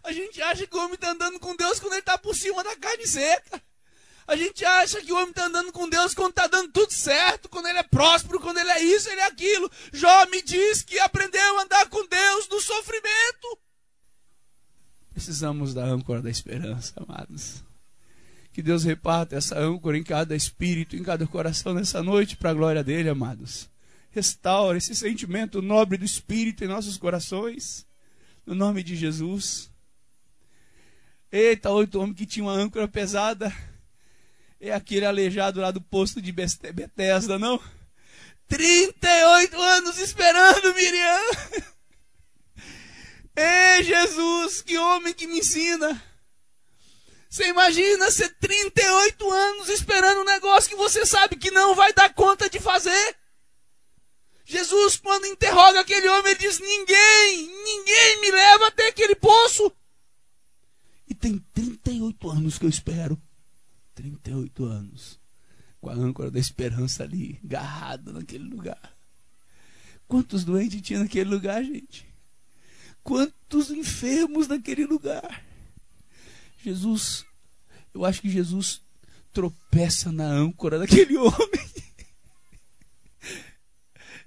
A 0.02 0.10
gente 0.10 0.42
acha 0.42 0.66
que 0.66 0.74
o 0.74 0.80
homem 0.80 0.94
está 0.94 1.12
andando 1.12 1.38
com 1.38 1.54
Deus 1.54 1.78
quando 1.78 1.92
ele 1.92 2.00
está 2.00 2.18
por 2.18 2.34
cima 2.34 2.64
da 2.64 2.74
carne 2.74 3.06
seca. 3.06 3.62
A 4.26 4.34
gente 4.34 4.64
acha 4.64 5.00
que 5.00 5.12
o 5.12 5.16
homem 5.16 5.30
está 5.30 5.46
andando 5.46 5.70
com 5.70 5.88
Deus 5.88 6.12
quando 6.12 6.30
está 6.30 6.48
dando 6.48 6.72
tudo 6.72 6.92
certo, 6.92 7.48
quando 7.48 7.68
ele 7.68 7.78
é 7.78 7.84
próspero, 7.84 8.40
quando 8.40 8.58
ele 8.58 8.72
é 8.72 8.82
isso, 8.82 9.08
ele 9.08 9.20
é 9.20 9.26
aquilo. 9.26 9.70
Jó 9.92 10.26
me 10.26 10.42
diz 10.42 10.82
que 10.82 10.98
aprendeu 10.98 11.56
a 11.56 11.62
andar 11.62 11.88
com 11.88 12.04
Deus 12.04 12.48
no 12.48 12.60
sofrimento. 12.60 13.67
Precisamos 15.18 15.74
da 15.74 15.84
âncora 15.84 16.22
da 16.22 16.30
esperança, 16.30 16.92
amados. 16.96 17.64
Que 18.52 18.62
Deus 18.62 18.84
reparta 18.84 19.34
essa 19.34 19.58
âncora 19.58 19.98
em 19.98 20.04
cada 20.04 20.36
espírito, 20.36 20.94
em 20.94 21.02
cada 21.02 21.26
coração 21.26 21.74
nessa 21.74 22.00
noite, 22.04 22.36
para 22.36 22.50
a 22.50 22.54
glória 22.54 22.84
dele, 22.84 23.08
amados. 23.08 23.68
Restaura 24.12 24.78
esse 24.78 24.94
sentimento 24.94 25.60
nobre 25.60 25.98
do 25.98 26.04
espírito 26.04 26.62
em 26.62 26.68
nossos 26.68 26.96
corações, 26.96 27.84
no 28.46 28.54
nome 28.54 28.80
de 28.84 28.94
Jesus. 28.94 29.68
Eita, 31.32 31.68
oito 31.72 31.98
homens 31.98 32.16
que 32.16 32.24
tinham 32.24 32.46
uma 32.46 32.54
âncora 32.54 32.86
pesada. 32.86 33.52
É 34.60 34.72
aquele 34.72 35.04
aleijado 35.04 35.60
lá 35.60 35.72
do 35.72 35.80
posto 35.80 36.22
de 36.22 36.30
Bethesda, 36.30 37.40
não? 37.40 37.60
38 38.46 39.60
anos 39.60 39.98
esperando, 39.98 40.72
Miriam. 40.74 41.74
Ei, 43.40 43.84
Jesus, 43.84 44.62
que 44.62 44.76
homem 44.76 45.14
que 45.14 45.28
me 45.28 45.38
ensina. 45.38 46.02
Você 47.30 47.46
imagina 47.46 48.10
ser 48.10 48.34
38 48.40 49.30
anos 49.30 49.68
esperando 49.68 50.22
um 50.22 50.24
negócio 50.24 50.68
que 50.68 50.74
você 50.74 51.06
sabe 51.06 51.36
que 51.36 51.52
não 51.52 51.72
vai 51.72 51.92
dar 51.92 52.12
conta 52.12 52.50
de 52.50 52.58
fazer? 52.58 53.16
Jesus, 54.44 54.96
quando 54.96 55.26
interroga 55.26 55.78
aquele 55.78 56.08
homem, 56.08 56.32
ele 56.32 56.40
diz: 56.40 56.58
Ninguém, 56.58 57.46
ninguém 57.46 58.20
me 58.22 58.30
leva 58.32 58.66
até 58.66 58.88
aquele 58.88 59.14
poço. 59.14 59.70
E 61.06 61.14
tem 61.14 61.38
38 61.54 62.30
anos 62.30 62.58
que 62.58 62.64
eu 62.64 62.70
espero. 62.70 63.20
38 63.94 64.64
anos. 64.64 65.20
Com 65.80 65.90
a 65.90 65.94
âncora 65.94 66.28
da 66.28 66.40
esperança 66.40 67.04
ali, 67.04 67.38
agarrada 67.44 68.12
naquele 68.12 68.48
lugar. 68.48 68.98
Quantos 70.08 70.44
doentes 70.44 70.82
tinha 70.82 70.98
naquele 70.98 71.30
lugar, 71.30 71.62
gente? 71.62 72.07
Quantos 73.08 73.70
enfermos 73.70 74.48
naquele 74.48 74.84
lugar? 74.84 75.42
Jesus, 76.62 77.24
eu 77.94 78.04
acho 78.04 78.20
que 78.20 78.28
Jesus 78.28 78.82
tropeça 79.32 80.12
na 80.12 80.26
âncora 80.26 80.78
daquele 80.78 81.16
homem. 81.16 81.70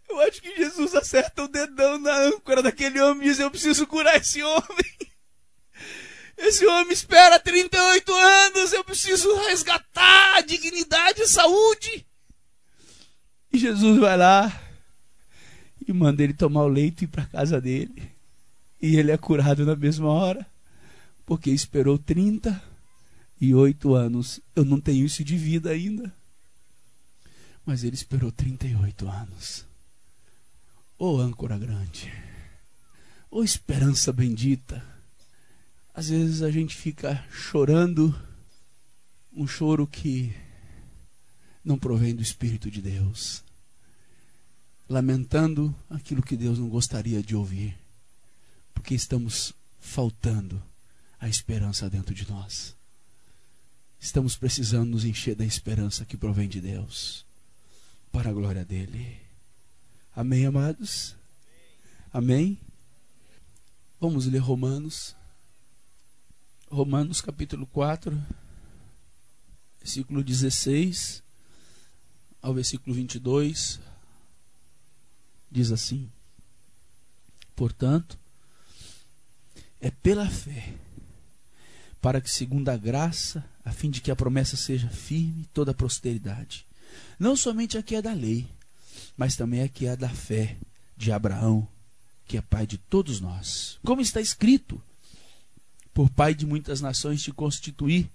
Eu 0.09 0.19
acho 0.21 0.41
que 0.41 0.55
Jesus 0.55 0.95
acerta 0.95 1.43
o 1.43 1.47
dedão 1.47 1.99
na 1.99 2.11
âncora 2.21 2.63
daquele 2.63 2.99
homem 2.99 3.27
e 3.27 3.29
diz: 3.29 3.38
Eu 3.38 3.51
preciso 3.51 3.86
curar 3.86 4.15
esse 4.15 4.41
homem. 4.41 4.97
Esse 6.36 6.65
homem 6.65 6.91
espera 6.91 7.39
38 7.39 8.11
anos, 8.11 8.73
eu 8.73 8.84
preciso 8.84 9.32
resgatar 9.43 10.38
a 10.38 10.41
dignidade 10.41 11.21
e 11.21 11.27
saúde. 11.27 12.03
E 13.53 13.59
Jesus 13.59 13.99
vai 13.99 14.17
lá 14.17 14.51
e 15.88 15.93
manda 15.93 16.23
ele 16.23 16.34
tomar 16.34 16.63
o 16.63 16.67
leito 16.67 17.03
e 17.03 17.05
ir 17.05 17.09
para 17.09 17.27
casa 17.27 17.61
dele. 17.61 18.19
E 18.82 18.95
ele 18.95 19.11
é 19.11 19.17
curado 19.17 19.65
na 19.65 19.75
mesma 19.75 20.09
hora, 20.09 20.45
porque 21.25 21.51
esperou 21.51 21.97
38 21.97 23.93
anos. 23.93 24.41
Eu 24.55 24.65
não 24.65 24.82
tenho 24.82 25.05
isso 25.05 25.23
de 25.23 25.38
vida 25.38 25.69
ainda. 25.69 26.11
Mas 27.65 27.84
ele 27.84 27.95
esperou 27.95 28.32
38 28.32 29.07
anos. 29.07 29.67
Ô 30.97 31.15
oh, 31.15 31.19
âncora 31.19 31.57
grande. 31.57 32.11
Ô 33.29 33.39
oh, 33.39 33.43
esperança 33.43 34.11
bendita. 34.11 34.84
Às 35.93 36.09
vezes 36.09 36.41
a 36.41 36.49
gente 36.49 36.75
fica 36.75 37.23
chorando 37.29 38.15
um 39.32 39.45
choro 39.45 39.86
que 39.86 40.34
não 41.63 41.77
provém 41.77 42.15
do 42.15 42.21
Espírito 42.21 42.69
de 42.71 42.82
Deus, 42.82 43.43
lamentando 44.89 45.73
aquilo 45.89 46.23
que 46.23 46.36
Deus 46.36 46.57
não 46.57 46.67
gostaria 46.67 47.21
de 47.21 47.36
ouvir, 47.36 47.77
porque 48.82 48.95
estamos 48.95 49.53
faltando 49.79 50.59
a 51.19 51.29
esperança 51.29 51.88
dentro 51.88 52.15
de 52.15 52.27
nós. 52.27 52.75
Estamos 53.99 54.36
precisando 54.36 54.89
nos 54.89 55.05
encher 55.05 55.36
da 55.36 55.45
esperança 55.45 56.03
que 56.03 56.17
provém 56.17 56.49
de 56.49 56.59
Deus, 56.59 57.23
para 58.11 58.32
a 58.32 58.34
glória 58.34 58.65
dele. 58.65 59.21
Amém, 60.15 60.47
amados? 60.47 61.15
Amém? 62.11 62.59
Vamos 63.99 64.25
ler 64.25 64.39
Romanos 64.39 65.15
Romanos 66.67 67.21
capítulo 67.21 67.67
4, 67.67 68.19
versículo 69.77 70.23
16 70.23 71.21
ao 72.41 72.55
versículo 72.55 72.95
22, 72.95 73.79
diz 75.51 75.71
assim: 75.71 76.11
Portanto, 77.55 78.19
é 79.82 79.89
pela 79.89 80.29
fé, 80.29 80.75
para 81.99 82.21
que, 82.21 82.29
segundo 82.29 82.69
a 82.69 82.77
graça, 82.77 83.43
a 83.65 83.71
fim 83.71 83.89
de 83.89 83.99
que 83.99 84.11
a 84.11 84.15
promessa 84.15 84.55
seja 84.55 84.89
firme, 84.89 85.45
toda 85.53 85.71
a 85.71 85.75
posteridade, 85.75 86.65
não 87.19 87.36
somente 87.36 87.77
a 87.77 87.84
que 87.84 87.95
é 87.95 88.01
da 88.01 88.13
lei, 88.13 88.47
mas 89.17 89.36
também 89.36 89.61
a 89.61 89.67
que 89.67 89.86
é 89.86 89.95
da 89.95 90.09
fé 90.09 90.57
de 90.95 91.11
Abraão, 91.11 91.67
que 92.25 92.38
é 92.38 92.41
pai 92.41 92.65
de 92.65 92.77
todos 92.77 93.19
nós. 93.19 93.79
Como 93.84 94.01
está 94.01 94.21
escrito, 94.21 94.82
por 95.93 96.09
pai 96.09 96.34
de 96.34 96.45
muitas 96.45 96.79
nações 96.79 97.21
te 97.21 97.32
constituir 97.32 98.09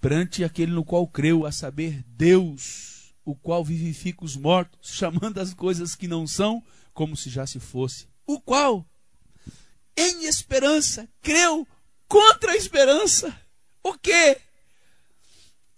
perante 0.00 0.42
aquele 0.42 0.72
no 0.72 0.84
qual 0.84 1.06
creu, 1.06 1.46
a 1.46 1.52
saber, 1.52 2.04
Deus, 2.08 3.14
o 3.24 3.36
qual 3.36 3.64
vivifica 3.64 4.24
os 4.24 4.36
mortos, 4.36 4.90
chamando 4.96 5.38
as 5.38 5.54
coisas 5.54 5.94
que 5.94 6.08
não 6.08 6.26
são 6.26 6.62
como 6.92 7.16
se 7.16 7.30
já 7.30 7.46
se 7.46 7.60
fosse. 7.60 8.06
O 8.26 8.40
qual, 8.40 8.84
em 9.96 10.24
esperança, 10.24 11.08
creu 11.20 11.66
contra 12.08 12.52
a 12.52 12.56
esperança. 12.56 13.34
O 13.82 13.94
quê? 13.94 14.38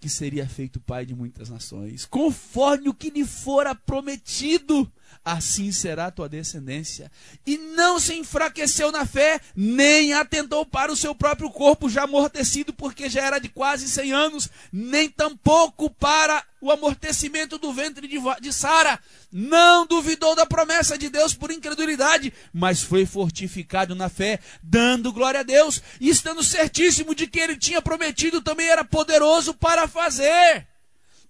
Que 0.00 0.08
seria 0.08 0.48
feito 0.48 0.80
pai 0.80 1.06
de 1.06 1.14
muitas 1.14 1.48
nações, 1.48 2.04
conforme 2.04 2.88
o 2.88 2.94
que 2.94 3.10
lhe 3.10 3.24
fora 3.24 3.74
prometido 3.74 4.90
assim 5.24 5.70
será 5.72 6.06
a 6.06 6.10
tua 6.10 6.28
descendência. 6.28 7.10
E 7.46 7.58
não 7.58 8.00
se 8.00 8.14
enfraqueceu 8.14 8.90
na 8.90 9.04
fé, 9.04 9.40
nem 9.54 10.12
atentou 10.14 10.64
para 10.64 10.92
o 10.92 10.96
seu 10.96 11.14
próprio 11.14 11.50
corpo 11.50 11.88
já 11.88 12.04
amortecido, 12.04 12.72
porque 12.72 13.08
já 13.08 13.22
era 13.22 13.38
de 13.38 13.48
quase 13.48 13.88
cem 13.88 14.12
anos, 14.12 14.48
nem 14.72 15.08
tampouco 15.08 15.90
para 15.90 16.44
o 16.60 16.70
amortecimento 16.70 17.58
do 17.58 17.72
ventre 17.72 18.08
de, 18.08 18.52
Sara. 18.52 18.98
Não 19.30 19.86
duvidou 19.86 20.34
da 20.34 20.46
promessa 20.46 20.96
de 20.96 21.10
Deus 21.10 21.34
por 21.34 21.50
incredulidade, 21.50 22.32
mas 22.52 22.82
foi 22.82 23.04
fortificado 23.04 23.94
na 23.94 24.08
fé, 24.08 24.40
dando 24.62 25.12
glória 25.12 25.40
a 25.40 25.42
Deus, 25.42 25.82
e 26.00 26.08
estando 26.08 26.42
certíssimo 26.42 27.14
de 27.14 27.26
que 27.26 27.38
ele 27.38 27.56
tinha 27.56 27.82
prometido, 27.82 28.40
também 28.40 28.68
era 28.68 28.84
poderoso 28.84 29.52
para 29.52 29.86
fazer. 29.86 30.66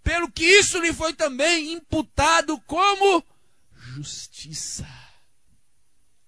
Pelo 0.05 0.30
que 0.30 0.45
isso 0.45 0.78
lhe 0.78 0.93
foi 0.93 1.14
também 1.14 1.72
imputado 1.72 2.61
como 2.66 3.24
justiça. 3.95 4.86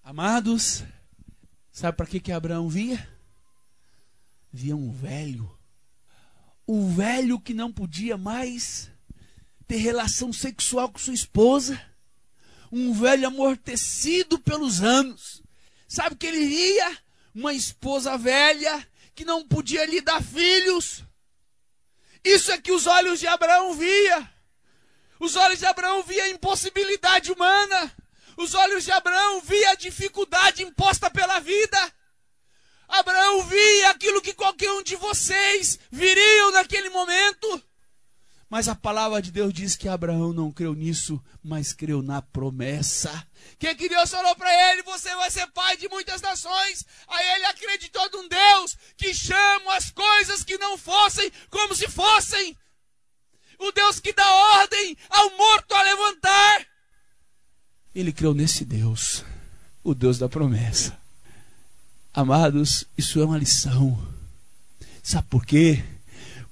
Amados, 0.01 0.85
sabe 1.69 1.97
para 1.97 2.05
que, 2.05 2.19
que 2.21 2.31
Abraão 2.31 2.69
via? 2.69 3.05
Via 4.53 4.73
um 4.73 4.89
velho. 4.89 5.51
Um 6.65 6.95
velho 6.95 7.37
que 7.37 7.53
não 7.53 7.71
podia 7.71 8.17
mais 8.17 8.89
ter 9.67 9.77
relação 9.77 10.31
sexual 10.31 10.89
com 10.89 10.97
sua 10.97 11.13
esposa. 11.13 11.79
Um 12.71 12.93
velho 12.93 13.27
amortecido 13.27 14.39
pelos 14.39 14.81
anos. 14.81 15.43
Sabe 15.89 16.15
o 16.15 16.17
que 16.17 16.27
ele 16.27 16.47
via? 16.47 16.97
Uma 17.35 17.53
esposa 17.53 18.17
velha 18.17 18.87
que 19.13 19.25
não 19.25 19.45
podia 19.45 19.85
lhe 19.85 19.99
dar 19.99 20.23
filhos. 20.23 21.03
Isso 22.23 22.49
é 22.49 22.61
que 22.61 22.71
os 22.71 22.87
olhos 22.87 23.19
de 23.19 23.27
Abraão 23.27 23.73
via. 23.73 24.36
Os 25.19 25.35
olhos 25.35 25.59
de 25.59 25.65
Abraão 25.65 26.03
via 26.03 26.23
a 26.23 26.29
impossibilidade 26.29 27.31
humana. 27.31 27.95
Os 28.37 28.53
olhos 28.53 28.83
de 28.83 28.91
Abraão 28.91 29.41
via 29.41 29.71
a 29.71 29.75
dificuldade 29.75 30.63
imposta 30.63 31.09
pela 31.09 31.39
vida. 31.39 31.93
Abraão 32.87 33.43
via 33.43 33.89
aquilo 33.89 34.21
que 34.21 34.33
qualquer 34.33 34.71
um 34.71 34.83
de 34.83 34.95
vocês 34.95 35.79
viriam 35.91 36.51
naquele 36.51 36.89
momento. 36.89 37.63
Mas 38.49 38.69
a 38.69 38.75
palavra 38.75 39.21
de 39.21 39.29
Deus 39.29 39.53
diz 39.53 39.75
que 39.75 39.89
Abraão 39.89 40.31
não 40.31 40.51
creu 40.51 40.73
nisso, 40.73 41.21
mas 41.43 41.73
creu 41.73 42.01
na 42.01 42.21
promessa. 42.21 43.27
Que 43.59 43.75
que 43.75 43.89
Deus 43.89 44.09
falou 44.09 44.33
para 44.37 44.71
ele: 44.71 44.83
você 44.83 45.13
vai 45.15 45.29
ser 45.29 45.47
pai 45.47 45.75
de 45.75 45.89
muitas 45.89 46.21
nações. 46.21 46.85
Aí 47.07 47.27
ele 47.35 47.45
acreditou 47.45 48.09
num 48.11 48.27
Deus 48.27 48.77
que 48.95 49.13
chama 49.13 49.75
as 49.75 49.91
coisas 49.91 50.43
que 50.43 50.57
não 50.57 50.77
fossem 50.77 51.29
como 51.49 51.75
se 51.75 51.89
fossem 51.89 52.57
o 53.59 53.71
Deus 53.71 53.99
que 53.99 54.13
dá 54.13 54.29
ordem 54.59 54.97
ao 55.09 55.37
morto 55.37 55.73
a 55.73 55.83
levantar. 55.83 56.65
Ele 57.93 58.11
creu 58.11 58.33
nesse 58.33 58.63
Deus, 58.63 59.23
o 59.83 59.93
Deus 59.95 60.17
da 60.17 60.29
promessa. 60.29 60.97
Amados, 62.13 62.85
isso 62.97 63.19
é 63.19 63.25
uma 63.25 63.37
lição. 63.37 63.97
Sabe 65.03 65.27
por 65.29 65.45
quê? 65.45 65.83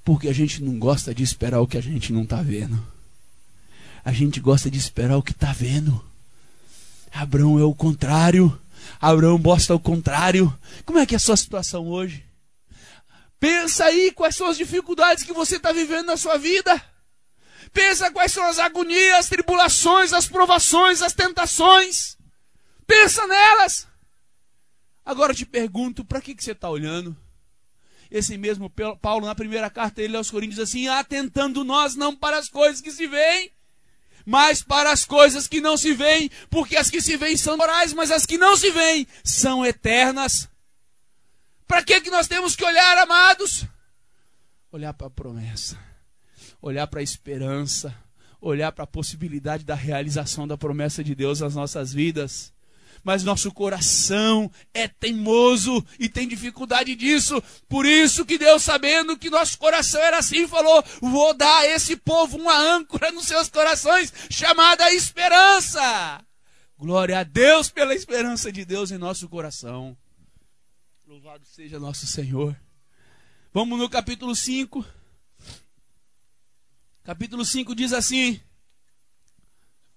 Porque 0.04 0.28
a 0.28 0.32
gente 0.32 0.62
não 0.62 0.78
gosta 0.78 1.14
de 1.14 1.22
esperar 1.22 1.60
o 1.60 1.66
que 1.66 1.76
a 1.76 1.80
gente 1.80 2.12
não 2.12 2.22
está 2.22 2.40
vendo. 2.42 2.80
A 4.04 4.12
gente 4.12 4.38
gosta 4.40 4.70
de 4.70 4.78
esperar 4.78 5.16
o 5.16 5.22
que 5.22 5.32
está 5.32 5.52
vendo. 5.52 6.04
Abraão 7.12 7.58
é 7.58 7.64
o 7.64 7.74
contrário. 7.74 8.56
Abraão 9.00 9.38
mostra 9.38 9.74
o 9.74 9.80
contrário. 9.80 10.56
Como 10.84 10.98
é 10.98 11.06
que 11.06 11.14
é 11.14 11.16
a 11.16 11.20
sua 11.20 11.36
situação 11.36 11.88
hoje? 11.88 12.24
Pensa 13.38 13.84
aí 13.84 14.12
quais 14.12 14.36
são 14.36 14.46
as 14.46 14.56
dificuldades 14.56 15.24
que 15.24 15.32
você 15.32 15.56
está 15.56 15.72
vivendo 15.72 16.06
na 16.06 16.16
sua 16.16 16.38
vida. 16.38 16.80
Pensa 17.76 18.10
quais 18.10 18.32
são 18.32 18.42
as 18.46 18.58
agonias, 18.58 19.18
as 19.18 19.28
tribulações, 19.28 20.14
as 20.14 20.26
provações, 20.26 21.02
as 21.02 21.12
tentações. 21.12 22.16
Pensa 22.86 23.26
nelas. 23.26 23.86
Agora 25.04 25.32
eu 25.32 25.36
te 25.36 25.44
pergunto, 25.44 26.02
para 26.02 26.22
que, 26.22 26.34
que 26.34 26.42
você 26.42 26.52
está 26.52 26.70
olhando? 26.70 27.14
Esse 28.10 28.38
mesmo 28.38 28.72
Paulo, 29.02 29.26
na 29.26 29.34
primeira 29.34 29.68
carta 29.68 29.96
dele 29.96 30.16
aos 30.16 30.30
Coríntios, 30.30 30.56
diz 30.56 30.70
assim: 30.70 30.88
atentando 30.88 31.64
nós 31.64 31.94
não 31.94 32.16
para 32.16 32.38
as 32.38 32.48
coisas 32.48 32.80
que 32.80 32.90
se 32.90 33.06
veem, 33.06 33.52
mas 34.24 34.62
para 34.62 34.90
as 34.90 35.04
coisas 35.04 35.46
que 35.46 35.60
não 35.60 35.76
se 35.76 35.92
veem, 35.92 36.30
porque 36.48 36.78
as 36.78 36.88
que 36.88 37.02
se 37.02 37.14
veem 37.18 37.36
são 37.36 37.58
morais, 37.58 37.92
mas 37.92 38.10
as 38.10 38.24
que 38.24 38.38
não 38.38 38.56
se 38.56 38.70
veem 38.70 39.06
são 39.22 39.66
eternas. 39.66 40.48
Para 41.66 41.82
que, 41.82 42.00
que 42.00 42.10
nós 42.10 42.26
temos 42.26 42.56
que 42.56 42.64
olhar, 42.64 42.96
amados? 42.96 43.66
Olhar 44.72 44.94
para 44.94 45.08
a 45.08 45.10
promessa, 45.10 45.78
olhar 46.60 46.86
para 46.86 47.00
a 47.00 47.02
esperança, 47.02 47.94
olhar 48.40 48.72
para 48.72 48.84
a 48.84 48.86
possibilidade 48.86 49.64
da 49.64 49.74
realização 49.74 50.46
da 50.46 50.56
promessa 50.56 51.02
de 51.02 51.14
Deus 51.14 51.40
nas 51.40 51.54
nossas 51.54 51.92
vidas 51.92 52.54
mas 53.06 53.22
nosso 53.22 53.52
coração 53.52 54.50
é 54.74 54.88
teimoso 54.88 55.86
e 55.96 56.08
tem 56.08 56.26
dificuldade 56.26 56.96
disso. 56.96 57.40
Por 57.68 57.86
isso 57.86 58.26
que 58.26 58.36
Deus, 58.36 58.64
sabendo 58.64 59.16
que 59.16 59.30
nosso 59.30 59.56
coração 59.58 60.00
era 60.00 60.18
assim, 60.18 60.48
falou: 60.48 60.82
Vou 61.00 61.32
dar 61.32 61.60
a 61.60 61.68
esse 61.68 61.96
povo 61.96 62.36
uma 62.36 62.58
âncora 62.58 63.12
nos 63.12 63.26
seus 63.26 63.48
corações, 63.48 64.12
chamada 64.28 64.92
esperança. 64.92 66.20
Glória 66.76 67.20
a 67.20 67.22
Deus 67.22 67.70
pela 67.70 67.94
esperança 67.94 68.50
de 68.50 68.64
Deus 68.64 68.90
em 68.90 68.98
nosso 68.98 69.28
coração. 69.28 69.96
Louvado 71.06 71.46
seja 71.46 71.78
nosso 71.78 72.08
Senhor. 72.08 72.60
Vamos 73.54 73.78
no 73.78 73.88
capítulo 73.88 74.34
5. 74.34 74.84
Capítulo 77.06 77.44
5 77.44 77.72
diz 77.76 77.92
assim: 77.92 78.40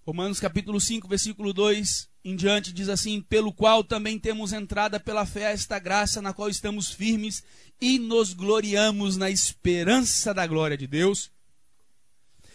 Romanos 0.05 0.39
capítulo 0.39 0.80
5, 0.80 1.07
versículo 1.07 1.51
2 1.51 2.07
em 2.24 2.36
diante 2.36 2.72
diz 2.72 2.88
assim: 2.88 3.20
pelo 3.20 3.51
qual 3.51 3.84
também 3.84 4.20
temos 4.20 4.53
entrada 4.53 4.99
pela 4.99 5.26
fé 5.26 5.47
a 5.47 5.49
esta 5.49 5.80
graça 5.80 6.22
na 6.22 6.34
qual 6.36 6.49
estamos 6.49 6.91
firmes 6.91 7.43
e 7.82 7.97
nos 7.97 8.32
gloriamos 8.32 9.18
na 9.18 9.28
esperança 9.28 10.36
da 10.36 10.45
glória 10.45 10.78
de 10.78 10.86
Deus. 10.86 11.32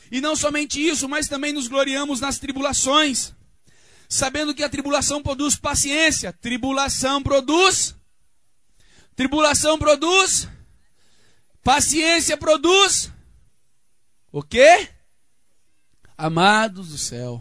E 0.09 0.21
não 0.21 0.37
somente 0.37 0.81
isso, 0.81 1.09
mas 1.09 1.27
também 1.27 1.53
nos 1.53 1.67
gloriamos 1.67 2.21
nas 2.21 2.39
tribulações, 2.39 3.35
sabendo 4.09 4.55
que 4.55 4.63
a 4.63 4.69
tribulação 4.69 5.21
produz 5.21 5.57
paciência, 5.57 6.33
tribulação 6.33 7.21
produz 7.25 7.97
tribulação 9.17 9.77
produz 9.81 10.49
paciência 11.65 12.37
produz 12.37 13.13
o 14.35 14.43
quê? 14.43 14.89
Amados 16.19 16.89
do 16.89 16.99
céu, 16.99 17.41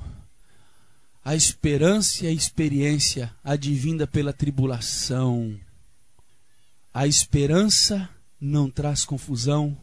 a 1.26 1.36
esperança 1.36 2.24
e 2.24 2.28
a 2.28 2.32
experiência 2.32 3.36
advinda 3.44 4.06
pela 4.06 4.32
tribulação. 4.32 5.60
A 6.94 7.08
esperança 7.08 8.08
não 8.40 8.70
traz 8.70 9.06
confusão, 9.06 9.76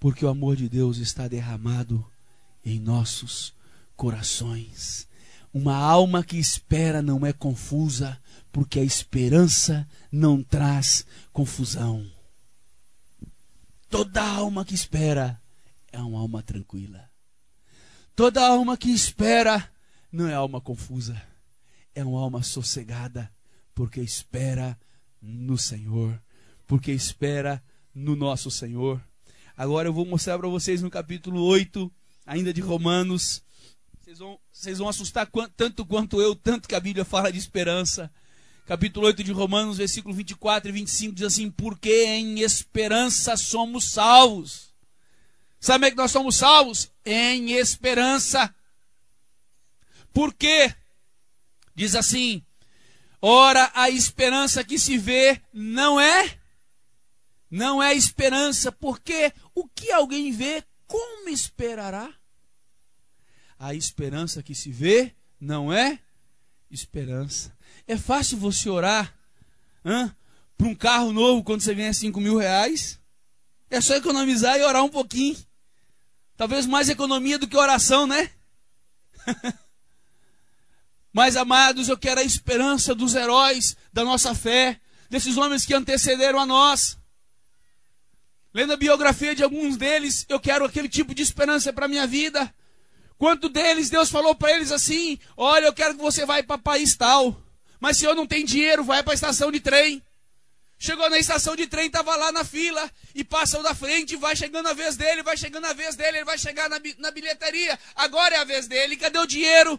porque 0.00 0.24
o 0.24 0.28
amor 0.30 0.56
de 0.56 0.70
Deus 0.70 0.96
está 0.96 1.28
derramado 1.28 2.02
em 2.64 2.80
nossos 2.80 3.52
corações. 3.94 5.06
Uma 5.52 5.76
alma 5.76 6.24
que 6.24 6.38
espera 6.38 7.02
não 7.02 7.26
é 7.26 7.34
confusa, 7.34 8.18
porque 8.50 8.80
a 8.80 8.84
esperança 8.84 9.86
não 10.10 10.42
traz 10.42 11.04
confusão. 11.30 12.10
Toda 13.90 14.26
alma 14.26 14.64
que 14.64 14.74
espera 14.74 15.41
é 15.92 16.00
uma 16.00 16.18
alma 16.18 16.42
tranquila. 16.42 17.08
Toda 18.16 18.46
alma 18.46 18.76
que 18.76 18.90
espera 18.90 19.70
não 20.10 20.26
é 20.26 20.34
alma 20.34 20.60
confusa, 20.60 21.22
é 21.94 22.04
uma 22.04 22.20
alma 22.20 22.42
sossegada, 22.42 23.32
porque 23.74 24.00
espera 24.00 24.78
no 25.20 25.56
Senhor, 25.56 26.20
porque 26.66 26.92
espera 26.92 27.62
no 27.94 28.16
nosso 28.16 28.50
Senhor. 28.50 29.00
Agora 29.56 29.88
eu 29.88 29.92
vou 29.92 30.04
mostrar 30.04 30.38
para 30.38 30.48
vocês 30.48 30.82
no 30.82 30.90
capítulo 30.90 31.42
8, 31.44 31.90
ainda 32.26 32.52
de 32.52 32.60
Romanos. 32.60 33.42
Vocês 34.00 34.18
vão, 34.18 34.38
vocês 34.50 34.78
vão 34.78 34.88
assustar 34.88 35.30
tanto 35.56 35.86
quanto 35.86 36.20
eu, 36.20 36.34
tanto 36.34 36.68
que 36.68 36.74
a 36.74 36.80
Bíblia 36.80 37.04
fala 37.04 37.30
de 37.30 37.38
esperança. 37.38 38.10
Capítulo 38.66 39.06
8 39.06 39.24
de 39.24 39.32
Romanos, 39.32 39.78
versículo 39.78 40.14
24 40.14 40.70
e 40.70 40.72
25 40.72 41.14
diz 41.14 41.26
assim: 41.26 41.50
Porque 41.50 42.04
em 42.06 42.40
esperança 42.40 43.36
somos 43.36 43.90
salvos. 43.90 44.71
Sabe 45.62 45.78
como 45.78 45.84
é 45.86 45.90
que 45.92 45.96
nós 45.96 46.10
somos 46.10 46.34
salvos? 46.34 46.90
Em 47.04 47.52
esperança. 47.52 48.52
Por 50.12 50.34
quê? 50.34 50.74
Diz 51.72 51.94
assim: 51.94 52.44
ora, 53.20 53.70
a 53.72 53.88
esperança 53.88 54.64
que 54.64 54.76
se 54.76 54.98
vê 54.98 55.40
não 55.52 56.00
é, 56.00 56.36
não 57.48 57.80
é 57.80 57.94
esperança, 57.94 58.72
porque 58.72 59.32
o 59.54 59.68
que 59.68 59.92
alguém 59.92 60.32
vê, 60.32 60.64
como 60.84 61.28
esperará? 61.28 62.12
A 63.56 63.72
esperança 63.72 64.42
que 64.42 64.56
se 64.56 64.72
vê 64.72 65.14
não 65.40 65.72
é 65.72 66.00
esperança. 66.72 67.56
É 67.86 67.96
fácil 67.96 68.36
você 68.36 68.68
orar 68.68 69.16
para 70.58 70.66
um 70.66 70.74
carro 70.74 71.12
novo 71.12 71.44
quando 71.44 71.60
você 71.60 71.72
ganha 71.72 71.94
5 71.94 72.20
mil 72.20 72.36
reais. 72.36 73.00
É 73.70 73.80
só 73.80 73.94
economizar 73.94 74.58
e 74.58 74.64
orar 74.64 74.82
um 74.82 74.88
pouquinho. 74.88 75.36
Talvez 76.36 76.66
mais 76.66 76.88
economia 76.88 77.38
do 77.38 77.46
que 77.46 77.56
oração, 77.56 78.06
né? 78.06 78.30
Mas, 81.12 81.36
amados, 81.36 81.88
eu 81.88 81.98
quero 81.98 82.20
a 82.20 82.24
esperança 82.24 82.94
dos 82.94 83.14
heróis 83.14 83.76
da 83.92 84.02
nossa 84.02 84.34
fé, 84.34 84.80
desses 85.10 85.36
homens 85.36 85.66
que 85.66 85.74
antecederam 85.74 86.40
a 86.40 86.46
nós. 86.46 86.96
Lendo 88.54 88.72
a 88.72 88.76
biografia 88.76 89.34
de 89.34 89.42
alguns 89.42 89.76
deles, 89.76 90.24
eu 90.28 90.40
quero 90.40 90.64
aquele 90.64 90.88
tipo 90.88 91.14
de 91.14 91.22
esperança 91.22 91.72
para 91.72 91.84
a 91.84 91.88
minha 91.88 92.06
vida. 92.06 92.52
Quanto 93.18 93.48
deles 93.48 93.88
Deus 93.88 94.10
falou 94.10 94.34
para 94.34 94.52
eles 94.52 94.72
assim: 94.72 95.18
Olha, 95.36 95.66
eu 95.66 95.72
quero 95.72 95.94
que 95.94 96.02
você 96.02 96.26
vá 96.26 96.42
para 96.42 96.58
país 96.58 96.96
tal, 96.96 97.40
mas 97.78 97.96
se 97.96 98.04
eu 98.04 98.14
não 98.14 98.26
tenho 98.26 98.46
dinheiro, 98.46 98.84
vai 98.84 99.02
para 99.02 99.12
a 99.12 99.14
estação 99.14 99.50
de 99.52 99.60
trem. 99.60 100.02
Chegou 100.82 101.08
na 101.08 101.16
estação 101.16 101.54
de 101.54 101.68
trem, 101.68 101.86
estava 101.86 102.16
lá 102.16 102.32
na 102.32 102.42
fila, 102.42 102.90
e 103.14 103.22
passa 103.22 103.56
o 103.56 103.62
da 103.62 103.72
frente, 103.72 104.16
vai 104.16 104.34
chegando 104.34 104.66
a 104.66 104.72
vez 104.72 104.96
dele, 104.96 105.22
vai 105.22 105.36
chegando 105.36 105.64
a 105.64 105.72
vez 105.72 105.94
dele, 105.94 106.16
ele 106.16 106.24
vai 106.24 106.36
chegar 106.36 106.68
na, 106.68 106.80
na 106.98 107.12
bilheteria. 107.12 107.78
Agora 107.94 108.34
é 108.34 108.38
a 108.38 108.44
vez 108.44 108.66
dele, 108.66 108.96
cadê 108.96 109.16
o 109.16 109.24
dinheiro? 109.24 109.78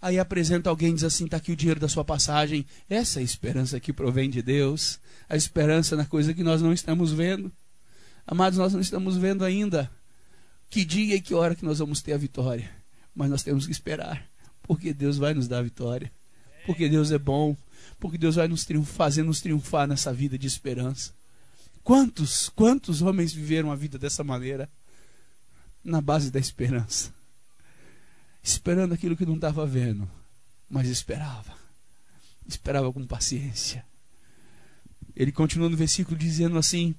Aí 0.00 0.16
apresenta 0.16 0.70
alguém 0.70 0.90
e 0.90 0.94
diz 0.94 1.02
assim: 1.02 1.24
está 1.24 1.38
aqui 1.38 1.50
o 1.50 1.56
dinheiro 1.56 1.80
da 1.80 1.88
sua 1.88 2.04
passagem. 2.04 2.64
Essa 2.88 3.18
é 3.18 3.20
a 3.20 3.24
esperança 3.24 3.80
que 3.80 3.92
provém 3.92 4.30
de 4.30 4.42
Deus. 4.42 5.00
A 5.28 5.34
esperança 5.34 5.96
na 5.96 6.06
coisa 6.06 6.32
que 6.32 6.44
nós 6.44 6.62
não 6.62 6.72
estamos 6.72 7.12
vendo. 7.12 7.50
Amados, 8.24 8.60
nós 8.60 8.72
não 8.72 8.80
estamos 8.80 9.16
vendo 9.16 9.44
ainda 9.44 9.90
que 10.70 10.84
dia 10.84 11.16
e 11.16 11.20
que 11.20 11.34
hora 11.34 11.56
que 11.56 11.64
nós 11.64 11.80
vamos 11.80 12.00
ter 12.00 12.12
a 12.12 12.16
vitória. 12.16 12.70
Mas 13.12 13.28
nós 13.28 13.42
temos 13.42 13.66
que 13.66 13.72
esperar. 13.72 14.24
Porque 14.62 14.92
Deus 14.94 15.18
vai 15.18 15.34
nos 15.34 15.48
dar 15.48 15.58
a 15.58 15.62
vitória. 15.62 16.12
Porque 16.64 16.88
Deus 16.88 17.10
é 17.10 17.18
bom. 17.18 17.56
Porque 17.98 18.18
Deus 18.18 18.36
vai 18.36 18.48
nos 18.48 18.64
triunfar, 18.64 18.94
fazer 18.96 19.22
nos 19.22 19.40
triunfar 19.40 19.86
nessa 19.86 20.12
vida 20.12 20.38
de 20.38 20.46
esperança. 20.46 21.12
Quantos, 21.82 22.48
quantos 22.50 23.02
homens 23.02 23.32
viveram 23.32 23.72
a 23.72 23.76
vida 23.76 23.98
dessa 23.98 24.22
maneira? 24.22 24.70
Na 25.82 26.00
base 26.00 26.30
da 26.30 26.38
esperança 26.38 27.18
esperando 28.48 28.94
aquilo 28.94 29.16
que 29.16 29.26
não 29.26 29.34
estava 29.34 29.66
vendo, 29.66 30.08
mas 30.68 30.88
esperava. 30.88 31.56
Esperava 32.46 32.92
com 32.92 33.06
paciência. 33.06 33.84
Ele 35.14 35.30
continua 35.30 35.68
no 35.68 35.76
versículo 35.76 36.16
dizendo 36.16 36.56
assim: 36.58 36.94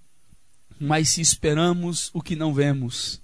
Mas 0.79 1.09
se 1.09 1.21
esperamos 1.21 2.11
o 2.13 2.21
que 2.21 2.35
não 2.35 2.53
vemos, 2.53 3.21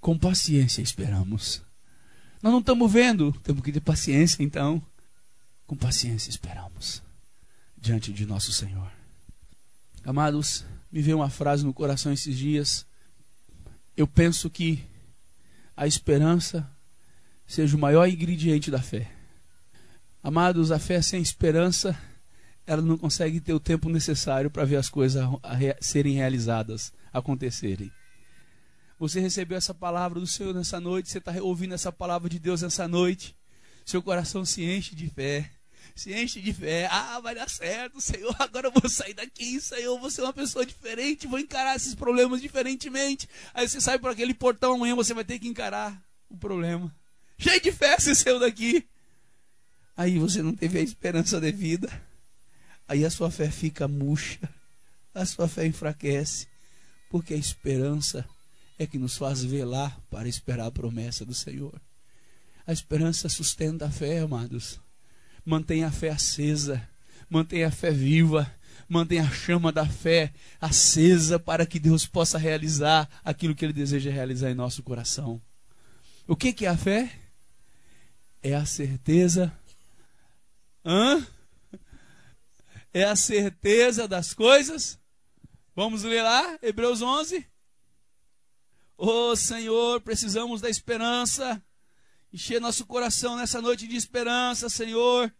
com 0.00 0.18
paciência 0.18 0.80
esperamos. 0.80 1.62
Nós 2.42 2.52
não 2.52 2.60
estamos 2.60 2.90
vendo, 2.90 3.32
temos 3.42 3.62
que 3.62 3.72
ter 3.72 3.80
paciência 3.80 4.42
então. 4.42 4.82
Com 5.66 5.76
paciência 5.76 6.30
esperamos 6.30 7.02
diante 7.80 8.12
de 8.12 8.26
nosso 8.26 8.52
Senhor. 8.52 8.90
Amados, 10.04 10.64
me 10.90 11.00
veio 11.00 11.18
uma 11.18 11.30
frase 11.30 11.64
no 11.64 11.72
coração 11.74 12.12
esses 12.12 12.36
dias. 12.36 12.86
Eu 13.96 14.06
penso 14.06 14.50
que 14.50 14.84
a 15.76 15.86
esperança 15.86 16.68
seja 17.46 17.76
o 17.76 17.80
maior 17.80 18.08
ingrediente 18.08 18.70
da 18.70 18.80
fé. 18.80 19.10
Amados, 20.22 20.72
a 20.72 20.78
fé 20.78 21.00
sem 21.00 21.22
esperança, 21.22 21.98
ela 22.66 22.82
não 22.82 22.98
consegue 22.98 23.40
ter 23.40 23.52
o 23.52 23.60
tempo 23.60 23.88
necessário 23.88 24.50
para 24.50 24.64
ver 24.64 24.76
as 24.76 24.90
coisas 24.90 25.24
serem 25.80 26.14
realizadas, 26.14 26.92
acontecerem. 27.12 27.90
Você 28.98 29.20
recebeu 29.20 29.56
essa 29.56 29.72
palavra 29.72 30.18
do 30.18 30.26
Senhor 30.26 30.52
nessa 30.52 30.80
noite, 30.80 31.08
você 31.08 31.18
está 31.18 31.32
ouvindo 31.40 31.72
essa 31.72 31.92
palavra 31.92 32.28
de 32.28 32.38
Deus 32.38 32.62
nessa 32.62 32.88
noite, 32.88 33.36
seu 33.86 34.02
coração 34.02 34.44
se 34.44 34.64
enche 34.64 34.94
de 34.96 35.08
fé, 35.08 35.50
se 35.94 36.12
enche 36.12 36.40
de 36.40 36.52
fé. 36.52 36.88
Ah, 36.90 37.20
vai 37.20 37.34
dar 37.34 37.48
certo, 37.48 38.00
Senhor. 38.00 38.34
Agora 38.38 38.68
eu 38.68 38.72
vou 38.72 38.88
sair 38.88 39.14
daqui, 39.14 39.60
Senhor. 39.60 39.98
Vou 39.98 40.10
ser 40.10 40.22
uma 40.22 40.32
pessoa 40.32 40.64
diferente. 40.64 41.26
Vou 41.26 41.38
encarar 41.38 41.76
esses 41.76 41.94
problemas 41.94 42.40
diferentemente. 42.40 43.28
Aí 43.54 43.68
você 43.68 43.80
sai 43.80 43.98
por 43.98 44.10
aquele 44.10 44.34
portão 44.34 44.74
amanhã, 44.74 44.94
você 44.94 45.14
vai 45.14 45.24
ter 45.24 45.38
que 45.38 45.48
encarar 45.48 46.02
o 46.28 46.36
problema. 46.36 46.94
Cheio 47.38 47.60
de 47.60 47.72
fé, 47.72 47.96
você 47.98 48.14
saiu 48.14 48.40
daqui. 48.40 48.86
Aí 49.96 50.18
você 50.18 50.42
não 50.42 50.54
teve 50.54 50.78
a 50.78 50.82
esperança 50.82 51.40
devida. 51.40 51.90
Aí 52.86 53.04
a 53.04 53.10
sua 53.10 53.30
fé 53.30 53.50
fica 53.50 53.88
murcha. 53.88 54.48
A 55.14 55.26
sua 55.26 55.48
fé 55.48 55.66
enfraquece. 55.66 56.46
Porque 57.10 57.34
a 57.34 57.36
esperança 57.36 58.28
é 58.78 58.86
que 58.86 58.98
nos 58.98 59.16
faz 59.16 59.42
velar 59.42 60.00
para 60.08 60.28
esperar 60.28 60.66
a 60.66 60.70
promessa 60.70 61.24
do 61.24 61.34
Senhor. 61.34 61.80
A 62.66 62.72
esperança 62.72 63.28
sustenta 63.28 63.86
a 63.86 63.90
fé, 63.90 64.20
amados. 64.20 64.80
Mantenha 65.48 65.86
a 65.86 65.90
fé 65.90 66.10
acesa, 66.10 66.86
mantenha 67.26 67.68
a 67.68 67.70
fé 67.70 67.90
viva, 67.90 68.54
mantenha 68.86 69.22
a 69.22 69.30
chama 69.30 69.72
da 69.72 69.86
fé 69.86 70.30
acesa 70.60 71.38
para 71.38 71.64
que 71.64 71.78
Deus 71.78 72.06
possa 72.06 72.36
realizar 72.36 73.08
aquilo 73.24 73.54
que 73.54 73.64
Ele 73.64 73.72
deseja 73.72 74.10
realizar 74.10 74.50
em 74.50 74.54
nosso 74.54 74.82
coração. 74.82 75.40
O 76.26 76.36
que, 76.36 76.52
que 76.52 76.66
é 76.66 76.68
a 76.68 76.76
fé? 76.76 77.10
É 78.42 78.54
a 78.54 78.66
certeza. 78.66 79.50
Hã? 80.84 81.26
É 82.92 83.04
a 83.04 83.16
certeza 83.16 84.06
das 84.06 84.34
coisas. 84.34 84.98
Vamos 85.74 86.02
ler 86.02 86.20
lá, 86.20 86.58
Hebreus 86.60 87.00
11. 87.00 87.46
Oh 88.98 89.34
Senhor, 89.34 90.02
precisamos 90.02 90.60
da 90.60 90.68
esperança. 90.68 91.62
Encher 92.30 92.60
nosso 92.60 92.84
coração 92.84 93.34
nessa 93.34 93.62
noite 93.62 93.86
de 93.86 93.96
esperança, 93.96 94.68
Senhor. 94.68 95.32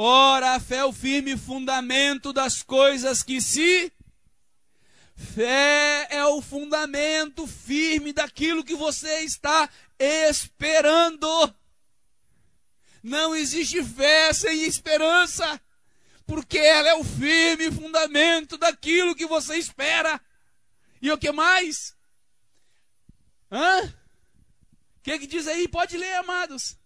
Ora, 0.00 0.54
a 0.54 0.60
fé 0.60 0.76
é 0.76 0.84
o 0.84 0.92
firme 0.92 1.36
fundamento 1.36 2.32
das 2.32 2.62
coisas 2.62 3.24
que 3.24 3.40
se. 3.40 3.92
Fé 5.16 6.06
é 6.08 6.24
o 6.24 6.40
fundamento 6.40 7.48
firme 7.48 8.12
daquilo 8.12 8.62
que 8.62 8.76
você 8.76 9.22
está 9.22 9.68
esperando. 9.98 11.52
Não 13.02 13.34
existe 13.34 13.82
fé 13.82 14.32
sem 14.32 14.62
esperança, 14.62 15.60
porque 16.24 16.58
ela 16.58 16.90
é 16.90 16.94
o 16.94 17.02
firme 17.02 17.68
fundamento 17.72 18.56
daquilo 18.56 19.16
que 19.16 19.26
você 19.26 19.56
espera. 19.56 20.20
E 21.02 21.10
o 21.10 21.18
que 21.18 21.32
mais? 21.32 21.92
Hã? 23.50 23.82
O 23.82 25.02
que, 25.02 25.18
que 25.18 25.26
diz 25.26 25.48
aí? 25.48 25.66
Pode 25.66 25.96
ler, 25.96 26.14
amados. 26.14 26.78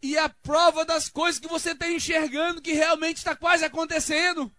E 0.00 0.16
a 0.16 0.28
prova 0.28 0.84
das 0.84 1.08
coisas 1.08 1.40
que 1.40 1.48
você 1.48 1.72
está 1.72 1.90
enxergando 1.90 2.62
que 2.62 2.72
realmente 2.72 3.16
está 3.16 3.34
quase 3.34 3.64
acontecendo. 3.64 4.52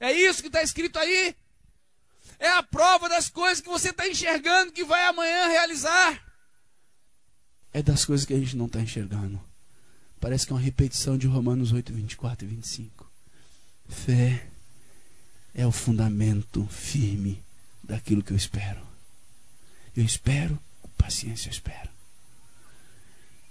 É 0.00 0.12
isso 0.12 0.40
que 0.40 0.48
está 0.48 0.62
escrito 0.62 0.98
aí. 0.98 1.34
É 2.38 2.48
a 2.50 2.62
prova 2.62 3.08
das 3.08 3.28
coisas 3.28 3.60
que 3.60 3.68
você 3.68 3.90
está 3.90 4.08
enxergando 4.08 4.72
que 4.72 4.84
vai 4.84 5.04
amanhã 5.04 5.48
realizar. 5.48 6.24
É 7.72 7.82
das 7.82 8.04
coisas 8.04 8.24
que 8.24 8.32
a 8.32 8.38
gente 8.38 8.56
não 8.56 8.66
está 8.66 8.80
enxergando. 8.80 9.42
Parece 10.20 10.46
que 10.46 10.52
é 10.52 10.56
uma 10.56 10.62
repetição 10.62 11.18
de 11.18 11.26
Romanos 11.26 11.72
8, 11.72 11.92
24 11.92 12.46
e 12.46 12.48
25. 12.48 13.10
Fé 13.88 14.48
é 15.54 15.66
o 15.66 15.72
fundamento 15.72 16.66
firme 16.66 17.42
daquilo 17.82 18.22
que 18.22 18.32
eu 18.32 18.36
espero. 18.36 18.80
Eu 19.96 20.04
espero, 20.04 20.58
com 20.80 20.88
paciência 20.90 21.48
eu 21.48 21.52
espero. 21.52 21.97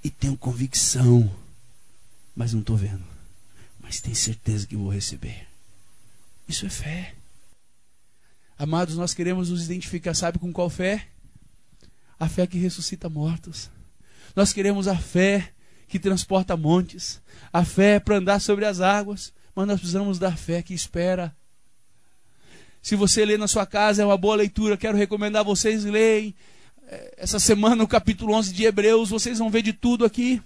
E 0.03 0.09
tenho 0.09 0.37
convicção, 0.37 1.29
mas 2.35 2.53
não 2.53 2.61
estou 2.61 2.77
vendo. 2.77 3.03
Mas 3.79 3.99
tenho 3.99 4.15
certeza 4.15 4.67
que 4.67 4.75
vou 4.75 4.89
receber. 4.89 5.47
Isso 6.47 6.65
é 6.65 6.69
fé. 6.69 7.13
Amados, 8.57 8.95
nós 8.95 9.13
queremos 9.13 9.49
nos 9.49 9.65
identificar, 9.65 10.13
sabe 10.13 10.39
com 10.39 10.51
qual 10.51 10.69
fé? 10.69 11.07
A 12.19 12.27
fé 12.27 12.47
que 12.47 12.57
ressuscita 12.57 13.09
mortos. 13.09 13.69
Nós 14.35 14.51
queremos 14.51 14.87
a 14.87 14.97
fé 14.97 15.51
que 15.87 15.99
transporta 15.99 16.57
montes, 16.57 17.21
a 17.51 17.63
fé 17.63 17.99
para 17.99 18.17
andar 18.17 18.39
sobre 18.39 18.65
as 18.65 18.81
águas, 18.81 19.33
mas 19.55 19.67
nós 19.67 19.79
precisamos 19.79 20.19
da 20.19 20.35
fé 20.35 20.61
que 20.61 20.73
espera. 20.73 21.35
Se 22.81 22.95
você 22.95 23.25
lê 23.25 23.37
na 23.37 23.47
sua 23.47 23.65
casa, 23.65 24.01
é 24.01 24.05
uma 24.05 24.17
boa 24.17 24.35
leitura, 24.35 24.77
quero 24.77 24.97
recomendar 24.97 25.43
vocês 25.43 25.83
leem. 25.83 26.35
É, 26.89 27.15
essa 27.17 27.37
semana, 27.37 27.83
o 27.83 27.87
capítulo 27.87 28.33
11 28.33 28.53
de 28.53 28.63
Hebreus, 28.63 29.09
vocês 29.09 29.39
vão 29.39 29.49
ver 29.49 29.61
de 29.61 29.73
tudo 29.73 30.05
aqui. 30.05 30.41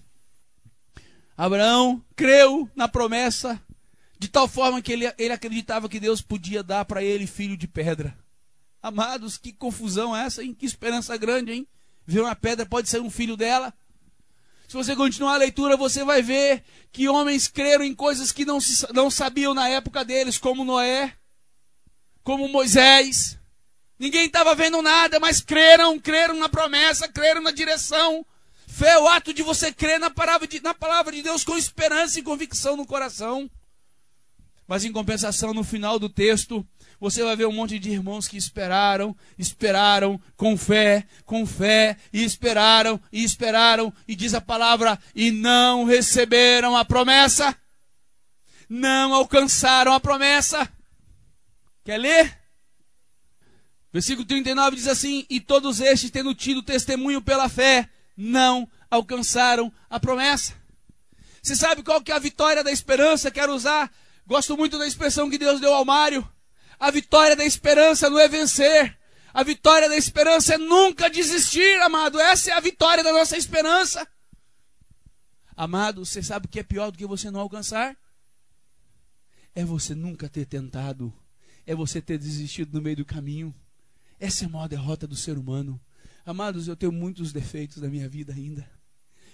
Abraão 1.37 2.03
creu 2.15 2.67
na 2.75 2.87
promessa, 2.87 3.61
de 4.17 4.27
tal 4.27 4.47
forma 4.47 4.81
que 4.81 4.91
ele, 4.91 5.05
ele 5.19 5.33
acreditava 5.33 5.87
que 5.87 5.99
Deus 5.99 6.19
podia 6.19 6.63
dar 6.63 6.83
para 6.85 7.03
ele 7.03 7.27
filho 7.27 7.55
de 7.55 7.67
pedra. 7.67 8.17
Amados, 8.81 9.37
que 9.37 9.53
confusão 9.53 10.17
é 10.17 10.25
essa, 10.25 10.43
hein? 10.43 10.55
Que 10.57 10.65
esperança 10.65 11.15
grande, 11.15 11.51
hein? 11.51 11.67
Ver 12.07 12.21
uma 12.21 12.35
pedra 12.35 12.65
pode 12.65 12.89
ser 12.89 12.99
um 12.99 13.09
filho 13.11 13.37
dela. 13.37 13.71
Se 14.67 14.73
você 14.73 14.95
continuar 14.95 15.35
a 15.35 15.37
leitura, 15.37 15.77
você 15.77 16.03
vai 16.03 16.23
ver 16.23 16.63
que 16.91 17.07
homens 17.07 17.47
creram 17.47 17.85
em 17.85 17.93
coisas 17.93 18.31
que 18.31 18.45
não, 18.45 18.59
se, 18.59 18.91
não 18.93 19.11
sabiam 19.11 19.53
na 19.53 19.69
época 19.69 20.03
deles, 20.03 20.39
como 20.39 20.65
Noé, 20.65 21.13
como 22.23 22.47
Moisés. 22.47 23.37
Ninguém 24.01 24.25
estava 24.25 24.55
vendo 24.55 24.81
nada, 24.81 25.19
mas 25.19 25.41
creram, 25.41 25.99
creram 25.99 26.33
na 26.33 26.49
promessa, 26.49 27.07
creram 27.07 27.39
na 27.39 27.51
direção. 27.51 28.25
Fé 28.65 28.93
é 28.93 28.97
o 28.97 29.07
ato 29.07 29.31
de 29.31 29.43
você 29.43 29.71
crer 29.71 29.99
na 29.99 30.09
palavra 30.09 30.47
de, 30.47 30.59
na 30.59 30.73
palavra 30.73 31.11
de 31.11 31.21
Deus 31.21 31.43
com 31.43 31.55
esperança 31.55 32.17
e 32.17 32.23
convicção 32.23 32.75
no 32.75 32.83
coração. 32.83 33.47
Mas 34.67 34.83
em 34.83 34.91
compensação, 34.91 35.53
no 35.53 35.63
final 35.63 35.99
do 35.99 36.09
texto, 36.09 36.67
você 36.99 37.23
vai 37.23 37.35
ver 37.35 37.45
um 37.45 37.51
monte 37.51 37.77
de 37.77 37.91
irmãos 37.91 38.27
que 38.27 38.37
esperaram, 38.37 39.15
esperaram 39.37 40.19
com 40.35 40.57
fé, 40.57 41.05
com 41.23 41.45
fé, 41.45 41.95
e 42.11 42.23
esperaram, 42.23 42.99
e 43.11 43.23
esperaram, 43.23 43.93
e 44.07 44.15
diz 44.15 44.33
a 44.33 44.41
palavra, 44.41 44.97
e 45.13 45.29
não 45.29 45.83
receberam 45.83 46.75
a 46.75 46.83
promessa, 46.83 47.55
não 48.67 49.13
alcançaram 49.13 49.93
a 49.93 49.99
promessa. 49.99 50.67
Quer 51.83 51.99
ler? 51.99 52.40
Versículo 53.91 54.25
39 54.25 54.75
diz 54.75 54.87
assim: 54.87 55.25
E 55.29 55.39
todos 55.39 55.79
estes, 55.79 56.09
tendo 56.09 56.33
tido 56.33 56.63
testemunho 56.63 57.21
pela 57.21 57.49
fé, 57.49 57.89
não 58.15 58.69
alcançaram 58.89 59.71
a 59.89 59.99
promessa. 59.99 60.53
Você 61.41 61.55
sabe 61.55 61.83
qual 61.83 62.01
que 62.01 62.11
é 62.11 62.15
a 62.15 62.19
vitória 62.19 62.63
da 62.63 62.71
esperança? 62.71 63.31
Quero 63.31 63.53
usar. 63.53 63.91
Gosto 64.25 64.55
muito 64.55 64.77
da 64.77 64.87
expressão 64.87 65.29
que 65.29 65.37
Deus 65.37 65.59
deu 65.59 65.73
ao 65.73 65.83
Mário. 65.83 66.27
A 66.79 66.91
vitória 66.91 67.35
da 67.35 67.43
esperança 67.43 68.09
não 68.09 68.19
é 68.19 68.27
vencer. 68.27 68.97
A 69.33 69.43
vitória 69.43 69.89
da 69.89 69.95
esperança 69.95 70.55
é 70.55 70.57
nunca 70.57 71.09
desistir, 71.09 71.81
amado. 71.81 72.19
Essa 72.19 72.51
é 72.51 72.53
a 72.53 72.59
vitória 72.59 73.03
da 73.03 73.11
nossa 73.11 73.37
esperança. 73.37 74.07
Amado, 75.55 76.05
você 76.05 76.21
sabe 76.21 76.45
o 76.45 76.49
que 76.49 76.59
é 76.59 76.63
pior 76.63 76.91
do 76.91 76.97
que 76.97 77.05
você 77.05 77.31
não 77.31 77.39
alcançar? 77.39 77.97
É 79.53 79.65
você 79.65 79.93
nunca 79.95 80.29
ter 80.29 80.45
tentado. 80.45 81.13
É 81.65 81.75
você 81.75 82.01
ter 82.01 82.17
desistido 82.17 82.73
no 82.73 82.81
meio 82.81 82.97
do 82.97 83.05
caminho. 83.05 83.53
Essa 84.21 84.45
é 84.45 84.47
a 84.47 84.49
maior 84.51 84.67
derrota 84.67 85.07
do 85.07 85.15
ser 85.15 85.35
humano. 85.35 85.81
Amados, 86.23 86.67
eu 86.67 86.75
tenho 86.75 86.91
muitos 86.91 87.33
defeitos 87.33 87.77
na 87.77 87.87
minha 87.87 88.07
vida 88.07 88.31
ainda. 88.31 88.69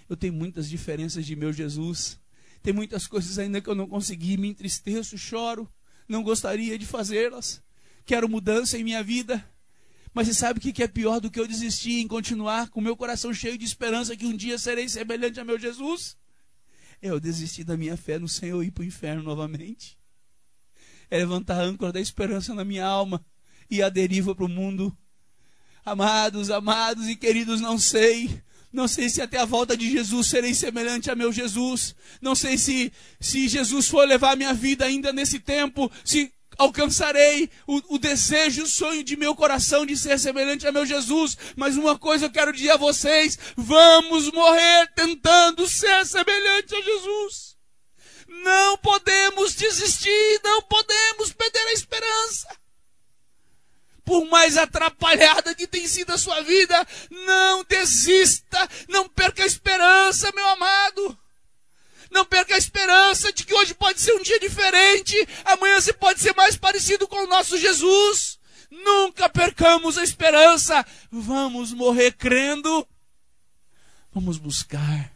Eu 0.08 0.16
tenho 0.16 0.32
muitas 0.32 0.66
diferenças 0.66 1.26
de 1.26 1.36
meu 1.36 1.52
Jesus. 1.52 2.18
Tem 2.62 2.72
muitas 2.72 3.06
coisas 3.06 3.38
ainda 3.38 3.60
que 3.60 3.68
eu 3.68 3.74
não 3.74 3.86
consegui, 3.86 4.38
me 4.38 4.48
entristeço, 4.48 5.18
choro, 5.18 5.70
não 6.08 6.22
gostaria 6.22 6.78
de 6.78 6.86
fazê-las. 6.86 7.62
Quero 8.06 8.30
mudança 8.30 8.78
em 8.78 8.82
minha 8.82 9.02
vida. 9.02 9.44
Mas 10.14 10.26
você 10.26 10.32
sabe 10.32 10.58
o 10.58 10.62
que 10.62 10.82
é 10.82 10.88
pior 10.88 11.20
do 11.20 11.30
que 11.30 11.38
eu 11.38 11.46
desistir 11.46 12.00
em 12.00 12.08
continuar 12.08 12.70
com 12.70 12.80
meu 12.80 12.96
coração 12.96 13.34
cheio 13.34 13.58
de 13.58 13.66
esperança 13.66 14.16
que 14.16 14.24
um 14.24 14.34
dia 14.34 14.56
serei 14.56 14.88
semelhante 14.88 15.38
a 15.38 15.44
meu 15.44 15.58
Jesus? 15.58 16.16
É 17.02 17.10
eu 17.10 17.20
desistir 17.20 17.62
da 17.62 17.76
minha 17.76 17.98
fé 17.98 18.18
no 18.18 18.26
Senhor 18.26 18.62
e 18.62 18.68
ir 18.68 18.70
para 18.70 18.80
o 18.80 18.86
inferno 18.86 19.22
novamente. 19.22 19.98
É 21.10 21.18
levantar 21.18 21.60
a 21.60 21.64
âncora 21.64 21.92
da 21.92 22.00
esperança 22.00 22.54
na 22.54 22.64
minha 22.64 22.86
alma 22.86 23.22
e 23.70 23.82
a 23.82 23.88
deriva 23.88 24.34
para 24.34 24.44
o 24.44 24.48
mundo. 24.48 24.96
Amados, 25.84 26.50
amados 26.50 27.08
e 27.08 27.16
queridos, 27.16 27.60
não 27.60 27.78
sei 27.78 28.42
não 28.72 28.86
sei 28.86 29.08
se 29.08 29.22
até 29.22 29.38
a 29.38 29.46
volta 29.46 29.76
de 29.76 29.90
Jesus 29.90 30.26
serei 30.26 30.54
semelhante 30.54 31.10
a 31.10 31.14
meu 31.14 31.32
Jesus. 31.32 31.94
Não 32.20 32.34
sei 32.34 32.58
se, 32.58 32.92
se 33.18 33.48
Jesus 33.48 33.88
for 33.88 34.06
levar 34.06 34.36
minha 34.36 34.52
vida 34.52 34.84
ainda 34.84 35.12
nesse 35.12 35.38
tempo, 35.38 35.90
se 36.04 36.30
alcançarei 36.58 37.48
o, 37.66 37.94
o, 37.94 37.98
desejo, 37.98 38.64
o 38.64 38.66
sonho 38.66 39.02
de 39.02 39.16
meu 39.16 39.34
coração 39.34 39.86
de 39.86 39.96
ser 39.96 40.18
semelhante 40.18 40.66
a 40.66 40.72
meu 40.72 40.84
Jesus. 40.84 41.36
Mas 41.56 41.76
uma 41.76 41.98
coisa 41.98 42.26
eu 42.26 42.30
quero 42.30 42.52
dizer 42.52 42.72
a 42.72 42.76
vocês: 42.76 43.38
vamos 43.56 44.30
morrer 44.32 44.92
tentando 44.94 45.66
ser 45.66 46.04
semelhante 46.04 46.74
a 46.74 46.82
Jesus. 46.82 47.56
Não 48.44 48.76
podemos 48.76 49.54
desistir, 49.54 50.40
não 50.44 50.60
podemos 50.62 51.32
perder 51.32 51.66
a 51.68 51.72
esperança 51.72 52.67
por 54.08 54.24
mais 54.24 54.56
atrapalhada 54.56 55.54
que 55.54 55.66
tem 55.66 55.86
sido 55.86 56.12
a 56.12 56.16
sua 56.16 56.40
vida, 56.40 56.74
não 57.10 57.62
desista, 57.62 58.66
não 58.88 59.06
perca 59.06 59.42
a 59.42 59.46
esperança, 59.46 60.32
meu 60.34 60.48
amado. 60.48 61.18
Não 62.10 62.24
perca 62.24 62.54
a 62.54 62.58
esperança 62.58 63.30
de 63.30 63.44
que 63.44 63.52
hoje 63.52 63.74
pode 63.74 64.00
ser 64.00 64.14
um 64.14 64.22
dia 64.22 64.40
diferente, 64.40 65.14
amanhã 65.44 65.78
você 65.78 65.92
pode 65.92 66.20
ser 66.20 66.34
mais 66.34 66.56
parecido 66.56 67.06
com 67.06 67.22
o 67.24 67.26
nosso 67.26 67.58
Jesus. 67.58 68.38
Nunca 68.70 69.28
percamos 69.28 69.98
a 69.98 70.04
esperança. 70.04 70.86
Vamos 71.12 71.74
morrer 71.74 72.12
crendo. 72.12 72.88
Vamos 74.10 74.38
buscar 74.38 75.12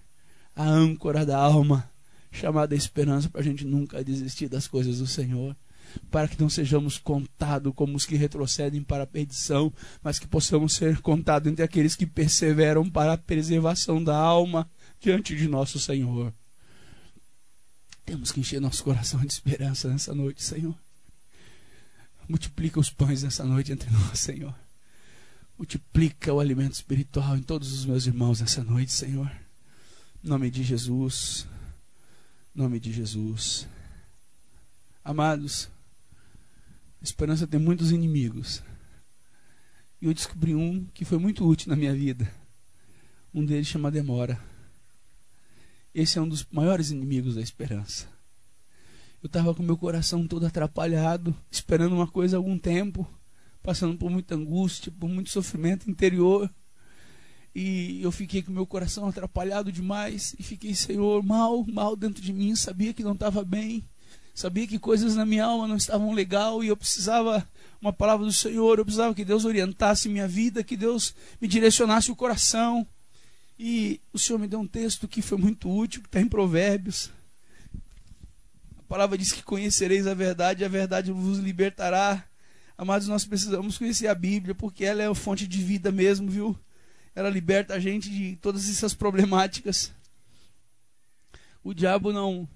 a 0.54 0.64
âncora 0.64 1.24
da 1.24 1.38
alma, 1.38 1.90
chamada 2.30 2.74
esperança, 2.74 3.30
para 3.30 3.40
a 3.40 3.44
gente 3.44 3.64
nunca 3.64 4.04
desistir 4.04 4.50
das 4.50 4.68
coisas 4.68 4.98
do 4.98 5.06
Senhor 5.06 5.56
para 6.10 6.28
que 6.28 6.40
não 6.40 6.48
sejamos 6.48 6.98
contados 6.98 7.72
como 7.74 7.96
os 7.96 8.06
que 8.06 8.16
retrocedem 8.16 8.82
para 8.82 9.04
a 9.04 9.06
perdição, 9.06 9.72
mas 10.02 10.18
que 10.18 10.26
possamos 10.26 10.74
ser 10.74 11.00
contados 11.00 11.50
entre 11.50 11.64
aqueles 11.64 11.96
que 11.96 12.06
perseveram 12.06 12.88
para 12.88 13.14
a 13.14 13.18
preservação 13.18 14.02
da 14.02 14.16
alma 14.16 14.70
diante 15.00 15.34
de 15.36 15.48
nosso 15.48 15.78
Senhor. 15.78 16.32
Temos 18.04 18.32
que 18.32 18.40
encher 18.40 18.60
nosso 18.60 18.82
coração 18.82 19.20
de 19.20 19.32
esperança 19.32 19.88
nessa 19.88 20.14
noite, 20.14 20.42
Senhor. 20.42 20.74
Multiplica 22.28 22.80
os 22.80 22.90
pães 22.90 23.22
nessa 23.22 23.44
noite 23.44 23.72
entre 23.72 23.90
nós, 23.90 24.18
Senhor. 24.18 24.54
Multiplica 25.56 26.32
o 26.32 26.40
alimento 26.40 26.74
espiritual 26.74 27.36
em 27.36 27.42
todos 27.42 27.72
os 27.72 27.84
meus 27.84 28.06
irmãos 28.06 28.40
nessa 28.40 28.64
noite, 28.64 28.92
Senhor. 28.92 29.30
Em 30.24 30.28
nome 30.28 30.50
de 30.50 30.62
Jesus. 30.62 31.46
Em 32.54 32.58
nome 32.58 32.80
de 32.80 32.92
Jesus. 32.92 33.68
Amados, 35.04 35.68
a 37.02 37.04
esperança 37.04 37.48
tem 37.48 37.58
muitos 37.58 37.90
inimigos. 37.90 38.62
E 40.00 40.06
eu 40.06 40.14
descobri 40.14 40.54
um 40.54 40.84
que 40.94 41.04
foi 41.04 41.18
muito 41.18 41.44
útil 41.44 41.68
na 41.68 41.74
minha 41.74 41.92
vida. 41.92 42.32
Um 43.34 43.44
deles 43.44 43.66
chama 43.66 43.90
demora. 43.90 44.40
Esse 45.92 46.16
é 46.16 46.22
um 46.22 46.28
dos 46.28 46.46
maiores 46.52 46.92
inimigos 46.92 47.34
da 47.34 47.40
esperança. 47.40 48.06
Eu 49.20 49.26
estava 49.26 49.52
com 49.52 49.64
meu 49.64 49.76
coração 49.76 50.28
todo 50.28 50.46
atrapalhado, 50.46 51.34
esperando 51.50 51.96
uma 51.96 52.06
coisa 52.06 52.36
há 52.36 52.38
algum 52.38 52.56
tempo, 52.56 53.04
passando 53.64 53.98
por 53.98 54.08
muita 54.08 54.36
angústia, 54.36 54.92
por 54.92 55.08
muito 55.08 55.30
sofrimento 55.30 55.90
interior. 55.90 56.48
E 57.52 58.00
eu 58.00 58.12
fiquei 58.12 58.42
com 58.42 58.52
meu 58.52 58.66
coração 58.66 59.08
atrapalhado 59.08 59.72
demais 59.72 60.36
e 60.38 60.42
fiquei, 60.44 60.72
Senhor, 60.72 61.20
mal, 61.24 61.64
mal 61.66 61.96
dentro 61.96 62.22
de 62.22 62.32
mim, 62.32 62.54
sabia 62.54 62.94
que 62.94 63.02
não 63.02 63.14
estava 63.14 63.44
bem. 63.44 63.84
Sabia 64.34 64.66
que 64.66 64.78
coisas 64.78 65.14
na 65.14 65.26
minha 65.26 65.44
alma 65.44 65.68
não 65.68 65.76
estavam 65.76 66.12
legal 66.12 66.64
e 66.64 66.68
eu 66.68 66.76
precisava 66.76 67.46
uma 67.80 67.92
palavra 67.92 68.24
do 68.24 68.32
Senhor, 68.32 68.78
eu 68.78 68.84
precisava 68.84 69.14
que 69.14 69.24
Deus 69.24 69.44
orientasse 69.44 70.08
minha 70.08 70.26
vida, 70.26 70.64
que 70.64 70.76
Deus 70.76 71.14
me 71.40 71.46
direcionasse 71.46 72.10
o 72.10 72.16
coração. 72.16 72.86
E 73.58 74.00
o 74.12 74.18
Senhor 74.18 74.38
me 74.38 74.48
deu 74.48 74.60
um 74.60 74.66
texto 74.66 75.06
que 75.06 75.20
foi 75.20 75.36
muito 75.36 75.70
útil, 75.70 76.00
que 76.00 76.08
está 76.08 76.20
em 76.20 76.28
Provérbios. 76.28 77.10
A 78.78 78.82
palavra 78.88 79.18
diz 79.18 79.32
que 79.32 79.42
conhecereis 79.42 80.06
a 80.06 80.14
verdade 80.14 80.62
e 80.62 80.64
a 80.64 80.68
verdade 80.68 81.12
vos 81.12 81.38
libertará. 81.38 82.24
Amados, 82.76 83.08
nós 83.08 83.24
precisamos 83.24 83.76
conhecer 83.76 84.06
a 84.06 84.14
Bíblia, 84.14 84.54
porque 84.54 84.84
ela 84.84 85.02
é 85.02 85.06
a 85.06 85.14
fonte 85.14 85.46
de 85.46 85.62
vida 85.62 85.92
mesmo, 85.92 86.30
viu? 86.30 86.58
Ela 87.14 87.28
liberta 87.28 87.74
a 87.74 87.78
gente 87.78 88.08
de 88.08 88.36
todas 88.36 88.68
essas 88.68 88.94
problemáticas. 88.94 89.92
O 91.62 91.74
diabo 91.74 92.12
não 92.12 92.48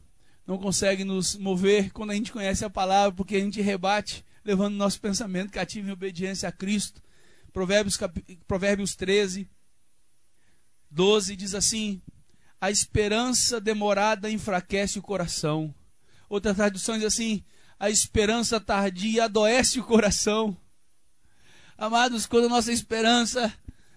não 0.47 0.59
consegue 0.59 1.05
nos 1.05 1.35
mover 1.37 1.91
quando 1.93 2.11
a 2.13 2.15
gente 2.15 2.33
conhece 2.33 2.65
a 2.65 2.71
palavra, 2.71 3.13
porque 3.13 3.37
a 3.37 3.41
gente 3.41 3.61
rebate, 3.61 4.25
levando 4.45 4.77
nosso 4.77 5.01
pensamento 5.01 5.51
cativo 5.51 5.89
em 5.89 5.93
obediência 5.93 6.49
a 6.49 6.53
Cristo. 6.53 7.03
Provérbios, 7.53 7.97
cap... 7.97 8.23
Provérbios 8.47 8.95
13, 8.95 9.49
12 10.91 11.35
diz 11.35 11.55
assim: 11.55 12.01
A 12.61 12.71
esperança 12.71 13.61
demorada 13.61 14.31
enfraquece 14.31 14.99
o 14.99 15.03
coração. 15.03 15.75
Outra 16.29 16.55
tradução 16.55 16.97
diz 16.97 17.07
assim: 17.07 17.43
A 17.79 17.91
esperança 17.91 18.61
tardia 18.61 19.25
adoece 19.25 19.81
o 19.81 19.85
coração. 19.85 20.57
Amados, 21.77 22.25
quando 22.25 22.47
a 22.47 22.51
nossa 22.51 22.73
esperança, 22.73 23.53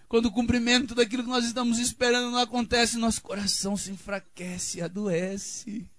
quando 0.08 0.26
o 0.26 0.32
cumprimento 0.32 0.96
daquilo 0.96 1.24
que 1.24 1.30
nós 1.30 1.46
estamos 1.46 1.78
esperando 1.78 2.32
não 2.32 2.40
acontece, 2.40 2.98
nosso 2.98 3.22
coração 3.22 3.78
se 3.78 3.92
enfraquece, 3.92 4.82
adoece. 4.82 5.90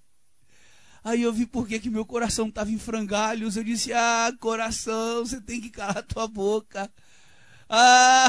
Aí 1.02 1.22
eu 1.22 1.32
vi 1.32 1.46
por 1.46 1.66
que, 1.66 1.88
meu 1.88 2.04
coração 2.04 2.48
estava 2.48 2.70
em 2.70 2.78
frangalhos. 2.78 3.56
Eu 3.56 3.64
disse: 3.64 3.92
Ah, 3.92 4.32
coração, 4.38 5.24
você 5.24 5.40
tem 5.40 5.60
que 5.60 5.70
calar 5.70 6.02
tua 6.02 6.28
boca. 6.28 6.90
Ah, 7.68 8.28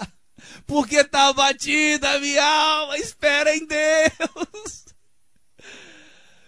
porque 0.66 0.96
está 0.96 1.32
batida 1.32 2.10
a 2.10 2.18
minha 2.18 2.44
alma. 2.44 2.96
Espera 2.98 3.54
em 3.54 3.66
Deus. 3.66 4.86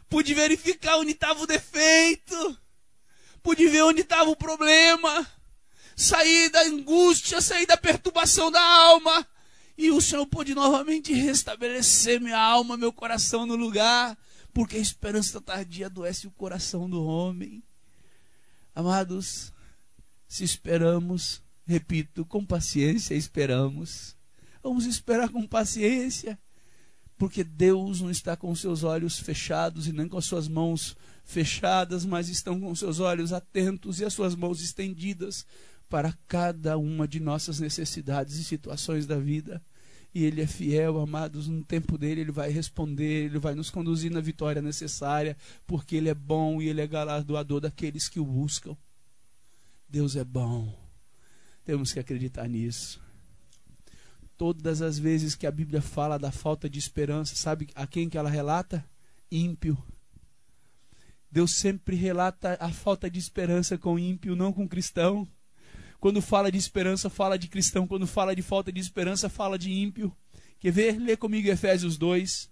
Pude 0.09 0.33
verificar 0.33 0.97
onde 0.97 1.13
estava 1.13 1.43
o 1.43 1.47
defeito. 1.47 2.59
Pude 3.43 3.69
ver 3.69 3.83
onde 3.83 4.01
estava 4.01 4.31
o 4.31 4.37
problema. 4.37 5.27
Sair 5.95 6.49
da 6.49 6.63
angústia, 6.63 7.43
sair 7.43 7.67
da 7.67 7.77
perturbação 7.77 8.51
da 8.51 8.63
alma. 8.63 9.27
E 9.77 9.91
o 9.91 10.01
Senhor 10.01 10.27
pôde 10.27 10.55
novamente 10.55 11.13
restabelecer 11.13 12.21
minha 12.21 12.39
alma, 12.39 12.77
meu 12.77 12.93
coração 12.93 13.45
no 13.45 13.55
lugar 13.55 14.17
porque 14.59 14.77
a 14.77 14.81
esperança 14.81 15.41
tardia 15.41 15.87
adoece 15.87 16.27
o 16.27 16.33
coração 16.33 16.91
do 16.91 17.01
homem. 17.05 17.63
Amados, 18.75 19.53
se 20.27 20.43
esperamos, 20.43 21.41
repito, 21.65 22.27
com 22.27 22.45
paciência 22.45 23.15
esperamos. 23.15 24.17
Vamos 24.61 24.85
esperar 24.85 25.29
com 25.29 25.47
paciência, 25.47 26.37
porque 27.17 27.45
Deus 27.45 28.01
não 28.01 28.11
está 28.11 28.37
com 28.37 28.53
seus 28.57 28.83
olhos 28.83 29.17
fechados 29.17 29.87
e 29.87 29.93
nem 29.93 30.09
com 30.09 30.19
as 30.19 30.25
suas 30.25 30.49
mãos 30.49 30.97
fechadas, 31.25 32.05
mas 32.05 32.29
estão 32.29 32.59
com 32.61 32.75
seus 32.75 32.99
olhos 32.99 33.33
atentos 33.33 34.01
e 34.01 34.05
as 34.05 34.13
suas 34.13 34.35
mãos 34.35 34.61
estendidas 34.61 35.47
para 35.89 36.13
cada 36.27 36.77
uma 36.77 37.07
de 37.07 37.21
nossas 37.21 37.61
necessidades 37.61 38.35
e 38.35 38.43
situações 38.43 39.07
da 39.07 39.21
vida 39.21 39.63
e 40.15 40.25
Ele 40.25 40.41
é 40.41 40.47
fiel, 40.47 40.99
amados. 40.99 41.49
No 41.49 41.63
tempo 41.65 41.99
dele, 41.99 42.23
Ele 42.23 42.33
vai 42.33 42.51
responder, 42.51 43.27
Ele 43.27 43.39
vai 43.39 43.55
nos 43.55 43.71
conduzir 43.71 44.11
na 44.11 44.21
vitória 44.21 44.63
necessária, 44.63 45.37
porque 45.67 45.97
Ele 45.97 46.09
é 46.09 46.15
bom 46.15 46.61
e 46.61 46.69
Ele 46.69 46.81
é 46.81 46.87
galardoador 46.87 47.61
daqueles 47.61 48.09
que 48.09 48.21
o 48.21 48.25
buscam. 48.25 48.77
Deus 49.89 50.17
é 50.17 50.25
bom. 50.25 50.77
Temos 51.65 51.93
que 51.93 52.01
acreditar 52.01 52.49
nisso. 52.49 53.01
Todas 54.37 54.83
as 54.83 54.99
vezes 54.99 55.35
que 55.35 55.47
a 55.47 55.51
Bíblia 55.51 55.83
fala 55.83 56.19
da 56.19 56.31
falta 56.31 56.69
de 56.69 56.79
esperança, 56.79 57.35
sabe 57.35 57.69
a 57.75 57.87
quem 57.87 58.09
que 58.09 58.17
ela 58.17 58.31
relata? 58.31 58.85
Ímpio. 59.31 59.77
Deus 61.31 61.57
sempre 61.57 61.95
relata 61.95 62.57
a 62.61 62.71
falta 62.71 63.11
de 63.11 63.19
esperança 63.19 63.77
com 63.77 63.99
ímpio, 63.99 64.35
não 64.35 64.53
com 64.53 64.67
cristão. 64.67 65.29
Quando 66.01 66.23
fala 66.23 66.51
de 66.51 66.59
esperança, 66.59 67.11
fala 67.11 67.37
de 67.37 67.49
cristão. 67.49 67.87
Quando 67.87 68.07
fala 68.07 68.35
de 68.35 68.43
falta 68.43 68.71
de 68.71 68.81
esperança, 68.81 69.29
fala 69.29 69.59
de 69.59 69.73
ímpio. 69.73 70.17
Quer 70.61 70.71
ver? 70.71 70.99
Lê 70.99 71.17
comigo 71.17 71.49
Efésios 71.49 71.99
2. 71.99 72.49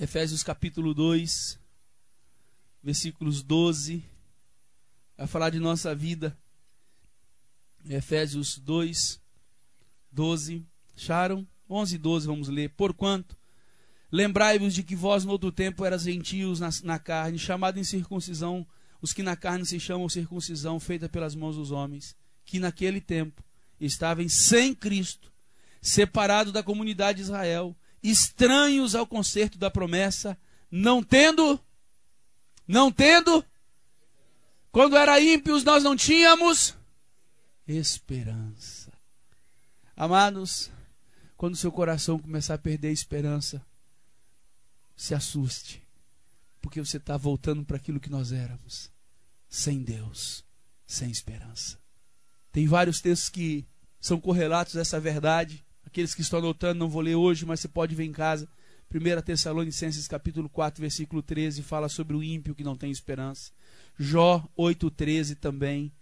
Efésios 0.00 0.44
capítulo 0.44 0.94
2, 0.94 1.58
versículos 2.80 3.42
12. 3.42 4.04
Vai 5.16 5.26
falar 5.26 5.50
de 5.50 5.58
nossa 5.58 5.92
vida. 5.92 6.38
Efésios 7.84 8.58
2, 8.58 9.20
12. 10.12 10.64
Acharam? 10.96 11.46
11 11.68 11.94
e 11.96 11.98
12, 11.98 12.26
vamos 12.28 12.48
ler. 12.48 12.70
Porquanto, 12.70 13.36
lembrai-vos 14.12 14.72
de 14.72 14.84
que 14.84 14.94
vós 14.94 15.24
no 15.24 15.32
outro 15.32 15.50
tempo 15.50 15.84
eras 15.84 16.02
gentios 16.02 16.60
na, 16.60 16.70
na 16.84 16.98
carne, 17.00 17.38
chamado 17.38 17.80
em 17.80 17.84
circuncisão, 17.84 18.64
os 19.02 19.12
que 19.12 19.22
na 19.22 19.36
carne 19.36 19.66
se 19.66 19.80
chamam 19.80 20.08
circuncisão, 20.08 20.78
feita 20.78 21.08
pelas 21.08 21.34
mãos 21.34 21.56
dos 21.56 21.72
homens 21.72 22.16
que 22.48 22.58
naquele 22.58 22.98
tempo 22.98 23.44
estavam 23.78 24.26
sem 24.26 24.74
Cristo, 24.74 25.30
separados 25.82 26.50
da 26.50 26.62
comunidade 26.62 27.18
de 27.18 27.24
Israel, 27.24 27.76
estranhos 28.02 28.94
ao 28.94 29.06
concerto 29.06 29.58
da 29.58 29.70
promessa, 29.70 30.36
não 30.70 31.02
tendo, 31.02 31.60
não 32.66 32.90
tendo, 32.90 33.44
quando 34.72 34.96
era 34.96 35.20
ímpios 35.20 35.62
nós 35.62 35.84
não 35.84 35.94
tínhamos 35.94 36.74
esperança. 37.66 38.90
Amados, 39.94 40.70
quando 41.36 41.54
seu 41.54 41.70
coração 41.70 42.18
começar 42.18 42.54
a 42.54 42.58
perder 42.58 42.88
a 42.88 42.92
esperança, 42.92 43.62
se 44.96 45.14
assuste, 45.14 45.86
porque 46.62 46.80
você 46.80 46.96
está 46.96 47.14
voltando 47.18 47.62
para 47.62 47.76
aquilo 47.76 48.00
que 48.00 48.08
nós 48.08 48.32
éramos, 48.32 48.90
sem 49.50 49.82
Deus, 49.82 50.42
sem 50.86 51.10
esperança. 51.10 51.77
Tem 52.58 52.66
vários 52.66 53.00
textos 53.00 53.28
que 53.28 53.64
são 54.00 54.20
correlatos 54.20 54.76
a 54.76 54.80
essa 54.80 54.98
verdade. 54.98 55.64
Aqueles 55.86 56.12
que 56.12 56.22
estão 56.22 56.40
anotando, 56.40 56.80
não 56.80 56.88
vou 56.88 57.00
ler 57.00 57.14
hoje, 57.14 57.46
mas 57.46 57.60
você 57.60 57.68
pode 57.68 57.94
ver 57.94 58.02
em 58.02 58.10
casa. 58.10 58.48
1 58.92 59.22
Tessalonicenses 59.22 60.08
capítulo 60.08 60.48
4, 60.48 60.80
versículo 60.80 61.22
13, 61.22 61.62
fala 61.62 61.88
sobre 61.88 62.16
o 62.16 62.22
ímpio 62.22 62.56
que 62.56 62.64
não 62.64 62.76
tem 62.76 62.90
esperança. 62.90 63.52
Jó 63.96 64.44
8,13 64.58 65.36
também. 65.36 65.92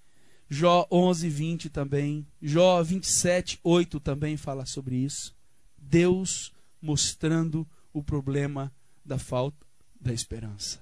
Jó 0.49 0.89
11, 0.91 1.29
20 1.29 1.69
também. 1.69 2.27
Jó 2.41 2.83
27, 2.83 3.61
8 3.63 4.01
também 4.01 4.39
fala 4.39 4.65
sobre 4.65 4.97
isso. 4.97 5.37
Deus 5.77 6.55
mostrando 6.81 7.69
o 7.93 8.03
problema 8.03 8.73
da 9.05 9.19
falta 9.19 9.67
da 10.01 10.11
esperança 10.11 10.81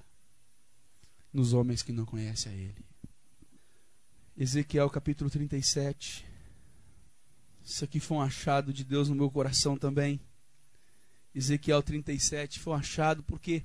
nos 1.33 1.51
homens 1.51 1.83
que 1.83 1.91
não 1.91 2.05
conhecem 2.05 2.49
a 2.49 2.55
Ele. 2.55 2.85
Ezequiel 4.37 4.89
capítulo 4.89 5.29
37. 5.29 6.25
Isso 7.63 7.85
aqui 7.85 8.01
foi 8.01 8.17
um 8.17 8.21
achado 8.21 8.73
de 8.73 8.83
Deus 8.83 9.07
no 9.07 9.15
meu 9.15 9.31
coração 9.31 9.77
também. 9.77 10.19
Ezequiel 11.33 11.81
37 11.81 12.59
foi 12.59 12.73
um 12.73 12.75
achado 12.75 13.23
porque 13.23 13.63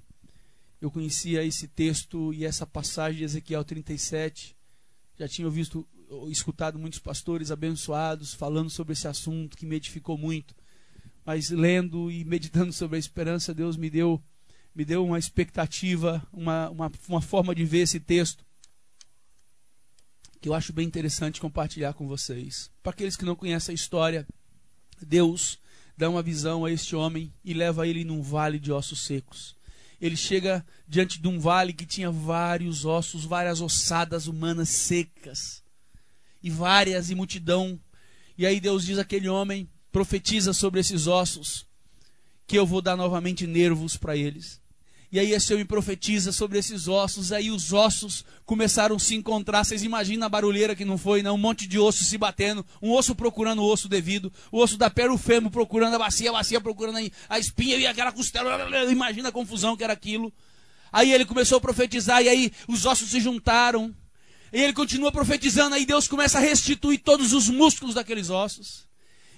eu 0.81 0.89
conhecia 0.89 1.45
esse 1.45 1.67
texto 1.67 2.33
e 2.33 2.45
essa 2.45 2.65
passagem 2.65 3.19
de 3.19 3.25
Ezequiel 3.25 3.65
37. 3.65 4.57
Já 5.19 5.27
tinha 5.27 5.51
visto, 5.51 5.85
escutado 6.29 6.79
muitos 6.79 7.01
pastores 7.01 7.51
abençoados 7.51 8.33
falando 8.33 8.71
sobre 8.71 8.93
esse 8.93 9.09
assunto 9.09 9.57
que 9.57 9.67
me 9.67 9.75
edificou 9.75 10.17
muito. 10.17 10.55
Mas 11.27 11.51
lendo 11.51 12.13
e 12.13 12.25
meditando 12.25 12.73
sobre 12.73 12.95
a 12.95 13.01
esperança, 13.01 13.53
Deus 13.53 13.77
me 13.77 13.91
deu 13.91 14.23
me 14.73 14.85
deu 14.85 15.05
uma 15.05 15.19
expectativa, 15.19 16.25
uma, 16.33 16.71
uma, 16.71 16.93
uma 17.09 17.21
forma 17.21 17.57
de 17.57 17.65
ver 17.65 17.81
esse 17.81 17.99
texto 17.99 18.45
que 20.41 20.49
eu 20.49 20.55
acho 20.55 20.73
bem 20.73 20.87
interessante 20.87 21.41
compartilhar 21.41 21.93
com 21.93 22.09
vocês. 22.09 22.71
Para 22.83 22.93
aqueles 22.93 23.17
que 23.17 23.25
não 23.25 23.37
conhecem 23.37 23.73
a 23.73 23.75
história, 23.75 24.27
Deus 25.01 25.59
dá 25.97 26.09
uma 26.09 26.23
visão 26.23 26.65
a 26.65 26.73
este 26.73 26.97
homem 26.97 27.33
e 27.45 27.53
leva 27.53 27.87
ele 27.87 28.05
num 28.05 28.23
vale 28.23 28.59
de 28.59 28.73
ossos 28.73 29.01
secos. 29.01 29.55
Ele 30.01 30.17
chega 30.17 30.65
diante 30.89 31.21
de 31.21 31.29
um 31.29 31.39
vale 31.39 31.75
que 31.75 31.85
tinha 31.85 32.11
vários 32.11 32.87
ossos, 32.87 33.25
várias 33.25 33.61
ossadas 33.61 34.27
humanas 34.27 34.71
secas, 34.71 35.63
e 36.43 36.49
várias 36.51 37.11
e 37.11 37.15
multidão. 37.15 37.79
E 38.37 38.47
aí 38.47 38.61
Deus 38.61 38.87
diz 38.87 38.99
àquele 38.99 39.29
homem, 39.29 39.69
profetiza 39.93 40.53
sobre 40.53 40.81
esses 40.81 41.07
ossos, 41.07 41.67
que 42.47 42.59
eu 42.59 42.67
vou 42.67 42.81
dar 42.81 42.97
novamente 42.97 43.47
nervos 43.47 43.97
para 43.97 44.17
eles. 44.17 44.60
E 45.13 45.19
aí 45.19 45.33
esse 45.33 45.53
homem 45.53 45.67
profetiza 45.67 46.31
sobre 46.31 46.57
esses 46.57 46.87
ossos, 46.87 47.33
aí 47.33 47.51
os 47.51 47.73
ossos 47.73 48.25
começaram 48.47 48.95
a 48.95 48.99
se 48.99 49.17
encontrar. 49.17 49.65
Vocês 49.65 49.83
imaginam 49.83 50.25
a 50.25 50.29
barulheira 50.29 50.77
que 50.77 50.85
não 50.85 50.97
foi, 50.97 51.21
né? 51.21 51.31
Um 51.33 51.37
monte 51.37 51.67
de 51.67 51.81
osso 51.81 52.05
se 52.05 52.17
batendo, 52.17 52.65
um 52.81 52.93
osso 52.93 53.13
procurando 53.13 53.61
o 53.61 53.67
osso 53.67 53.89
devido, 53.89 54.33
o 54.53 54.59
osso 54.59 54.77
da 54.77 54.89
perna, 54.89 55.13
o 55.13 55.19
fêmur 55.19 55.51
procurando 55.51 55.95
a 55.95 55.99
bacia, 55.99 56.31
a 56.31 56.35
bacia 56.35 56.61
procurando 56.61 56.99
a 57.29 57.39
espinha 57.41 57.77
e 57.77 57.89
aquela 57.89 58.13
costela. 58.13 58.69
Imagina 58.89 59.31
a 59.31 59.33
confusão 59.33 59.77
que 59.77 59.83
era 59.83 59.93
aquilo. 59.93 60.33
Aí 60.93 61.13
ele 61.13 61.25
começou 61.25 61.59
a 61.59 61.61
profetizar 61.61 62.23
e 62.23 62.29
aí 62.29 62.53
os 62.69 62.87
ossos 62.87 63.11
se 63.11 63.21
juntaram. 63.21 63.93
E 64.53 64.63
ele 64.63 64.73
continua 64.73 65.11
profetizando, 65.11 65.75
aí 65.75 65.85
Deus 65.85 66.07
começa 66.07 66.39
a 66.39 66.41
restituir 66.41 66.99
todos 66.99 67.33
os 67.33 67.49
músculos 67.49 67.95
daqueles 67.95 68.31
ossos. 68.31 68.89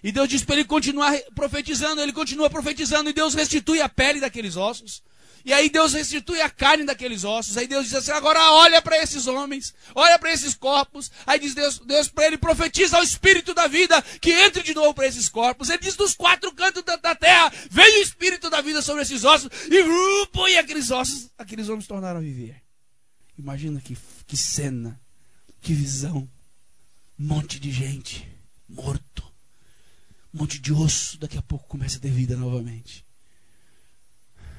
E 0.03 0.13
Deus 0.13 0.29
diz 0.29 0.43
para 0.43 0.57
ele 0.57 0.65
continuar 0.65 1.17
profetizando, 1.35 2.01
ele 2.01 2.13
continua 2.13 2.51
profetizando 2.51 3.09
e 3.09 3.13
Deus 3.13 3.35
restitui 3.35 3.81
a 3.81 3.89
pele 3.89 4.21
daqueles 4.21 4.57
ossos. 4.57 5.03
E 5.45 5.53
aí 5.53 5.69
Deus 5.69 5.93
restitui 5.93 6.41
a 6.41 6.49
carne 6.49 6.85
daqueles 6.85 7.25
ossos. 7.25 7.57
Aí 7.57 7.67
Deus 7.67 7.87
diz 7.87 7.95
assim: 7.95 8.13
agora 8.13 8.39
olha 8.53 8.81
para 8.81 8.99
esses 9.03 9.27
homens, 9.27 9.75
olha 9.95 10.19
para 10.19 10.33
esses 10.33 10.55
corpos. 10.55 11.11
Aí 11.27 11.39
diz 11.39 11.55
Deus, 11.55 11.79
Deus 11.79 12.09
para 12.09 12.27
ele: 12.27 12.39
profetiza 12.39 12.97
ao 12.97 13.03
Espírito 13.03 13.53
da 13.55 13.67
vida 13.67 14.01
que 14.21 14.31
entre 14.31 14.63
de 14.63 14.75
novo 14.75 14.95
para 14.95 15.07
esses 15.07 15.29
corpos. 15.29 15.69
Ele 15.69 15.79
diz 15.79 15.97
dos 15.97 16.15
quatro 16.15 16.53
cantos 16.53 16.83
da, 16.83 16.97
da 16.97 17.15
terra: 17.15 17.53
vem 17.71 17.99
o 17.99 18.03
Espírito 18.03 18.49
da 18.49 18.61
vida 18.61 18.81
sobre 18.83 19.03
esses 19.03 19.25
ossos. 19.25 19.51
E, 19.71 19.81
uh, 19.81 20.49
e 20.49 20.59
aqueles 20.59 20.91
ossos, 20.91 21.31
aqueles 21.37 21.69
homens 21.69 21.87
tornaram 21.87 22.19
a 22.19 22.23
viver. 22.23 22.63
Imagina 23.39 23.81
que, 23.81 23.97
que 24.27 24.37
cena, 24.37 25.01
que 25.61 25.73
visão. 25.73 26.29
Um 27.19 27.27
monte 27.27 27.61
de 27.61 27.71
gente 27.71 28.29
morto, 28.69 29.23
um 30.35 30.39
monte 30.39 30.59
de 30.59 30.73
osso. 30.73 31.19
Daqui 31.19 31.39
a 31.39 31.43
pouco 31.43 31.69
começa 31.69 31.99
a 31.99 32.01
ter 32.01 32.11
vida 32.11 32.37
novamente. 32.37 33.05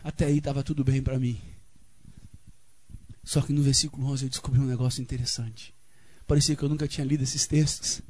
Até 0.03 0.25
aí 0.25 0.39
estava 0.39 0.63
tudo 0.63 0.83
bem 0.83 1.01
para 1.01 1.17
mim. 1.17 1.39
Só 3.23 3.41
que 3.41 3.53
no 3.53 3.63
versículo 3.63 4.05
11 4.07 4.25
eu 4.25 4.29
descobri 4.29 4.59
um 4.59 4.65
negócio 4.65 5.01
interessante. 5.01 5.73
Parecia 6.27 6.55
que 6.55 6.63
eu 6.63 6.69
nunca 6.69 6.87
tinha 6.87 7.05
lido 7.05 7.23
esses 7.23 7.47
textos. 7.47 8.01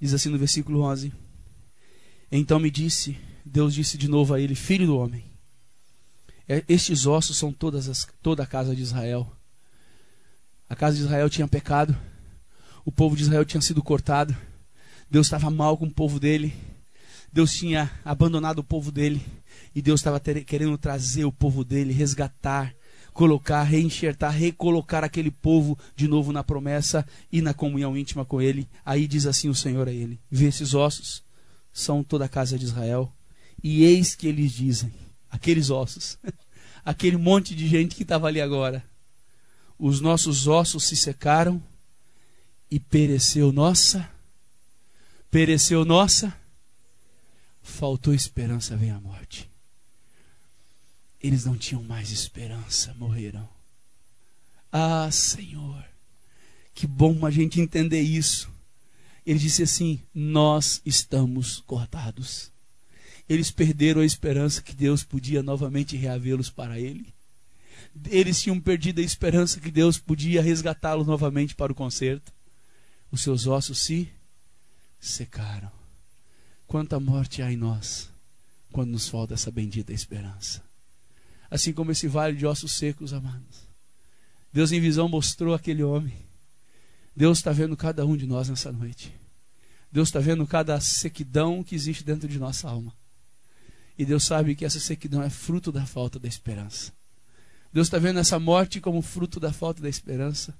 Diz 0.00 0.14
assim 0.14 0.28
no 0.28 0.38
versículo 0.38 0.82
11: 0.82 1.12
Então 2.30 2.60
me 2.60 2.70
disse, 2.70 3.18
Deus 3.44 3.74
disse 3.74 3.98
de 3.98 4.06
novo 4.06 4.34
a 4.34 4.40
ele: 4.40 4.54
Filho 4.54 4.86
do 4.86 4.96
homem, 4.96 5.24
é, 6.48 6.64
estes 6.68 7.06
ossos 7.06 7.36
são 7.36 7.52
todas 7.52 7.88
as, 7.88 8.06
toda 8.22 8.44
a 8.44 8.46
casa 8.46 8.74
de 8.74 8.82
Israel. 8.82 9.30
A 10.68 10.76
casa 10.76 10.96
de 10.96 11.02
Israel 11.02 11.28
tinha 11.28 11.48
pecado, 11.48 11.96
o 12.84 12.92
povo 12.92 13.16
de 13.16 13.22
Israel 13.22 13.44
tinha 13.44 13.60
sido 13.60 13.82
cortado, 13.82 14.36
Deus 15.10 15.26
estava 15.26 15.50
mal 15.50 15.76
com 15.76 15.86
o 15.86 15.92
povo 15.92 16.18
dele, 16.18 16.52
Deus 17.32 17.52
tinha 17.52 17.90
abandonado 18.04 18.58
o 18.60 18.64
povo 18.64 18.90
dele, 18.90 19.24
e 19.76 19.82
Deus 19.82 20.00
estava 20.00 20.18
querendo 20.18 20.78
trazer 20.78 21.26
o 21.26 21.30
povo 21.30 21.62
dele, 21.62 21.92
resgatar, 21.92 22.74
colocar, 23.12 23.62
reenxertar, 23.62 24.32
recolocar 24.32 25.04
aquele 25.04 25.30
povo 25.30 25.78
de 25.94 26.08
novo 26.08 26.32
na 26.32 26.42
promessa 26.42 27.06
e 27.30 27.42
na 27.42 27.52
comunhão 27.52 27.94
íntima 27.94 28.24
com 28.24 28.40
ele. 28.40 28.66
Aí 28.86 29.06
diz 29.06 29.26
assim 29.26 29.50
o 29.50 29.54
Senhor 29.54 29.86
a 29.86 29.92
ele: 29.92 30.18
Vê 30.30 30.46
esses 30.46 30.72
ossos, 30.72 31.22
são 31.74 32.02
toda 32.02 32.24
a 32.24 32.28
casa 32.28 32.58
de 32.58 32.64
Israel. 32.64 33.12
E 33.62 33.84
eis 33.84 34.14
que 34.14 34.26
eles 34.26 34.52
dizem, 34.52 34.90
aqueles 35.28 35.68
ossos, 35.68 36.18
aquele 36.82 37.18
monte 37.18 37.54
de 37.54 37.68
gente 37.68 37.96
que 37.96 38.02
estava 38.02 38.28
ali 38.28 38.40
agora, 38.40 38.82
os 39.78 40.00
nossos 40.00 40.48
ossos 40.48 40.84
se 40.84 40.96
secaram 40.96 41.62
e 42.70 42.80
pereceu 42.80 43.52
nossa, 43.52 44.08
pereceu 45.30 45.84
nossa, 45.84 46.34
faltou 47.60 48.14
esperança, 48.14 48.74
vem 48.74 48.90
a 48.90 48.98
morte 48.98 49.54
eles 51.22 51.44
não 51.44 51.56
tinham 51.56 51.82
mais 51.82 52.10
esperança, 52.10 52.94
morreram. 52.94 53.48
Ah, 54.70 55.10
Senhor, 55.10 55.84
que 56.74 56.86
bom 56.86 57.24
a 57.24 57.30
gente 57.30 57.60
entender 57.60 58.00
isso. 58.00 58.50
Ele 59.24 59.38
disse 59.38 59.62
assim: 59.62 60.00
Nós 60.14 60.80
estamos 60.84 61.60
cortados. 61.66 62.52
Eles 63.28 63.50
perderam 63.50 64.02
a 64.02 64.04
esperança 64.04 64.62
que 64.62 64.74
Deus 64.74 65.02
podia 65.02 65.42
novamente 65.42 65.96
reavê-los 65.96 66.50
para 66.50 66.78
Ele. 66.78 67.12
Eles 68.08 68.40
tinham 68.40 68.60
perdido 68.60 69.00
a 69.00 69.04
esperança 69.04 69.58
que 69.58 69.70
Deus 69.70 69.98
podia 69.98 70.42
resgatá-los 70.42 71.06
novamente 71.06 71.54
para 71.54 71.72
o 71.72 71.74
conserto. 71.74 72.32
Os 73.10 73.22
seus 73.22 73.46
ossos 73.46 73.78
se 73.78 74.08
secaram. 75.00 75.72
Quanta 76.66 77.00
morte 77.00 77.42
há 77.42 77.50
em 77.50 77.56
nós 77.56 78.10
quando 78.70 78.90
nos 78.90 79.08
falta 79.08 79.34
essa 79.34 79.50
bendita 79.50 79.92
esperança 79.92 80.65
assim 81.50 81.72
como 81.72 81.92
esse 81.92 82.08
vale 82.08 82.36
de 82.36 82.46
ossos 82.46 82.72
secos, 82.72 83.12
amados. 83.12 83.68
Deus 84.52 84.72
em 84.72 84.80
visão 84.80 85.08
mostrou 85.08 85.54
aquele 85.54 85.82
homem. 85.82 86.16
Deus 87.14 87.38
está 87.38 87.52
vendo 87.52 87.76
cada 87.76 88.04
um 88.04 88.16
de 88.16 88.26
nós 88.26 88.48
nessa 88.48 88.72
noite. 88.72 89.14
Deus 89.90 90.08
está 90.08 90.18
vendo 90.18 90.46
cada 90.46 90.78
sequidão 90.80 91.62
que 91.62 91.74
existe 91.74 92.04
dentro 92.04 92.28
de 92.28 92.38
nossa 92.38 92.68
alma. 92.68 92.94
E 93.98 94.04
Deus 94.04 94.24
sabe 94.24 94.54
que 94.54 94.64
essa 94.64 94.80
sequidão 94.80 95.22
é 95.22 95.30
fruto 95.30 95.72
da 95.72 95.86
falta 95.86 96.18
da 96.18 96.28
esperança. 96.28 96.92
Deus 97.72 97.86
está 97.86 97.98
vendo 97.98 98.18
essa 98.18 98.38
morte 98.38 98.80
como 98.80 99.00
fruto 99.00 99.40
da 99.40 99.52
falta 99.52 99.80
da 99.80 99.88
esperança. 99.88 100.56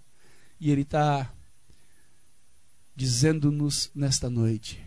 E 0.58 0.70
Ele 0.70 0.82
está 0.82 1.30
dizendo-nos 2.94 3.90
nesta 3.94 4.30
noite: 4.30 4.82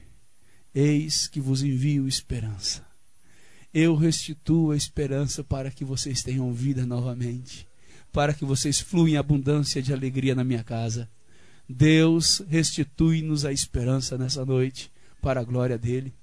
Eis 0.73 1.27
que 1.27 1.39
vos 1.39 1.61
envio 1.61 2.07
esperança 2.07 2.88
eu 3.73 3.95
restituo 3.95 4.71
a 4.71 4.77
esperança 4.77 5.43
para 5.43 5.69
que 5.69 5.85
vocês 5.85 6.23
tenham 6.23 6.51
vida 6.53 6.85
novamente, 6.85 7.67
para 8.11 8.33
que 8.33 8.43
vocês 8.43 8.79
fluem 8.79 9.13
em 9.13 9.17
abundância 9.17 9.81
de 9.81 9.93
alegria 9.93 10.33
na 10.33 10.43
minha 10.43 10.63
casa. 10.63 11.09
Deus 11.67 12.41
restitui-nos 12.49 13.45
a 13.45 13.51
esperança 13.51 14.17
nessa 14.17 14.43
noite, 14.43 14.91
para 15.21 15.41
a 15.41 15.43
glória 15.43 15.77
dele. 15.77 16.13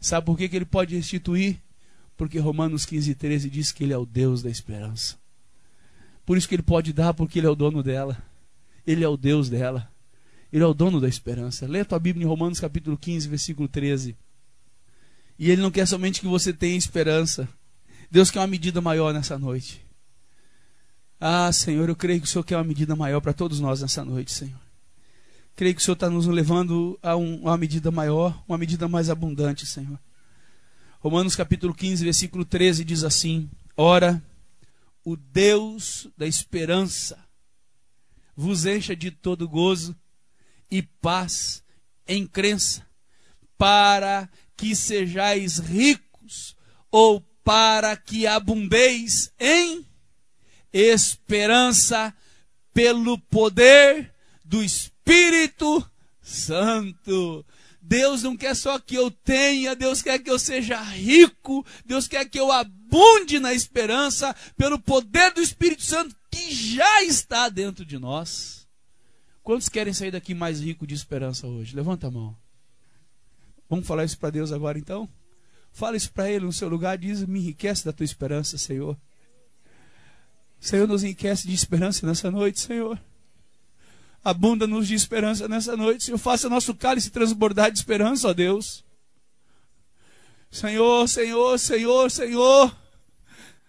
Sabe 0.00 0.24
por 0.24 0.38
que, 0.38 0.48
que 0.48 0.56
ele 0.56 0.64
pode 0.64 0.94
restituir? 0.96 1.60
Porque 2.16 2.38
Romanos 2.38 2.86
15, 2.86 3.14
13 3.14 3.50
diz 3.50 3.72
que 3.72 3.84
ele 3.84 3.92
é 3.92 3.98
o 3.98 4.06
Deus 4.06 4.42
da 4.42 4.48
esperança. 4.48 5.16
Por 6.24 6.38
isso 6.38 6.48
que 6.48 6.54
ele 6.54 6.62
pode 6.62 6.92
dar, 6.92 7.12
porque 7.12 7.38
ele 7.38 7.46
é 7.46 7.50
o 7.50 7.54
dono 7.54 7.82
dela. 7.82 8.22
Ele 8.86 9.04
é 9.04 9.08
o 9.08 9.16
Deus 9.16 9.50
dela. 9.50 9.90
Ele 10.52 10.62
é 10.62 10.66
o 10.66 10.74
dono 10.74 11.00
da 11.00 11.08
esperança. 11.08 11.66
Lê 11.66 11.80
a 11.80 11.84
tua 11.84 11.98
Bíblia 11.98 12.24
em 12.24 12.28
Romanos 12.28 12.60
capítulo 12.60 12.96
15, 12.96 13.28
versículo 13.28 13.68
13. 13.68 14.16
E 15.40 15.50
Ele 15.50 15.62
não 15.62 15.70
quer 15.70 15.86
somente 15.86 16.20
que 16.20 16.26
você 16.26 16.52
tenha 16.52 16.76
esperança. 16.76 17.48
Deus 18.10 18.30
quer 18.30 18.40
uma 18.40 18.46
medida 18.46 18.82
maior 18.82 19.14
nessa 19.14 19.38
noite. 19.38 19.80
Ah, 21.18 21.50
Senhor, 21.50 21.88
eu 21.88 21.96
creio 21.96 22.20
que 22.20 22.26
o 22.26 22.30
Senhor 22.30 22.44
quer 22.44 22.58
uma 22.58 22.64
medida 22.64 22.94
maior 22.94 23.22
para 23.22 23.32
todos 23.32 23.58
nós 23.58 23.80
nessa 23.80 24.04
noite, 24.04 24.32
Senhor. 24.32 24.60
Creio 25.56 25.74
que 25.74 25.80
o 25.80 25.84
Senhor 25.84 25.94
está 25.94 26.10
nos 26.10 26.26
levando 26.26 26.98
a, 27.02 27.16
um, 27.16 27.48
a 27.48 27.52
uma 27.52 27.56
medida 27.56 27.90
maior, 27.90 28.38
uma 28.46 28.58
medida 28.58 28.86
mais 28.86 29.08
abundante, 29.08 29.64
Senhor. 29.64 29.98
Romanos 30.98 31.34
capítulo 31.34 31.72
15, 31.72 32.04
versículo 32.04 32.44
13 32.44 32.84
diz 32.84 33.02
assim: 33.02 33.48
Ora, 33.74 34.22
o 35.02 35.16
Deus 35.16 36.06
da 36.18 36.26
esperança 36.26 37.18
vos 38.36 38.66
encha 38.66 38.94
de 38.94 39.10
todo 39.10 39.48
gozo 39.48 39.96
e 40.70 40.82
paz 40.82 41.62
em 42.06 42.26
crença, 42.26 42.86
para 43.56 44.28
que 44.60 44.76
sejais 44.76 45.58
ricos 45.58 46.54
ou 46.90 47.22
para 47.42 47.96
que 47.96 48.26
abundeis 48.26 49.32
em 49.40 49.86
esperança 50.70 52.14
pelo 52.74 53.18
poder 53.18 54.12
do 54.44 54.62
Espírito 54.62 55.82
Santo. 56.20 57.42
Deus 57.80 58.22
não 58.22 58.36
quer 58.36 58.54
só 58.54 58.78
que 58.78 58.94
eu 58.94 59.10
tenha, 59.10 59.74
Deus 59.74 60.02
quer 60.02 60.18
que 60.18 60.30
eu 60.30 60.38
seja 60.38 60.78
rico, 60.82 61.64
Deus 61.86 62.06
quer 62.06 62.28
que 62.28 62.38
eu 62.38 62.52
abunde 62.52 63.40
na 63.40 63.54
esperança 63.54 64.36
pelo 64.58 64.78
poder 64.78 65.32
do 65.32 65.40
Espírito 65.40 65.82
Santo 65.82 66.14
que 66.30 66.54
já 66.54 67.02
está 67.02 67.48
dentro 67.48 67.82
de 67.82 67.98
nós. 67.98 68.68
Quantos 69.42 69.70
querem 69.70 69.94
sair 69.94 70.10
daqui 70.10 70.34
mais 70.34 70.60
rico 70.60 70.86
de 70.86 70.94
esperança 70.94 71.46
hoje? 71.46 71.74
Levanta 71.74 72.08
a 72.08 72.10
mão. 72.10 72.36
Vamos 73.70 73.86
falar 73.86 74.04
isso 74.04 74.18
para 74.18 74.30
Deus 74.30 74.50
agora 74.50 74.76
então? 74.76 75.08
Fala 75.72 75.96
isso 75.96 76.10
para 76.12 76.28
Ele 76.28 76.44
no 76.44 76.52
seu 76.52 76.68
lugar, 76.68 76.98
diz: 76.98 77.24
Me 77.24 77.38
enriquece 77.38 77.84
da 77.84 77.92
tua 77.92 78.02
esperança, 78.02 78.58
Senhor. 78.58 78.98
Senhor, 80.58 80.88
nos 80.88 81.04
enriquece 81.04 81.46
de 81.46 81.54
esperança 81.54 82.04
nessa 82.04 82.32
noite, 82.32 82.58
Senhor. 82.58 83.00
Abunda-nos 84.24 84.88
de 84.88 84.94
esperança 84.96 85.46
nessa 85.46 85.76
noite, 85.76 86.02
Senhor. 86.02 86.18
Faça 86.18 86.48
nosso 86.48 86.74
cálice 86.74 87.10
transbordar 87.10 87.70
de 87.70 87.78
esperança, 87.78 88.28
ó 88.28 88.34
Deus. 88.34 88.84
Senhor, 90.50 91.08
Senhor, 91.08 91.56
Senhor, 91.56 92.10
Senhor. 92.10 92.76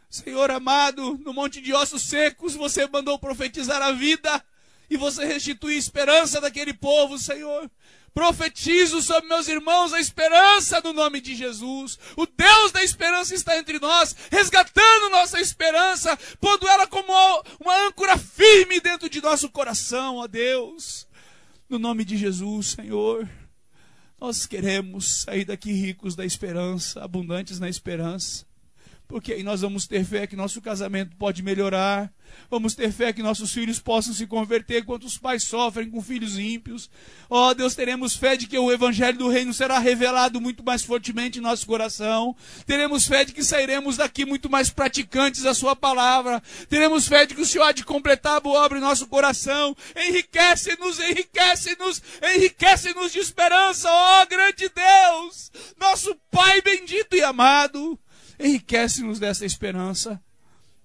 Senhor 0.09 0.49
amado, 0.49 1.17
no 1.23 1.31
monte 1.31 1.61
de 1.61 1.73
ossos 1.73 2.01
secos, 2.01 2.55
você 2.55 2.87
mandou 2.87 3.19
profetizar 3.19 3.81
a 3.83 3.91
vida 3.91 4.43
e 4.89 4.97
você 4.97 5.25
restitui 5.25 5.75
a 5.75 5.77
esperança 5.77 6.41
daquele 6.41 6.73
povo, 6.73 7.17
Senhor. 7.17 7.69
Profetizo 8.13 9.01
sobre 9.01 9.29
meus 9.29 9.47
irmãos 9.47 9.93
a 9.93 9.99
esperança 9.99 10.81
no 10.83 10.91
nome 10.91 11.21
de 11.21 11.33
Jesus. 11.33 11.97
O 12.17 12.25
Deus 12.25 12.71
da 12.71 12.83
esperança 12.83 13.33
está 13.33 13.57
entre 13.57 13.79
nós, 13.79 14.15
resgatando 14.29 15.09
nossa 15.09 15.39
esperança, 15.39 16.17
pondo 16.39 16.67
ela 16.67 16.85
como 16.88 17.13
uma 17.59 17.88
âncora 17.88 18.17
firme 18.17 18.81
dentro 18.81 19.09
de 19.09 19.21
nosso 19.21 19.49
coração, 19.49 20.17
ó 20.17 20.27
Deus. 20.27 21.07
No 21.69 21.79
nome 21.79 22.03
de 22.03 22.17
Jesus, 22.17 22.67
Senhor. 22.67 23.29
Nós 24.19 24.45
queremos 24.45 25.23
sair 25.23 25.45
daqui 25.45 25.71
ricos 25.71 26.15
da 26.15 26.25
esperança, 26.25 27.03
abundantes 27.03 27.59
na 27.59 27.69
esperança 27.69 28.50
porque 29.11 29.33
aí 29.33 29.43
nós 29.43 29.59
vamos 29.59 29.85
ter 29.85 30.05
fé 30.05 30.25
que 30.25 30.38
nosso 30.38 30.61
casamento 30.61 31.17
pode 31.17 31.43
melhorar, 31.43 32.09
vamos 32.49 32.73
ter 32.73 32.93
fé 32.93 33.11
que 33.11 33.21
nossos 33.21 33.51
filhos 33.51 33.77
possam 33.77 34.13
se 34.13 34.25
converter 34.25 34.83
enquanto 34.83 35.03
os 35.03 35.17
pais 35.17 35.43
sofrem 35.43 35.89
com 35.89 36.01
filhos 36.01 36.39
ímpios. 36.39 36.89
Ó 37.29 37.49
oh, 37.49 37.53
Deus, 37.53 37.75
teremos 37.75 38.15
fé 38.15 38.38
de 38.38 38.47
que 38.47 38.57
o 38.57 38.71
evangelho 38.71 39.17
do 39.17 39.27
reino 39.27 39.53
será 39.53 39.79
revelado 39.79 40.39
muito 40.39 40.63
mais 40.63 40.85
fortemente 40.85 41.39
em 41.39 41.41
nosso 41.41 41.67
coração. 41.67 42.33
Teremos 42.65 43.05
fé 43.05 43.25
de 43.25 43.33
que 43.33 43.43
sairemos 43.43 43.97
daqui 43.97 44.25
muito 44.25 44.49
mais 44.49 44.69
praticantes 44.69 45.41
da 45.41 45.53
sua 45.53 45.75
palavra. 45.75 46.41
Teremos 46.69 47.05
fé 47.05 47.25
de 47.25 47.35
que 47.35 47.41
o 47.41 47.45
Senhor 47.45 47.65
há 47.65 47.71
de 47.73 47.83
completar 47.83 48.38
a 48.38 48.39
boa 48.39 48.63
obra 48.63 48.77
em 48.77 48.81
nosso 48.81 49.07
coração. 49.07 49.75
Enriquece-nos, 50.07 50.99
enriquece-nos, 50.99 52.01
enriquece-nos 52.33 53.11
de 53.11 53.19
esperança, 53.19 53.89
ó 53.91 54.21
oh, 54.21 54.27
grande 54.27 54.69
Deus, 54.69 55.51
nosso 55.77 56.15
Pai 56.31 56.61
bendito 56.61 57.13
e 57.13 57.21
amado. 57.21 57.99
Enriquece-nos 58.41 59.19
dessa 59.19 59.45
esperança 59.45 60.19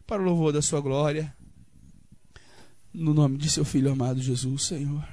para 0.07 0.21
o 0.21 0.25
louvor 0.25 0.53
da 0.53 0.61
sua 0.61 0.79
glória. 0.79 1.35
No 2.93 3.15
nome 3.15 3.39
de 3.39 3.49
seu 3.49 3.65
filho 3.65 3.91
amado 3.91 4.21
Jesus, 4.21 4.65
Senhor. 4.65 5.09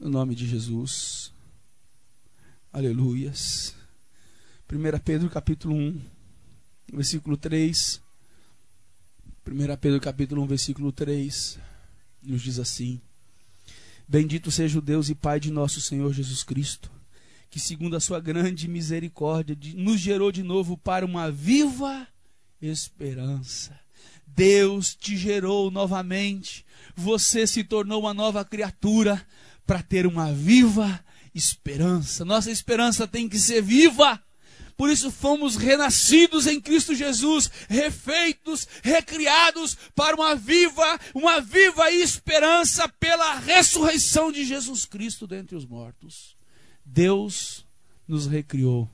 No 0.00 0.08
nome 0.08 0.34
de 0.34 0.46
Jesus. 0.46 1.30
Aleluias. 2.72 3.74
1 4.72 4.98
Pedro 5.04 5.28
capítulo 5.28 5.74
1, 5.74 6.00
versículo 6.94 7.36
3. 7.36 8.00
1 9.46 9.76
Pedro 9.78 10.00
capítulo 10.00 10.42
1, 10.42 10.46
versículo 10.46 10.90
3, 10.90 11.58
nos 12.22 12.40
diz 12.40 12.58
assim: 12.58 12.98
Bendito 14.08 14.50
seja 14.50 14.78
o 14.78 14.82
Deus 14.82 15.10
e 15.10 15.14
Pai 15.14 15.38
de 15.38 15.50
nosso 15.50 15.82
Senhor 15.82 16.14
Jesus 16.14 16.42
Cristo 16.42 16.95
que, 17.56 17.60
segundo 17.60 17.96
a 17.96 18.00
sua 18.00 18.20
grande 18.20 18.68
misericórdia, 18.68 19.56
nos 19.76 19.98
gerou 19.98 20.30
de 20.30 20.42
novo 20.42 20.76
para 20.76 21.06
uma 21.06 21.30
viva 21.30 22.06
esperança. 22.60 23.80
Deus 24.26 24.94
te 24.94 25.16
gerou 25.16 25.70
novamente, 25.70 26.66
você 26.94 27.46
se 27.46 27.64
tornou 27.64 28.00
uma 28.02 28.12
nova 28.12 28.44
criatura 28.44 29.26
para 29.66 29.82
ter 29.82 30.06
uma 30.06 30.34
viva 30.34 31.02
esperança. 31.34 32.26
Nossa 32.26 32.50
esperança 32.50 33.08
tem 33.08 33.26
que 33.26 33.38
ser 33.38 33.62
viva. 33.62 34.22
Por 34.76 34.90
isso 34.90 35.10
fomos 35.10 35.56
renascidos 35.56 36.46
em 36.46 36.60
Cristo 36.60 36.94
Jesus, 36.94 37.50
refeitos, 37.70 38.68
recriados 38.82 39.78
para 39.94 40.14
uma 40.14 40.34
viva, 40.34 41.00
uma 41.14 41.40
viva 41.40 41.90
esperança 41.90 42.86
pela 42.86 43.38
ressurreição 43.38 44.30
de 44.30 44.44
Jesus 44.44 44.84
Cristo 44.84 45.26
dentre 45.26 45.56
os 45.56 45.64
mortos. 45.64 46.35
Deus 46.88 47.66
nos 48.06 48.26
recriou 48.26 48.88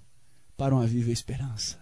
para 0.56 0.74
uma 0.74 0.86
viva 0.86 1.10
esperança. 1.10 1.78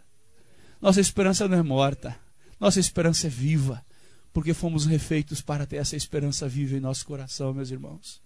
Nossa 0.81 1.01
esperança 1.01 1.47
não 1.47 1.57
é 1.59 1.63
morta, 1.63 2.19
nossa 2.59 2.81
esperança 2.81 3.29
é 3.29 3.31
viva, 3.31 3.85
porque 4.33 4.53
fomos 4.53 4.87
refeitos 4.87 5.41
para 5.41 5.67
ter 5.67 5.77
essa 5.77 5.95
esperança 5.95 6.49
viva 6.49 6.77
em 6.77 6.81
nosso 6.81 7.07
coração, 7.07 7.55
meus 7.55 7.71
irmãos. 7.71 8.21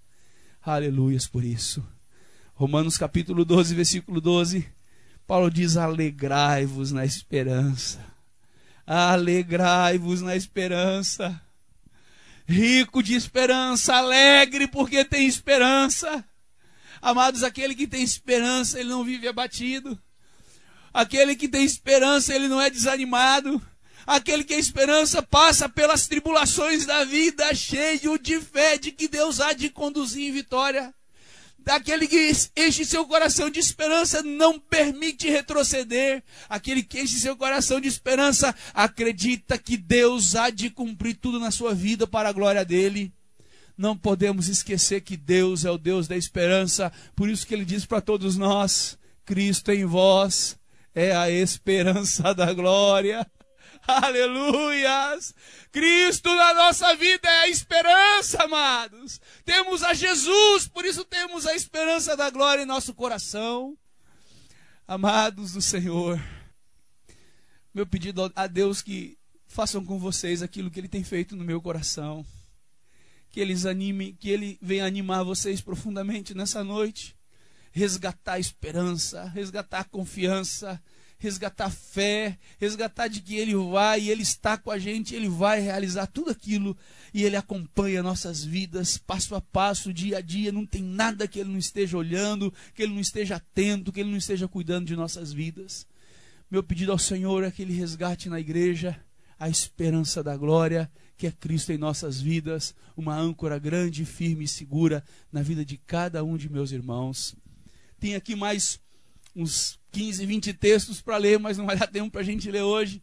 Aleluias 0.63 1.27
por 1.27 1.45
isso. 1.45 1.87
Romanos 2.55 2.97
capítulo 2.97 3.45
12, 3.45 3.75
versículo 3.75 4.21
12. 4.21 4.67
Paulo 5.27 5.51
diz: 5.51 5.77
Alegrai-vos 5.77 6.91
na 6.91 7.05
esperança. 7.05 8.05
Alegrai-vos 8.87 10.23
na 10.23 10.35
esperança. 10.35 11.41
Rico 12.47 13.03
de 13.03 13.15
esperança, 13.15 13.97
alegre 13.97 14.67
porque 14.69 15.05
tem 15.05 15.27
esperança. 15.27 16.25
Amados, 17.05 17.43
aquele 17.43 17.75
que 17.75 17.87
tem 17.87 18.03
esperança, 18.03 18.81
ele 18.81 18.89
não 18.89 19.05
vive 19.05 19.29
abatido. 19.29 20.01
Aquele 20.91 21.37
que 21.37 21.47
tem 21.47 21.63
esperança, 21.63 22.35
ele 22.35 22.49
não 22.49 22.59
é 22.59 22.71
desanimado. 22.71 23.61
Aquele 24.07 24.43
que 24.43 24.49
tem 24.49 24.59
esperança 24.59 25.23
passa 25.23 25.69
pelas 25.69 26.07
tribulações 26.07 26.87
da 26.87 27.05
vida 27.05 27.55
cheio 27.55 28.19
de 28.19 28.41
fé 28.41 28.79
de 28.79 28.91
que 28.91 29.07
Deus 29.07 29.39
há 29.39 29.53
de 29.53 29.69
conduzir 29.69 30.31
em 30.31 30.33
vitória. 30.33 30.95
Aquele 31.67 32.09
que 32.09 32.33
enche 32.57 32.87
seu 32.87 33.05
coração 33.05 33.51
de 33.51 33.61
esperança 33.61 34.23
não 34.23 34.59
permite 34.59 35.29
retroceder. 35.29 36.25
Aquele 36.49 36.83
que 36.83 37.03
enche 37.03 37.21
seu 37.21 37.37
coração 37.37 37.83
de 37.83 37.89
esperança 37.89 38.55
acredita 38.73 39.59
que 39.59 39.77
Deus 39.77 40.35
há 40.35 40.49
de 40.49 40.71
cumprir 40.71 41.17
tudo 41.17 41.39
na 41.39 41.51
sua 41.51 41.75
vida 41.75 42.07
para 42.07 42.31
a 42.31 42.33
glória 42.33 42.65
dele 42.65 43.13
não 43.77 43.97
podemos 43.97 44.49
esquecer 44.49 45.01
que 45.01 45.17
Deus 45.17 45.65
é 45.65 45.71
o 45.71 45.79
Deus 45.79 46.07
da 46.07 46.17
esperança. 46.17 46.93
Por 47.15 47.29
isso 47.29 47.47
que 47.47 47.53
ele 47.53 47.65
diz 47.65 47.85
para 47.85 48.01
todos 48.01 48.37
nós: 48.37 48.97
Cristo 49.25 49.73
em 49.73 49.85
vós 49.85 50.57
é 50.95 51.15
a 51.15 51.29
esperança 51.29 52.33
da 52.35 52.53
glória. 52.53 53.27
Aleluias! 53.87 55.35
Cristo 55.71 56.35
na 56.35 56.55
nossa 56.55 56.95
vida 56.95 57.29
é 57.29 57.41
a 57.41 57.49
esperança, 57.49 58.45
amados. 58.45 59.21
Temos 59.45 59.83
a 59.83 59.93
Jesus, 59.93 60.69
por 60.69 60.85
isso 60.85 61.05
temos 61.05 61.45
a 61.45 61.55
esperança 61.55 62.17
da 62.17 62.31
glória 62.31 62.63
em 62.63 62.67
nosso 62.67 62.95
coração. 62.95 63.77
Amados 64.87 65.53
do 65.53 65.63
Senhor, 65.63 66.23
meu 67.73 67.87
pedido 67.87 68.31
a 68.37 68.47
Deus 68.47 68.83
que 68.83 69.19
façam 69.47 69.85
com 69.85 69.99
vocês 69.99 70.43
aquilo 70.43 70.71
que 70.71 70.79
Ele 70.79 70.89
tem 70.89 71.03
feito 71.03 71.35
no 71.35 71.45
meu 71.45 71.61
coração 71.61 72.25
que 73.35 73.41
eles 73.41 73.67
animem, 73.67 74.15
que 74.15 74.31
ele 74.31 74.57
venha 74.63 74.87
animar 74.87 75.25
vocês 75.25 75.61
profundamente 75.61 76.37
nessa 76.37 76.63
noite, 76.63 77.17
resgatar 77.73 78.35
a 78.35 78.39
esperança, 78.39 79.25
resgatar 79.25 79.81
a 79.81 79.85
confiança, 79.85 80.81
resgatar 81.19 81.65
a 81.65 81.71
fé, 81.71 82.39
resgatar 82.61 83.09
de 83.09 83.21
que 83.21 83.35
ele 83.35 83.57
vai, 83.57 84.09
ele 84.09 84.23
está 84.23 84.57
com 84.57 84.71
a 84.71 84.79
gente, 84.79 85.17
ele 85.17 85.29
vai 85.29 85.59
realizar 85.59 86.07
tudo 86.07 86.31
aquilo 86.31 86.77
e 87.13 87.25
ele 87.25 87.35
acompanha 87.35 88.05
nossas 88.05 88.45
vidas 88.45 88.99
passo 88.99 89.35
a 89.35 89.41
passo, 89.41 89.93
dia 89.93 90.19
a 90.19 90.21
dia, 90.21 90.53
não 90.53 90.65
tem 90.65 90.85
nada 90.85 91.27
que 91.27 91.41
ele 91.41 91.51
não 91.51 91.59
esteja 91.59 91.99
olhando, 91.99 92.55
que 92.73 92.85
ele 92.85 92.95
não 92.95 93.01
esteja 93.01 93.35
atento, 93.35 93.91
que 93.91 93.99
ele 93.99 94.13
não 94.13 94.19
esteja 94.19 94.47
cuidando 94.47 94.87
de 94.87 94.95
nossas 94.95 95.33
vidas. 95.33 95.89
Meu 96.49 96.63
pedido 96.63 96.93
ao 96.93 96.99
Senhor 97.01 97.43
é 97.43 97.51
que 97.51 97.63
ele 97.63 97.75
resgate 97.75 98.29
na 98.29 98.39
igreja 98.39 98.97
a 99.37 99.49
esperança 99.49 100.23
da 100.23 100.37
glória 100.37 100.89
que 101.17 101.27
é 101.27 101.33
Cristo 101.33 101.73
em 101.73 101.79
nossas 101.79 102.21
vidas, 102.21 102.75
uma 102.97 103.17
âncora 103.17 103.59
grande, 103.59 104.05
firme 104.05 104.45
e 104.45 104.49
segura 104.49 105.05
na 105.31 105.43
vida 105.43 105.65
de 105.65 105.77
cada 105.77 106.25
um 106.25 106.37
de 106.37 106.51
meus 106.51 106.73
irmãos. 106.73 107.37
Tem 107.99 108.15
aqui 108.15 108.35
mais 108.35 108.81
uns 109.35 109.79
15, 109.93 110.27
20 110.27 110.55
textos 110.55 111.01
para 111.01 111.17
ler, 111.17 111.39
mas 111.39 111.57
não 111.57 111.67
vai 111.67 111.77
dar 111.77 111.87
tempo 111.87 112.11
para 112.11 112.21
a 112.21 112.25
gente 112.25 112.51
ler 112.51 112.63
hoje. 112.63 113.03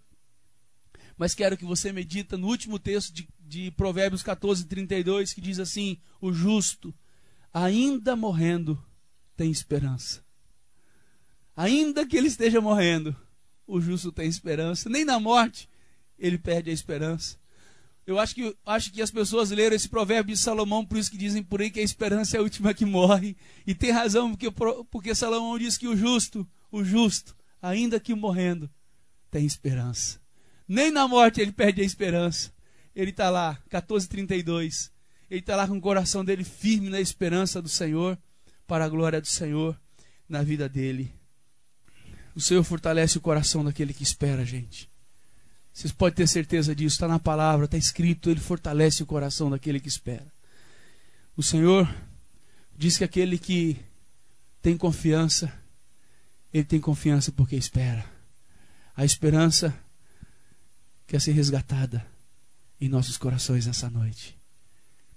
Mas 1.17 1.33
quero 1.33 1.57
que 1.57 1.65
você 1.65 1.91
medita 1.91 2.37
no 2.37 2.47
último 2.47 2.79
texto 2.79 3.13
de, 3.13 3.27
de 3.39 3.71
Provérbios 3.71 4.23
14, 4.23 4.65
32, 4.65 5.33
que 5.33 5.41
diz 5.41 5.59
assim: 5.59 5.99
O 6.19 6.33
justo, 6.33 6.93
ainda 7.53 8.15
morrendo, 8.15 8.81
tem 9.35 9.51
esperança. 9.51 10.23
Ainda 11.55 12.05
que 12.05 12.17
ele 12.17 12.27
esteja 12.27 12.59
morrendo, 12.59 13.15
o 13.67 13.79
justo 13.79 14.11
tem 14.11 14.27
esperança. 14.27 14.89
Nem 14.89 15.05
na 15.05 15.19
morte 15.19 15.69
ele 16.17 16.37
perde 16.37 16.69
a 16.69 16.73
esperança 16.73 17.40
Eu 18.05 18.19
acho 18.19 18.33
que, 18.33 18.55
acho 18.65 18.91
que 18.91 19.01
as 19.01 19.11
pessoas 19.11 19.51
leram 19.51 19.75
esse 19.75 19.87
provérbio 19.87 20.35
de 20.35 20.41
Salomão, 20.41 20.85
por 20.85 20.97
isso 20.97 21.11
que 21.11 21.17
dizem 21.17 21.43
por 21.43 21.61
aí 21.61 21.69
que 21.69 21.79
a 21.79 21.83
esperança 21.83 22.35
é 22.35 22.39
a 22.39 22.43
última 22.43 22.73
que 22.73 22.85
morre. 22.85 23.37
E 23.65 23.75
tem 23.75 23.91
razão, 23.91 24.31
porque, 24.35 24.49
porque 24.89 25.15
Salomão 25.15 25.57
diz 25.57 25.77
que 25.77 25.87
o 25.87 25.95
justo, 25.95 26.47
o 26.71 26.83
justo, 26.83 27.35
ainda 27.61 27.99
que 27.99 28.13
morrendo, 28.15 28.69
tem 29.29 29.45
esperança. 29.45 30.19
Nem 30.67 30.91
na 30.91 31.07
morte 31.07 31.39
ele 31.39 31.51
perde 31.51 31.81
a 31.81 31.85
esperança. 31.85 32.51
Ele 32.95 33.11
está 33.11 33.29
lá, 33.29 33.53
1432. 33.71 34.91
Ele 35.29 35.39
está 35.39 35.55
lá 35.55 35.67
com 35.67 35.77
o 35.77 35.81
coração 35.81 36.25
dele 36.25 36.43
firme 36.43 36.89
na 36.89 36.99
esperança 36.99 37.61
do 37.61 37.69
Senhor, 37.69 38.17
para 38.67 38.85
a 38.85 38.89
glória 38.89 39.21
do 39.21 39.27
Senhor 39.27 39.79
na 40.27 40.43
vida 40.43 40.67
dele. 40.67 41.13
O 42.35 42.41
Senhor 42.41 42.63
fortalece 42.63 43.17
o 43.17 43.21
coração 43.21 43.63
daquele 43.63 43.93
que 43.93 44.03
espera, 44.03 44.45
gente. 44.45 44.90
Vocês 45.73 45.93
podem 45.93 46.15
ter 46.15 46.27
certeza 46.27 46.75
disso, 46.75 46.95
está 46.95 47.07
na 47.07 47.19
palavra, 47.19 47.65
está 47.65 47.77
escrito, 47.77 48.29
ele 48.29 48.39
fortalece 48.39 49.01
o 49.03 49.05
coração 49.05 49.49
daquele 49.49 49.79
que 49.79 49.87
espera. 49.87 50.31
O 51.35 51.41
Senhor 51.41 51.93
diz 52.77 52.97
que 52.97 53.03
aquele 53.03 53.37
que 53.37 53.77
tem 54.61 54.77
confiança, 54.77 55.51
ele 56.53 56.65
tem 56.65 56.79
confiança 56.79 57.31
porque 57.31 57.55
espera. 57.55 58.05
A 58.95 59.05
esperança 59.05 59.73
quer 61.07 61.21
ser 61.21 61.31
resgatada 61.31 62.05
em 62.79 62.89
nossos 62.89 63.17
corações 63.17 63.65
nessa 63.65 63.89
noite, 63.89 64.37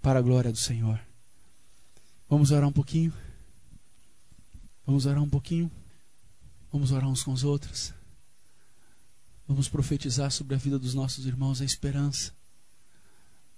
para 0.01 0.18
a 0.18 0.22
glória 0.22 0.52
do 0.52 0.59
Senhor. 0.59 1.01
Vamos 2.28 2.51
orar 2.51 2.68
um 2.68 2.72
pouquinho? 2.72 3.12
Vamos 4.86 5.06
orar 5.06 5.22
um 5.22 5.28
pouquinho? 5.28 5.70
Vamos 6.70 6.93
orar 6.93 7.09
uns 7.09 7.22
com 7.22 7.32
os 7.32 7.43
outros? 7.43 7.93
Vamos 9.47 9.69
profetizar 9.69 10.31
sobre 10.31 10.55
a 10.55 10.59
vida 10.59 10.79
dos 10.79 10.95
nossos 10.95 11.27
irmãos 11.27 11.61
a 11.61 11.65
esperança. 11.65 12.33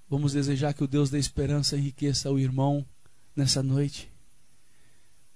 Vamos 0.09 0.33
desejar 0.33 0.75
que 0.75 0.83
o 0.83 0.87
Deus 0.87 1.11
da 1.11 1.19
esperança 1.19 1.77
enriqueça 1.77 2.31
o 2.31 2.39
irmão 2.39 2.85
nessa 3.35 3.63
noite. 3.63 4.11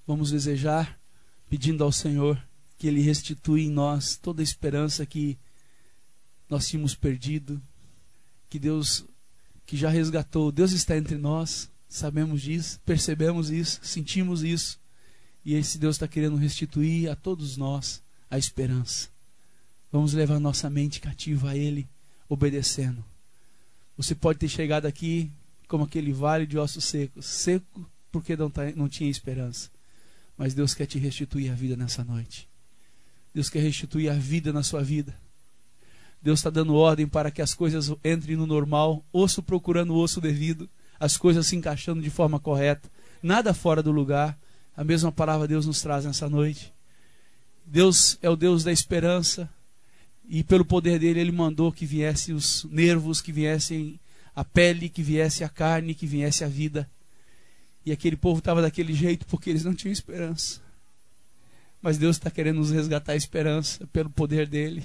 Vamos 0.06 0.32
desejar, 0.32 0.98
pedindo 1.48 1.84
ao 1.84 1.92
Senhor, 1.92 2.40
que 2.76 2.86
Ele 2.86 3.00
restitui 3.00 3.62
em 3.62 3.70
nós 3.70 4.16
toda 4.16 4.42
a 4.42 4.44
esperança 4.44 5.06
que 5.06 5.38
nós 6.48 6.66
tínhamos 6.66 6.96
perdido, 6.96 7.62
que 8.48 8.58
Deus, 8.58 9.04
que 9.64 9.76
já 9.76 9.88
resgatou, 9.88 10.50
Deus 10.50 10.72
está 10.72 10.96
entre 10.96 11.16
nós, 11.16 11.70
sabemos 11.88 12.42
disso, 12.42 12.80
percebemos 12.84 13.50
isso, 13.50 13.78
sentimos 13.84 14.42
isso, 14.42 14.80
e 15.44 15.54
esse 15.54 15.78
Deus 15.78 15.94
está 15.94 16.08
querendo 16.08 16.36
restituir 16.36 17.08
a 17.08 17.14
todos 17.14 17.56
nós 17.56 18.02
a 18.28 18.36
esperança. 18.36 19.08
Vamos 19.92 20.12
levar 20.14 20.38
nossa 20.38 20.70
mente 20.70 21.00
cativa 21.00 21.50
a 21.50 21.56
Ele, 21.56 21.88
obedecendo. 22.28 23.04
Você 23.96 24.14
pode 24.14 24.38
ter 24.38 24.48
chegado 24.48 24.86
aqui 24.86 25.30
como 25.66 25.84
aquele 25.84 26.12
vale 26.12 26.46
de 26.46 26.58
ossos 26.58 26.84
secos 26.84 27.26
seco 27.26 27.88
porque 28.10 28.36
não, 28.36 28.50
tá, 28.50 28.70
não 28.74 28.88
tinha 28.88 29.10
esperança. 29.10 29.70
Mas 30.36 30.54
Deus 30.54 30.74
quer 30.74 30.86
te 30.86 30.98
restituir 30.98 31.50
a 31.50 31.54
vida 31.54 31.76
nessa 31.76 32.02
noite. 32.02 32.48
Deus 33.34 33.48
quer 33.48 33.60
restituir 33.60 34.08
a 34.08 34.14
vida 34.14 34.52
na 34.52 34.62
sua 34.62 34.82
vida. 34.82 35.14
Deus 36.22 36.40
está 36.40 36.50
dando 36.50 36.74
ordem 36.74 37.06
para 37.06 37.30
que 37.30 37.40
as 37.40 37.54
coisas 37.54 37.92
entrem 38.04 38.36
no 38.36 38.46
normal, 38.46 39.04
osso 39.12 39.42
procurando 39.42 39.94
o 39.94 39.98
osso 39.98 40.20
devido, 40.20 40.68
as 40.98 41.16
coisas 41.16 41.46
se 41.46 41.56
encaixando 41.56 42.02
de 42.02 42.10
forma 42.10 42.38
correta, 42.38 42.90
nada 43.22 43.54
fora 43.54 43.82
do 43.82 43.90
lugar. 43.90 44.38
A 44.76 44.84
mesma 44.84 45.10
palavra 45.10 45.48
Deus 45.48 45.66
nos 45.66 45.80
traz 45.80 46.04
nessa 46.04 46.28
noite. 46.28 46.72
Deus 47.64 48.18
é 48.20 48.28
o 48.28 48.36
Deus 48.36 48.64
da 48.64 48.72
esperança, 48.72 49.48
e 50.32 50.44
pelo 50.44 50.64
poder 50.64 51.00
dele, 51.00 51.18
ele 51.18 51.32
mandou 51.32 51.72
que 51.72 51.84
viessem 51.84 52.32
os 52.32 52.62
nervos, 52.70 53.20
que 53.20 53.32
viessem 53.32 53.98
a 54.32 54.44
pele, 54.44 54.88
que 54.88 55.02
viesse 55.02 55.42
a 55.42 55.48
carne, 55.48 55.92
que 55.92 56.06
viesse 56.06 56.44
a 56.44 56.46
vida. 56.46 56.88
E 57.84 57.90
aquele 57.90 58.16
povo 58.16 58.38
estava 58.38 58.62
daquele 58.62 58.94
jeito 58.94 59.26
porque 59.26 59.50
eles 59.50 59.64
não 59.64 59.74
tinham 59.74 59.90
esperança. 59.90 60.60
Mas 61.82 61.98
Deus 61.98 62.14
está 62.14 62.30
querendo 62.30 62.58
nos 62.58 62.70
resgatar 62.70 63.14
a 63.14 63.16
esperança 63.16 63.84
pelo 63.88 64.08
poder 64.08 64.46
dele. 64.46 64.84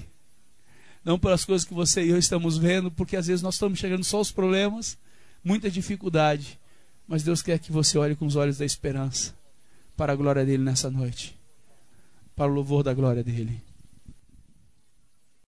Não 1.03 1.19
pelas 1.19 1.45
coisas 1.45 1.67
que 1.67 1.75
você 1.75 2.03
e 2.03 2.09
eu 2.09 2.17
estamos 2.17 2.57
vendo, 2.57 2.89
porque 2.89 3.15
às 3.15 3.27
vezes 3.27 3.43
nós 3.43 3.53
estamos 3.53 3.77
chegando 3.77 4.03
só 4.03 4.19
os 4.19 4.31
problemas, 4.31 4.97
muita 5.43 5.69
dificuldade. 5.69 6.59
Mas 7.07 7.21
Deus 7.21 7.43
quer 7.43 7.59
que 7.59 7.71
você 7.71 7.99
olhe 7.99 8.15
com 8.15 8.25
os 8.25 8.35
olhos 8.35 8.57
da 8.57 8.65
esperança 8.65 9.35
para 9.95 10.11
a 10.11 10.15
glória 10.15 10.43
dele 10.43 10.63
nessa 10.63 10.89
noite. 10.89 11.37
Para 12.35 12.51
o 12.51 12.55
louvor 12.55 12.81
da 12.81 12.95
glória 12.95 13.23
dele. 13.23 13.61